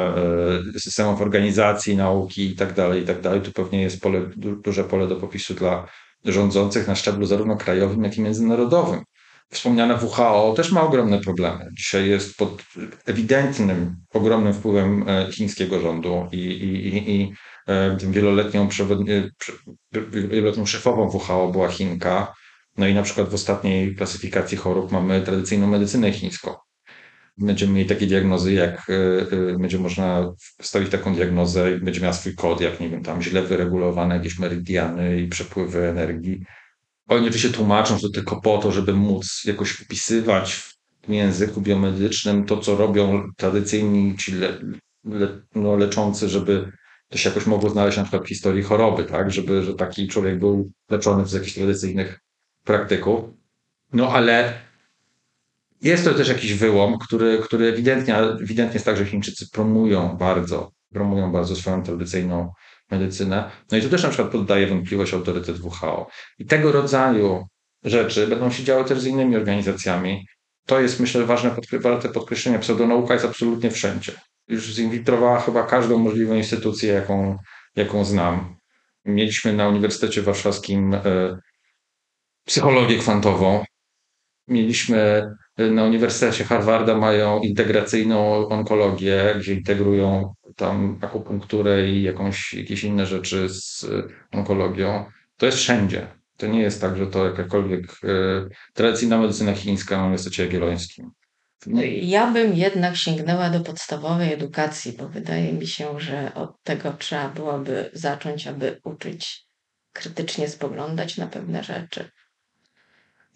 systemów 0.78 1.22
organizacji 1.22 1.96
nauki 1.98 2.50
i 2.52 2.56
tak 2.56 2.74
dalej, 2.74 3.04
i 3.04 3.06
tak 3.06 3.22
dalej. 3.22 3.42
Tu 3.42 3.52
pewnie 3.52 3.82
jest 3.82 4.02
pole, 4.02 4.22
du- 4.36 4.56
duże 4.56 4.84
pole 4.84 5.08
do 5.08 5.16
popisu 5.16 5.54
dla 5.54 5.88
rządzących 6.26 6.88
na 6.88 6.96
szczeblu 6.96 7.26
zarówno 7.26 7.58
krajowym, 7.58 8.04
jak 8.04 8.18
i 8.18 8.22
międzynarodowym. 8.22 9.04
Wspomniane 9.50 9.96
WHO 9.96 10.54
też 10.58 10.72
ma 10.72 10.82
ogromne 10.82 11.20
problemy. 11.20 11.70
Dzisiaj 11.78 12.10
jest 12.10 12.38
pod 12.38 12.64
ewidentnym, 13.06 13.96
ogromnym 14.14 14.54
wpływem 14.54 15.06
e, 15.10 15.32
chińskiego 15.32 15.80
rządu 15.80 16.28
i, 16.32 16.38
i, 16.38 16.88
i, 16.88 17.22
i 17.22 17.34
e, 17.68 17.98
wieloletnią, 17.98 18.68
prze- 18.68 19.28
wieloletnią 20.12 20.66
szefową 20.66 21.10
WHO 21.10 21.48
była 21.52 21.68
Chinka. 21.68 22.34
No 22.78 22.88
i 22.88 22.94
na 22.94 23.04
przykład 23.04 23.30
w 23.30 23.34
ostatniej 23.34 23.96
klasyfikacji 23.96 24.58
chorób 24.58 24.92
mamy 24.92 25.22
tradycyjną 25.22 25.68
medycynę 25.68 26.12
chińską. 26.12 26.54
Będziemy 27.38 27.74
mieli 27.74 27.90
takie 27.90 28.08
diagnozy, 28.08 28.54
jak 28.54 28.90
y, 28.90 29.58
będzie 29.60 29.80
można 29.80 30.34
wstawić 30.62 30.90
taką 30.90 31.16
diagnozę 31.16 31.76
i 31.76 31.80
będzie 31.80 32.02
miała 32.02 32.14
swój 32.14 32.36
kod, 32.36 32.62
jak 32.62 32.80
nie 32.80 32.90
wiem, 32.90 33.04
tam 33.04 33.22
źle 33.22 33.42
wyregulowane 33.42 34.16
jakieś 34.16 34.40
meridiany 34.40 35.22
i 35.22 35.28
przepływy 35.28 35.88
energii. 35.88 36.44
Oni 37.08 37.28
oczywiście 37.28 37.50
tłumaczą, 37.50 37.98
że 37.98 38.10
tylko 38.10 38.42
po 38.42 38.58
to, 38.58 38.72
żeby 38.72 38.94
móc 38.94 39.44
jakoś 39.46 39.70
wpisywać 39.70 40.54
w 40.54 41.10
języku 41.10 41.62
biomedycznym 41.62 42.46
to, 42.46 42.58
co 42.58 42.78
robią 42.78 43.30
tradycyjni 43.38 44.18
ci 44.18 44.32
le, 44.32 44.60
le, 45.06 45.42
no, 45.56 45.76
leczący, 45.76 46.30
żeby 46.30 46.72
to 47.10 47.18
się 47.18 47.30
jakoś 47.30 47.46
mogło 47.46 47.70
znaleźć 47.70 47.98
na 47.98 48.04
przykład 48.04 48.24
w 48.24 48.30
historii 48.30 48.64
choroby, 48.64 49.04
tak? 49.04 49.32
Żeby 49.32 49.64
że 49.64 49.74
taki 49.74 50.08
człowiek 50.08 50.40
był 50.40 50.72
leczony 50.90 51.24
przez 51.24 51.34
jakichś 51.34 51.54
tradycyjnych 51.54 52.20
praktyków. 52.64 53.26
No 53.94 54.10
ale 54.10 54.54
jest 55.84 56.06
to 56.06 56.14
też 56.14 56.28
jakiś 56.28 56.54
wyłom, 56.54 56.98
który, 57.00 57.40
który 57.44 57.68
ewidentnie, 57.68 58.18
ewidentnie 58.18 58.74
jest 58.74 58.86
tak, 58.86 58.98
że 58.98 59.06
Chińczycy 59.06 59.50
promują 59.52 60.18
bardzo, 60.18 60.72
promują 60.94 61.32
bardzo 61.32 61.56
swoją 61.56 61.84
tradycyjną 61.84 62.54
medycynę. 62.92 63.52
No 63.72 63.78
i 63.78 63.82
tu 63.82 63.90
też 63.90 64.04
na 64.04 64.10
przykład 64.10 64.32
poddaje 64.32 64.68
wątpliwość 64.68 65.14
autorytet 65.14 65.60
WHO. 65.60 66.08
I 66.40 66.46
tego 66.46 66.72
rodzaju 66.72 67.48
rzeczy 67.84 68.28
będą 68.28 68.52
się 68.52 68.64
działy 68.64 68.86
też 68.86 69.00
z 69.00 69.06
innymi 69.06 69.36
organizacjami. 69.36 70.28
To 70.66 70.80
jest, 70.80 71.00
myślę, 71.00 71.26
ważne 71.26 71.56
warte 71.80 72.10
podkreślenia. 72.10 72.60
Pseudonauka 72.60 73.14
jest 73.14 73.26
absolutnie 73.26 73.72
wszędzie. 73.72 74.12
Już 74.48 74.64
zinwitrowała 74.66 75.40
chyba 75.40 75.64
każdą 75.64 75.98
możliwą 75.98 76.36
instytucję, 76.36 76.94
jaką, 76.94 77.38
jaką 77.76 78.06
znam. 78.06 78.56
Mieliśmy 79.06 79.54
na 79.54 79.68
Uniwersytecie 79.68 80.22
Warszawskim 80.22 80.94
e, 80.94 81.40
psychologię 82.46 82.98
kwantową. 82.98 83.66
Mieliśmy 84.48 85.30
na 85.58 85.84
Uniwersytecie 85.84 86.44
Harvarda 86.44 86.98
mają 86.98 87.40
integracyjną 87.40 88.48
onkologię, 88.48 89.36
gdzie 89.40 89.54
integrują 89.54 90.34
tam 90.56 91.00
akupunkturę 91.02 91.90
i 91.90 92.04
jakąś, 92.04 92.54
jakieś 92.54 92.84
inne 92.84 93.06
rzeczy 93.06 93.50
z 93.50 93.86
onkologią. 94.32 95.06
To 95.38 95.46
jest 95.46 95.58
wszędzie. 95.58 96.08
To 96.38 96.48
nie 96.48 96.62
jest 96.62 96.82
tak, 96.82 96.98
że 96.98 97.08
to 97.08 97.26
jakakolwiek 97.26 97.84
e, 97.84 98.08
tradycyjna 98.74 99.18
medycyna 99.18 99.54
chińska 99.54 99.98
na 99.98 100.04
Uniwersytecie 100.04 100.44
Jagiellońskim. 100.44 101.12
Ja 102.02 102.32
bym 102.32 102.54
jednak 102.54 102.98
sięgnęła 102.98 103.50
do 103.50 103.60
podstawowej 103.60 104.34
edukacji, 104.34 104.94
bo 104.94 105.10
wydaje 105.10 105.54
mi 105.54 105.68
się, 105.68 106.00
że 106.00 106.34
od 106.34 106.64
tego 106.64 106.94
trzeba 106.94 107.30
byłoby 107.30 107.90
zacząć, 107.94 108.48
aby 108.48 108.80
uczyć 108.84 109.46
krytycznie 109.94 110.50
spoglądać 110.50 111.18
na 111.18 111.28
pewne 111.28 111.64
rzeczy. 111.64 112.10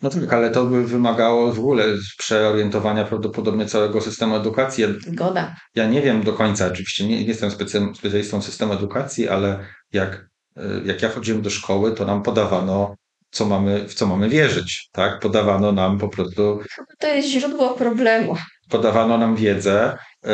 No 0.02 0.10
tak, 0.10 0.34
ale 0.34 0.50
to 0.50 0.66
by 0.66 0.88
wymagało 0.88 1.54
w 1.54 1.60
ogóle 1.60 1.84
przeorientowania 2.18 3.06
prawdopodobnie 3.06 3.66
całego 3.66 4.02
systemu 4.02 4.36
edukacji. 4.36 4.86
Zgoda. 5.08 5.56
Ja 5.76 5.88
nie 5.88 6.02
wiem 6.02 6.24
do 6.24 6.34
końca, 6.34 6.68
oczywiście 6.68 7.08
nie 7.08 7.22
jestem 7.22 7.52
specjalistą 7.96 8.42
systemu 8.42 8.74
edukacji, 8.74 9.30
ale 9.30 9.60
jak, 9.94 10.28
jak 10.86 11.02
ja 11.02 11.10
chodziłem 11.10 11.42
do 11.42 11.50
szkoły, 11.50 11.92
to 11.92 12.06
nam 12.06 12.24
podawano, 12.24 12.96
co 13.32 13.46
mamy, 13.46 13.88
w 13.88 13.94
co 13.94 14.08
mamy 14.08 14.30
wierzyć. 14.30 14.90
Tak? 14.92 15.20
Podawano 15.20 15.72
nam 15.72 15.98
po 16.00 16.10
prostu. 16.10 16.60
To 17.00 17.08
jest 17.08 17.28
źródło 17.28 17.70
problemu. 17.70 18.36
Podawano 18.70 19.18
nam 19.18 19.36
wiedzę. 19.36 19.98
E, 20.26 20.30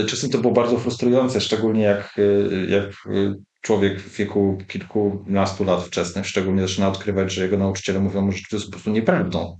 e, 0.00 0.04
czasem 0.06 0.30
to 0.30 0.38
było 0.38 0.52
bardzo 0.52 0.78
frustrujące, 0.78 1.40
szczególnie 1.40 1.82
jak, 1.82 2.14
e, 2.18 2.70
jak 2.70 2.90
człowiek 3.62 4.00
w 4.00 4.16
wieku 4.16 4.58
kilkunastu 4.68 5.64
lat 5.64 5.82
wczesnych 5.82 6.26
szczególnie 6.26 6.62
zaczyna 6.62 6.88
odkrywać, 6.88 7.32
że 7.32 7.42
jego 7.42 7.58
nauczyciele 7.58 8.00
mówią 8.00 8.20
mu, 8.20 8.32
że 8.32 8.40
to 8.50 8.56
jest 8.56 8.66
po 8.66 8.72
prostu 8.72 8.90
nieprawdą, 8.90 9.56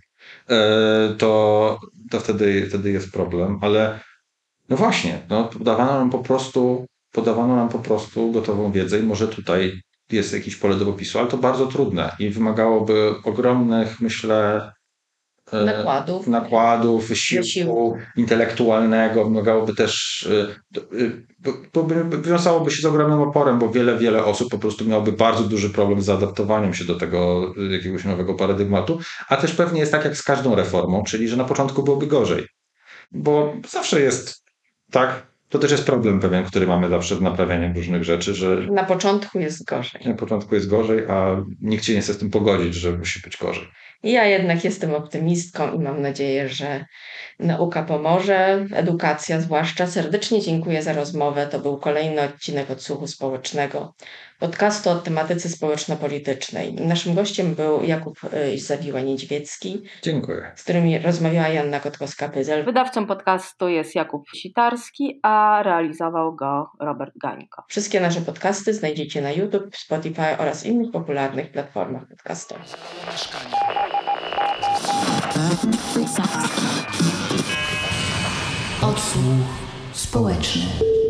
e, 0.50 1.14
to, 1.18 1.80
to 2.10 2.20
wtedy, 2.20 2.66
wtedy 2.68 2.90
jest 2.90 3.12
problem. 3.12 3.58
Ale 3.62 4.00
no 4.68 4.76
właśnie, 4.76 5.18
no, 5.28 5.44
podawano 5.44 5.92
nam 5.92 6.10
po 6.10 6.18
prostu 6.18 6.86
podawano 7.12 7.56
nam 7.56 7.68
po 7.68 7.78
prostu 7.78 8.32
gotową 8.32 8.72
wiedzę 8.72 8.98
i 8.98 9.02
może 9.02 9.28
tutaj 9.28 9.80
jest 10.10 10.32
jakieś 10.32 10.56
pole 10.56 10.76
do 10.76 10.86
popisu, 10.86 11.18
ale 11.18 11.28
to 11.28 11.38
bardzo 11.38 11.66
trudne 11.66 12.16
i 12.18 12.30
wymagałoby 12.30 13.14
ogromnych, 13.24 14.00
myślę, 14.00 14.72
nakładów, 15.52 16.26
nakładów 16.26 17.08
wysiłku, 17.08 17.42
wysiłku 17.42 17.96
intelektualnego, 18.16 19.24
wymagałoby 19.24 19.74
też, 19.74 20.22
e, 20.74 20.80
e, 21.80 22.22
wiązałoby 22.22 22.70
się 22.70 22.82
z 22.82 22.84
ogromnym 22.84 23.20
oporem, 23.20 23.58
bo 23.58 23.68
wiele, 23.68 23.98
wiele 23.98 24.24
osób 24.24 24.50
po 24.50 24.58
prostu 24.58 24.84
miałoby 24.84 25.12
bardzo 25.12 25.42
duży 25.42 25.70
problem 25.70 26.02
z 26.02 26.04
zaadaptowaniem 26.04 26.74
się 26.74 26.84
do 26.84 26.94
tego 26.94 27.52
jakiegoś 27.70 28.04
nowego 28.04 28.34
paradygmatu, 28.34 28.98
a 29.28 29.36
też 29.36 29.52
pewnie 29.52 29.80
jest 29.80 29.92
tak 29.92 30.04
jak 30.04 30.16
z 30.16 30.22
każdą 30.22 30.54
reformą, 30.54 31.02
czyli 31.04 31.28
że 31.28 31.36
na 31.36 31.44
początku 31.44 31.82
byłoby 31.82 32.06
gorzej, 32.06 32.46
bo 33.12 33.54
zawsze 33.68 34.00
jest 34.00 34.42
tak, 34.90 35.32
to 35.52 35.58
też 35.58 35.70
jest 35.70 35.86
problem 35.86 36.20
pewien, 36.20 36.44
który 36.44 36.66
mamy 36.66 36.88
zawsze 36.88 37.16
w 37.16 37.22
naprawianiu 37.22 37.74
różnych 37.74 38.04
rzeczy, 38.04 38.34
że 38.34 38.56
na 38.56 38.84
początku 38.84 39.40
jest 39.40 39.64
gorzej. 39.64 40.00
Na 40.06 40.14
początku 40.14 40.54
jest 40.54 40.68
gorzej, 40.68 41.06
a 41.08 41.44
nikt 41.60 41.84
się 41.84 41.94
nie 41.94 42.00
chce 42.00 42.14
z 42.14 42.18
tym 42.18 42.30
pogodzić, 42.30 42.74
że 42.74 42.92
musi 42.92 43.20
być 43.20 43.36
gorzej. 43.36 43.68
Ja 44.02 44.24
jednak 44.24 44.64
jestem 44.64 44.94
optymistką 44.94 45.72
i 45.72 45.78
mam 45.78 46.02
nadzieję, 46.02 46.48
że 46.48 46.84
nauka 47.38 47.82
pomoże, 47.82 48.66
edukacja 48.74 49.40
zwłaszcza. 49.40 49.86
Serdecznie 49.86 50.40
dziękuję 50.40 50.82
za 50.82 50.92
rozmowę. 50.92 51.46
To 51.46 51.58
był 51.58 51.78
kolejny 51.78 52.22
odcinek 52.22 52.70
odsłuchu 52.70 53.06
społecznego, 53.06 53.94
podcastu 54.42 54.90
o 54.90 54.94
tematyce 54.94 55.48
społeczno-politycznej. 55.48 56.74
Naszym 56.74 57.14
gościem 57.14 57.54
był 57.54 57.82
Jakub 57.82 58.24
y, 58.24 58.58
Zawiła-Niedźwiecki. 58.58 59.82
Dziękuję. 60.02 60.52
Z 60.56 60.62
którymi 60.62 60.98
rozmawiała 60.98 61.48
Janna 61.48 61.80
Kotkowska-Pyzel. 61.80 62.64
Wydawcą 62.64 63.06
podcastu 63.06 63.68
jest 63.68 63.94
Jakub 63.94 64.22
Sitarski, 64.34 65.20
a 65.22 65.62
realizował 65.64 66.34
go 66.34 66.70
Robert 66.80 67.12
Gańko. 67.16 67.64
Wszystkie 67.68 68.00
nasze 68.00 68.20
podcasty 68.20 68.74
znajdziecie 68.74 69.22
na 69.22 69.32
YouTube, 69.32 69.76
Spotify 69.76 70.38
oraz 70.38 70.66
innych 70.66 70.92
popularnych 70.92 71.52
platformach 71.52 72.08
podcastowych. 72.08 72.66
Odsłuch 78.82 79.46
społeczny. 79.92 81.01